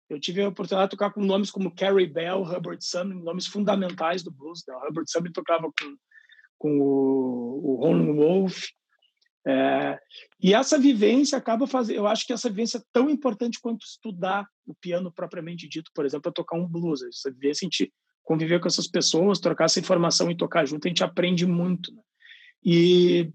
Eu 0.10 0.20
tive 0.20 0.42
a 0.42 0.50
oportunidade 0.50 0.90
de 0.90 0.98
tocar 0.98 1.12
com 1.12 1.22
nomes 1.22 1.52
como 1.52 1.74
Carrie 1.74 2.08
Bell, 2.08 2.42
Hubbard 2.42 2.84
Sumner, 2.84 3.18
nomes 3.18 3.46
fundamentais 3.46 4.24
do 4.24 4.32
blues. 4.32 4.64
Né? 4.68 4.74
O 4.74 4.88
Hubbard 4.88 5.10
Sumner 5.12 5.32
tocava 5.34 5.64
com, 5.64 5.98
com 6.58 6.80
o, 6.80 7.62
o 7.64 7.76
Ron 7.76 8.16
Wolf, 8.16 8.68
é, 9.50 9.98
e 10.42 10.54
essa 10.54 10.78
vivência 10.78 11.38
acaba 11.38 11.66
fazendo. 11.66 11.96
Eu 11.96 12.08
acho 12.08 12.28
que 12.28 12.34
essa 12.34 12.50
vivência 12.50 12.80
é 12.80 12.82
tão 12.92 13.10
importante 13.10 13.62
quanto 13.62 13.86
estudar 13.86 14.46
o 14.66 14.76
piano 14.76 15.10
propriamente 15.10 15.70
dito, 15.70 15.90
por 15.96 16.06
exemplo, 16.06 16.24
para 16.24 16.34
tocar 16.34 16.58
um 16.58 16.68
blues. 16.68 17.02
Essa 17.02 17.32
vivência, 17.32 17.66
a 17.66 17.68
gente 17.68 17.94
conviver 18.26 18.60
com 18.60 18.68
essas 18.68 18.90
pessoas, 18.90 19.40
trocar 19.40 19.66
essa 19.66 19.80
informação 19.80 20.30
e 20.30 20.36
tocar 20.36 20.66
junto, 20.66 20.86
a 20.86 20.90
gente 20.90 21.02
aprende 21.02 21.46
muito. 21.46 21.94
Né? 21.94 22.02
E, 22.62 23.32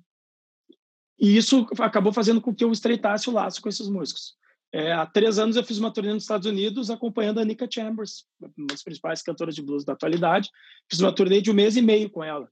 e 1.18 1.34
isso 1.34 1.66
acabou 1.78 2.12
fazendo 2.12 2.42
com 2.42 2.54
que 2.54 2.62
eu 2.62 2.70
estreitasse 2.70 3.30
o 3.30 3.32
laço 3.32 3.62
com 3.62 3.70
esses 3.70 3.88
músicos. 3.88 4.36
É, 4.74 4.90
há 4.90 5.04
três 5.04 5.38
anos 5.38 5.54
eu 5.54 5.64
fiz 5.64 5.78
uma 5.78 5.92
turnê 5.92 6.14
nos 6.14 6.22
Estados 6.22 6.46
Unidos 6.46 6.88
acompanhando 6.88 7.38
a 7.38 7.44
Nika 7.44 7.68
Chambers, 7.70 8.24
uma 8.40 8.66
das 8.68 8.82
principais 8.82 9.22
cantoras 9.22 9.54
de 9.54 9.62
blues 9.62 9.84
da 9.84 9.92
atualidade. 9.92 10.50
Fiz 10.90 10.98
uma 11.00 11.14
turnê 11.14 11.42
de 11.42 11.50
um 11.50 11.54
mês 11.54 11.76
e 11.76 11.82
meio 11.82 12.08
com 12.08 12.24
ela. 12.24 12.48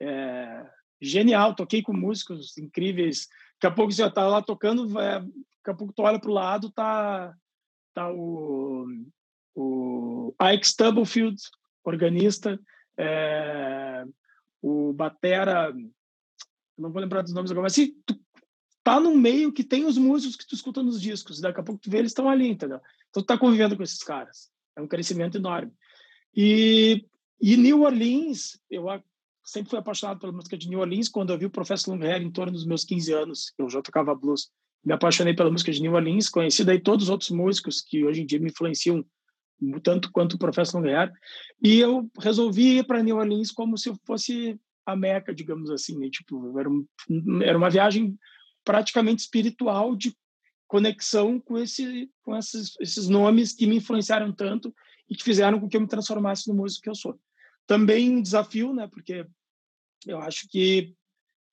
É, 0.00 0.66
genial, 1.00 1.54
toquei 1.54 1.80
com 1.80 1.92
músicos 1.92 2.58
incríveis. 2.58 3.28
Daqui 3.54 3.66
a 3.68 3.70
pouco 3.70 3.92
você 3.92 4.10
tá 4.10 4.26
lá 4.26 4.42
tocando, 4.42 4.88
vai, 4.88 5.20
daqui 5.20 5.70
a 5.70 5.74
pouco 5.74 5.92
tu 5.92 6.02
olha 6.02 6.18
para 6.18 6.30
o 6.30 6.34
lado, 6.34 6.68
tá, 6.72 7.32
tá 7.94 8.10
o, 8.10 8.84
o 9.54 10.34
Ike 10.52 10.66
Stubblefield, 10.66 11.40
organista, 11.84 12.58
é, 12.98 14.04
o 14.60 14.92
Batera, 14.92 15.72
não 16.76 16.90
vou 16.90 17.00
lembrar 17.00 17.22
dos 17.22 17.32
nomes 17.32 17.52
agora, 17.52 17.64
mas 17.64 17.72
assim, 17.72 17.94
tu 18.04 18.20
tá 18.82 18.98
no 18.98 19.16
meio 19.16 19.52
que 19.52 19.62
tem 19.62 19.84
os 19.84 19.96
músicos 19.96 20.36
que 20.36 20.46
tu 20.46 20.54
escuta 20.54 20.82
nos 20.82 21.00
discos, 21.00 21.40
daqui 21.40 21.60
a 21.60 21.62
pouco 21.62 21.80
tu 21.80 21.90
vê 21.90 21.98
eles 21.98 22.10
estão 22.10 22.28
ali, 22.28 22.48
entendeu? 22.48 22.80
Então 23.10 23.22
tu 23.22 23.26
tá 23.26 23.38
convivendo 23.38 23.76
com 23.76 23.82
esses 23.82 24.02
caras. 24.02 24.50
É 24.76 24.80
um 24.80 24.88
crescimento 24.88 25.38
enorme. 25.38 25.72
E, 26.34 27.04
e 27.40 27.56
New 27.56 27.82
Orleans, 27.82 28.58
eu 28.70 28.86
sempre 29.44 29.70
fui 29.70 29.78
apaixonado 29.78 30.18
pela 30.18 30.32
música 30.32 30.56
de 30.56 30.68
New 30.68 30.80
Orleans. 30.80 31.08
Quando 31.08 31.32
eu 31.32 31.38
vi 31.38 31.46
o 31.46 31.50
Professor 31.50 31.92
Longhair 31.92 32.22
em 32.22 32.30
torno 32.30 32.52
dos 32.52 32.64
meus 32.64 32.84
15 32.84 33.12
anos, 33.12 33.52
eu 33.58 33.68
já 33.68 33.82
tocava 33.82 34.14
blues, 34.14 34.50
me 34.84 34.92
apaixonei 34.92 35.34
pela 35.34 35.50
música 35.50 35.70
de 35.70 35.80
New 35.80 35.92
Orleans. 35.92 36.28
Conheci 36.28 36.64
daí 36.64 36.80
todos 36.80 37.04
os 37.04 37.10
outros 37.10 37.30
músicos 37.30 37.80
que 37.80 38.04
hoje 38.04 38.22
em 38.22 38.26
dia 38.26 38.40
me 38.40 38.48
influenciam 38.48 39.04
tanto 39.82 40.10
quanto 40.10 40.34
o 40.34 40.38
Professor 40.38 40.80
Longhair. 40.80 41.12
E 41.62 41.78
eu 41.78 42.10
resolvi 42.18 42.78
ir 42.78 42.86
para 42.86 43.02
New 43.02 43.16
Orleans 43.16 43.52
como 43.52 43.76
se 43.78 43.92
fosse 44.04 44.58
a 44.84 44.96
Meca, 44.96 45.34
digamos 45.34 45.70
assim. 45.70 45.98
Né? 45.98 46.08
Tipo, 46.10 46.58
era, 46.58 46.68
um, 46.68 46.86
era 47.42 47.56
uma 47.56 47.70
viagem 47.70 48.18
praticamente 48.64 49.22
espiritual 49.22 49.94
de 49.96 50.16
conexão 50.66 51.38
com, 51.38 51.58
esse, 51.58 52.10
com 52.22 52.36
esses, 52.36 52.74
esses 52.80 53.08
nomes 53.08 53.52
que 53.52 53.66
me 53.66 53.76
influenciaram 53.76 54.32
tanto 54.32 54.74
e 55.08 55.14
que 55.14 55.22
fizeram 55.22 55.60
com 55.60 55.68
que 55.68 55.76
eu 55.76 55.80
me 55.80 55.86
transformasse 55.86 56.48
no 56.48 56.54
músico 56.54 56.84
que 56.84 56.90
eu 56.90 56.94
sou. 56.94 57.20
Também 57.66 58.10
um 58.10 58.22
desafio, 58.22 58.72
né? 58.72 58.88
Porque 58.88 59.26
eu 60.06 60.18
acho 60.18 60.48
que 60.48 60.94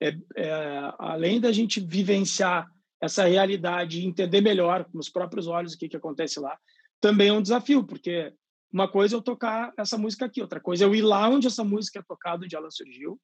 é, 0.02 0.18
é, 0.38 0.94
além 0.98 1.40
da 1.40 1.52
gente 1.52 1.80
vivenciar 1.80 2.72
essa 3.02 3.26
realidade 3.26 4.00
e 4.00 4.06
entender 4.06 4.42
melhor 4.42 4.86
com 4.86 4.98
os 4.98 5.10
próprios 5.10 5.48
olhos 5.48 5.74
o 5.74 5.78
que, 5.78 5.90
que 5.90 5.98
acontece 5.98 6.40
lá, 6.40 6.58
também 7.02 7.30
é 7.30 7.34
um 7.34 7.42
desafio, 7.42 7.84
porque 7.84 8.34
uma 8.72 8.88
coisa 8.88 9.16
é 9.16 9.18
eu 9.18 9.22
tocar 9.22 9.74
essa 9.78 9.98
música 9.98 10.26
aqui, 10.26 10.42
outra 10.42 10.60
coisa 10.60 10.84
é 10.84 10.88
eu 10.88 10.96
ir 10.96 11.02
lá 11.02 11.28
onde 11.28 11.48
essa 11.48 11.64
música 11.64 12.00
é 12.00 12.04
tocada, 12.04 12.46
onde 12.46 12.56
ela 12.56 12.70
surgiu, 12.72 13.20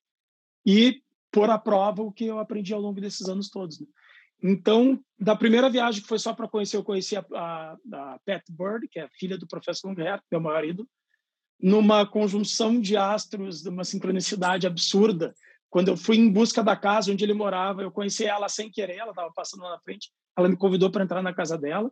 e 0.65 1.01
pôr 1.31 1.49
à 1.49 1.57
prova 1.57 2.01
o 2.01 2.11
que 2.11 2.25
eu 2.25 2.39
aprendi 2.39 2.73
ao 2.73 2.81
longo 2.81 2.99
desses 3.01 3.27
anos 3.27 3.49
todos. 3.49 3.79
Né? 3.79 3.87
Então, 4.43 4.99
da 5.19 5.35
primeira 5.35 5.69
viagem 5.69 6.01
que 6.01 6.07
foi 6.07 6.19
só 6.19 6.33
para 6.33 6.47
conhecer, 6.47 6.77
eu 6.77 6.83
conheci 6.83 7.15
a, 7.15 7.25
a, 7.33 7.77
a, 7.93 8.19
Pat 8.25 8.43
Bird, 8.49 8.87
que 8.87 8.99
é 8.99 9.07
filha 9.13 9.37
do 9.37 9.47
professor 9.47 9.87
Longhair, 9.87 10.21
meu 10.31 10.39
maior 10.39 10.63
ídolo, 10.63 10.87
numa 11.59 12.05
conjunção 12.05 12.79
de 12.79 12.97
astros, 12.97 13.61
de 13.61 13.69
uma 13.69 13.83
sincronicidade 13.83 14.67
absurda. 14.67 15.33
Quando 15.69 15.87
eu 15.87 15.97
fui 15.97 16.17
em 16.17 16.31
busca 16.31 16.63
da 16.63 16.75
casa 16.75 17.11
onde 17.11 17.23
ele 17.23 17.33
morava, 17.33 17.81
eu 17.81 17.91
conheci 17.91 18.25
ela 18.25 18.47
sem 18.47 18.69
querer, 18.69 18.97
ela 18.97 19.11
estava 19.11 19.31
passando 19.33 19.63
lá 19.63 19.71
na 19.71 19.79
frente, 19.79 20.11
ela 20.37 20.49
me 20.49 20.57
convidou 20.57 20.91
para 20.91 21.03
entrar 21.03 21.21
na 21.21 21.33
casa 21.33 21.57
dela. 21.57 21.91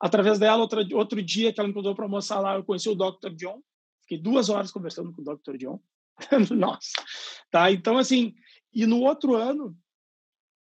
Através 0.00 0.38
dela, 0.38 0.58
outro, 0.58 0.80
outro 0.96 1.22
dia 1.22 1.52
que 1.52 1.60
ela 1.60 1.68
me 1.68 1.74
convidou 1.74 1.94
para 1.94 2.04
almoçar 2.04 2.40
lá, 2.40 2.56
eu 2.56 2.64
conheci 2.64 2.88
o 2.88 2.94
Dr. 2.94 3.30
John. 3.34 3.60
Fiquei 4.02 4.18
duas 4.18 4.50
horas 4.50 4.70
conversando 4.70 5.12
com 5.12 5.22
o 5.22 5.24
Dr. 5.24 5.56
John. 5.56 5.80
Nossa, 6.54 7.02
tá? 7.50 7.72
Então, 7.72 7.96
assim, 7.96 8.34
e 8.74 8.86
no 8.86 9.00
outro 9.00 9.34
ano, 9.34 9.76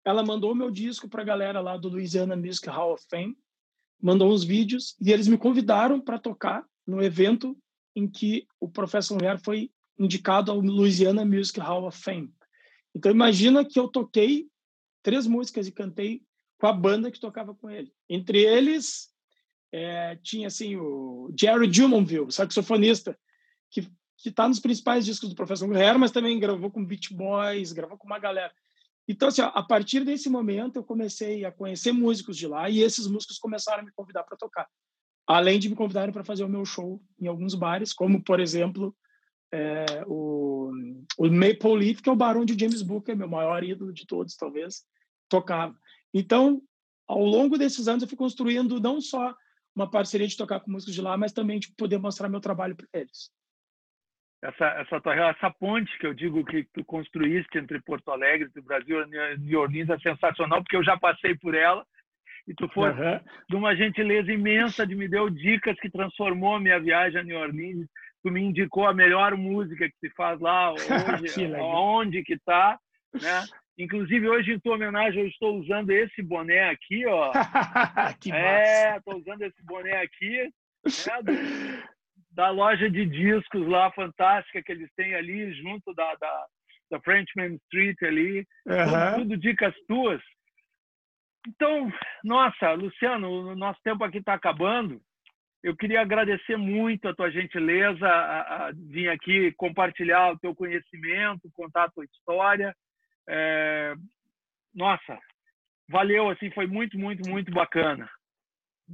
ela 0.04 0.24
mandou 0.24 0.54
meu 0.54 0.70
disco 0.70 1.08
para 1.08 1.22
a 1.22 1.24
galera 1.24 1.60
lá 1.60 1.76
do 1.76 1.88
Louisiana 1.88 2.36
Music 2.36 2.68
Hall 2.68 2.94
of 2.94 3.04
Fame, 3.08 3.36
mandou 4.00 4.32
uns 4.32 4.44
vídeos 4.44 4.96
e 5.00 5.12
eles 5.12 5.28
me 5.28 5.38
convidaram 5.38 6.00
para 6.00 6.18
tocar 6.18 6.66
no 6.86 7.02
evento 7.02 7.56
em 7.94 8.08
que 8.08 8.46
o 8.60 8.68
Professor 8.68 9.14
Lumière 9.14 9.42
foi 9.42 9.70
indicado 9.98 10.50
ao 10.50 10.60
Louisiana 10.60 11.24
Music 11.24 11.60
Hall 11.60 11.86
of 11.86 11.98
Fame. 11.98 12.32
Então 12.94 13.10
imagina 13.10 13.64
que 13.64 13.78
eu 13.78 13.88
toquei 13.88 14.48
três 15.02 15.26
músicas 15.26 15.66
e 15.66 15.72
cantei 15.72 16.22
com 16.58 16.66
a 16.66 16.72
banda 16.72 17.10
que 17.10 17.20
tocava 17.20 17.54
com 17.54 17.70
ele. 17.70 17.92
Entre 18.08 18.40
eles 18.40 19.12
é, 19.72 20.16
tinha 20.16 20.48
assim 20.48 20.76
o 20.76 21.32
Jerry 21.38 21.68
Drummondville, 21.68 22.30
saxofonista, 22.30 23.18
que 23.70 23.90
que 24.22 24.28
está 24.28 24.48
nos 24.48 24.60
principais 24.60 25.04
discos 25.04 25.28
do 25.28 25.34
Professor 25.34 25.68
Guerreiro, 25.68 25.98
mas 25.98 26.12
também 26.12 26.38
gravou 26.38 26.70
com 26.70 26.84
Beach 26.84 27.12
Boys, 27.12 27.72
gravou 27.72 27.98
com 27.98 28.06
uma 28.06 28.18
galera. 28.18 28.52
Então, 29.08 29.28
assim, 29.28 29.42
a 29.42 29.62
partir 29.62 30.04
desse 30.04 30.30
momento, 30.30 30.76
eu 30.76 30.84
comecei 30.84 31.44
a 31.44 31.50
conhecer 31.50 31.90
músicos 31.90 32.36
de 32.36 32.46
lá 32.46 32.70
e 32.70 32.80
esses 32.80 33.08
músicos 33.08 33.38
começaram 33.38 33.82
a 33.82 33.84
me 33.84 33.90
convidar 33.92 34.22
para 34.22 34.36
tocar 34.36 34.68
além 35.26 35.58
de 35.58 35.68
me 35.68 35.76
convidarem 35.76 36.12
para 36.12 36.24
fazer 36.24 36.44
o 36.44 36.48
meu 36.48 36.64
show 36.64 37.00
em 37.20 37.26
alguns 37.26 37.54
bares, 37.54 37.92
como, 37.92 38.22
por 38.22 38.40
exemplo, 38.40 38.94
é, 39.52 40.04
o, 40.06 40.70
o 41.18 41.26
Maple 41.30 41.76
Leaf, 41.76 42.00
que 42.02 42.08
é 42.08 42.12
o 42.12 42.16
barão 42.16 42.44
de 42.44 42.58
James 42.58 42.82
Booker, 42.82 43.16
meu 43.16 43.28
maior 43.28 43.62
ídolo 43.62 43.92
de 43.92 44.06
todos, 44.06 44.36
talvez, 44.36 44.84
tocava. 45.28 45.76
Então, 46.12 46.62
ao 47.06 47.24
longo 47.24 47.56
desses 47.56 47.88
anos, 47.88 48.02
eu 48.02 48.08
fui 48.08 48.18
construindo 48.18 48.80
não 48.80 49.00
só 49.00 49.34
uma 49.74 49.90
parceria 49.90 50.26
de 50.26 50.36
tocar 50.36 50.60
com 50.60 50.70
músicos 50.70 50.94
de 50.94 51.00
lá, 51.00 51.16
mas 51.16 51.32
também 51.32 51.58
de 51.58 51.72
poder 51.72 51.98
mostrar 51.98 52.28
meu 52.28 52.40
trabalho 52.40 52.76
para 52.76 52.86
eles. 52.92 53.30
Essa, 54.42 54.66
essa, 54.80 55.00
tua, 55.00 55.14
essa 55.14 55.50
ponte 55.50 55.96
que 55.98 56.06
eu 56.06 56.12
digo 56.12 56.44
que 56.44 56.64
tu 56.74 56.84
construíste 56.84 57.56
entre 57.58 57.80
Porto 57.80 58.10
Alegre, 58.10 58.48
do 58.48 58.62
Brasil 58.62 59.00
e 59.02 59.38
New 59.38 59.60
Orleans 59.60 59.88
é 59.88 59.98
sensacional, 60.00 60.62
porque 60.62 60.76
eu 60.76 60.84
já 60.84 60.96
passei 60.96 61.36
por 61.36 61.54
ela 61.54 61.86
e 62.46 62.54
tu 62.54 62.68
foi 62.68 62.90
uhum. 62.90 63.20
de 63.48 63.56
uma 63.56 63.74
gentileza 63.76 64.32
imensa 64.32 64.86
de 64.86 64.94
me 64.94 65.08
deu 65.08 65.30
dicas 65.30 65.78
que 65.78 65.90
transformou 65.90 66.56
a 66.56 66.60
minha 66.60 66.80
viagem 66.80 67.20
a 67.20 67.24
New 67.24 67.38
Orleans. 67.38 67.86
Tu 68.22 68.30
me 68.30 68.40
indicou 68.40 68.86
a 68.86 68.94
melhor 68.94 69.36
música 69.36 69.88
que 69.88 69.96
se 70.00 70.10
faz 70.14 70.40
lá, 70.40 70.72
hoje, 70.74 71.52
onde 71.60 72.22
que 72.22 72.38
tá, 72.38 72.78
né? 73.14 73.20
Inclusive, 73.78 74.28
hoje, 74.28 74.52
em 74.52 74.60
tua 74.60 74.74
homenagem, 74.74 75.22
eu 75.22 75.28
estou 75.28 75.58
usando 75.58 75.90
esse 75.90 76.22
boné 76.22 76.68
aqui, 76.68 77.06
ó. 77.06 77.32
que 78.20 78.30
é, 78.30 78.98
estou 78.98 79.16
usando 79.16 79.42
esse 79.42 79.64
boné 79.64 80.02
aqui, 80.02 80.42
né, 80.84 81.22
do, 81.22 81.32
da 82.32 82.50
loja 82.50 82.90
de 82.90 83.04
discos 83.04 83.66
lá, 83.68 83.90
fantástica, 83.92 84.62
que 84.62 84.72
eles 84.72 84.90
têm 84.94 85.14
ali, 85.14 85.52
junto 85.54 85.94
da, 85.94 86.14
da, 86.16 86.46
da 86.90 87.00
Frenchman 87.00 87.54
Street 87.64 88.02
ali. 88.02 88.46
Uhum. 88.66 89.14
Tudo, 89.18 89.36
dicas 89.36 89.74
tuas. 89.86 90.20
Então, 91.46 91.92
nossa, 92.24 92.72
Luciano, 92.72 93.28
o 93.28 93.56
nosso 93.56 93.80
tempo 93.82 94.04
aqui 94.04 94.18
está 94.18 94.34
acabando. 94.34 95.00
Eu 95.62 95.76
queria 95.76 96.00
agradecer 96.00 96.56
muito 96.56 97.06
a 97.06 97.14
tua 97.14 97.30
gentileza 97.30 98.06
a, 98.06 98.66
a 98.68 98.72
vir 98.72 99.08
aqui 99.08 99.52
compartilhar 99.52 100.32
o 100.32 100.38
teu 100.38 100.54
conhecimento, 100.54 101.50
contar 101.54 101.84
a 101.84 101.90
tua 101.90 102.04
história. 102.04 102.74
É, 103.28 103.94
nossa, 104.74 105.18
valeu, 105.88 106.30
assim, 106.30 106.50
foi 106.50 106.66
muito, 106.66 106.98
muito, 106.98 107.28
muito 107.28 107.52
bacana. 107.52 108.08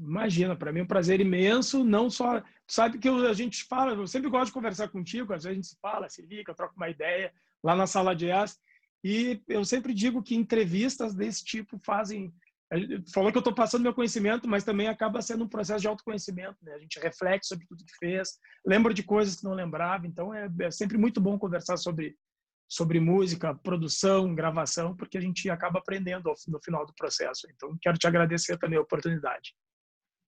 Imagina, 0.00 0.54
para 0.56 0.72
mim 0.72 0.80
é 0.80 0.82
um 0.82 0.86
prazer 0.86 1.20
imenso, 1.20 1.84
não 1.84 2.08
só. 2.08 2.42
Sabe 2.66 2.98
que 2.98 3.08
a 3.08 3.32
gente 3.32 3.64
fala, 3.64 3.92
eu 3.92 4.06
sempre 4.06 4.30
gosto 4.30 4.46
de 4.46 4.52
conversar 4.52 4.88
contigo, 4.88 5.32
às 5.32 5.44
vezes 5.44 5.52
a 5.52 5.54
gente 5.54 5.66
se 5.66 5.78
fala, 5.80 6.08
se 6.08 6.22
liga, 6.22 6.54
troca 6.54 6.74
uma 6.76 6.88
ideia 6.88 7.32
lá 7.62 7.74
na 7.74 7.86
sala 7.86 8.14
de 8.14 8.26
jazz. 8.26 8.58
E 9.02 9.42
eu 9.48 9.64
sempre 9.64 9.94
digo 9.94 10.22
que 10.22 10.34
entrevistas 10.34 11.14
desse 11.14 11.44
tipo 11.44 11.80
fazem. 11.84 12.32
Falou 13.14 13.32
que 13.32 13.38
eu 13.38 13.40
estou 13.40 13.54
passando 13.54 13.82
meu 13.82 13.94
conhecimento, 13.94 14.46
mas 14.46 14.64
também 14.64 14.88
acaba 14.88 15.22
sendo 15.22 15.44
um 15.44 15.48
processo 15.48 15.80
de 15.80 15.88
autoconhecimento. 15.88 16.56
Né? 16.62 16.74
A 16.74 16.78
gente 16.78 16.98
reflete 17.00 17.46
sobre 17.46 17.66
tudo 17.66 17.84
que 17.84 17.96
fez, 17.98 18.38
lembra 18.66 18.92
de 18.92 19.02
coisas 19.02 19.36
que 19.36 19.44
não 19.44 19.54
lembrava. 19.54 20.06
Então 20.06 20.34
é, 20.34 20.50
é 20.60 20.70
sempre 20.70 20.98
muito 20.98 21.20
bom 21.20 21.38
conversar 21.38 21.78
sobre, 21.78 22.14
sobre 22.68 23.00
música, 23.00 23.54
produção, 23.54 24.34
gravação, 24.34 24.94
porque 24.94 25.16
a 25.16 25.20
gente 25.20 25.48
acaba 25.48 25.78
aprendendo 25.78 26.30
no 26.48 26.60
final 26.62 26.84
do 26.84 26.94
processo. 26.94 27.48
Então 27.54 27.76
quero 27.80 27.96
te 27.96 28.06
agradecer 28.06 28.58
também 28.58 28.78
a 28.78 28.82
oportunidade. 28.82 29.54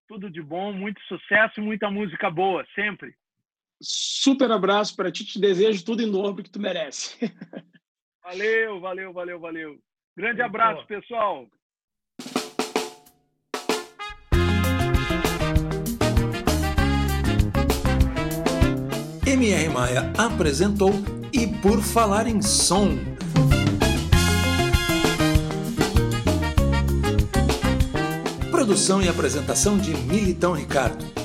Tudo 0.07 0.31
de 0.31 0.43
bom, 0.43 0.73
muito 0.73 1.01
sucesso 1.03 1.61
e 1.61 1.63
muita 1.63 1.91
música 1.91 2.31
boa, 2.31 2.67
sempre. 2.75 3.15
Super 3.83 4.51
abraço 4.51 4.95
para 4.95 5.11
ti, 5.11 5.25
te 5.25 5.41
desejo 5.41 5.85
tudo 5.85 6.03
em 6.03 6.11
novo 6.11 6.43
que 6.43 6.51
tu 6.51 6.61
merece. 6.61 7.17
Valeu, 8.23 8.81
valeu, 8.81 9.13
valeu, 9.13 9.39
valeu. 9.39 9.79
Grande 10.17 10.41
abraço, 10.41 10.87
pessoal. 10.87 11.47
MR 19.27 19.69
Maia 19.69 20.13
apresentou 20.17 20.91
E 21.33 21.47
Por 21.61 21.83
Falar 21.83 22.27
em 22.27 22.41
Som 22.41 23.14
Produção 28.65 29.03
e 29.03 29.11
apresentação 29.11 29.77
de 29.77 29.95
Militão 29.95 30.55
Ricardo. 30.55 31.24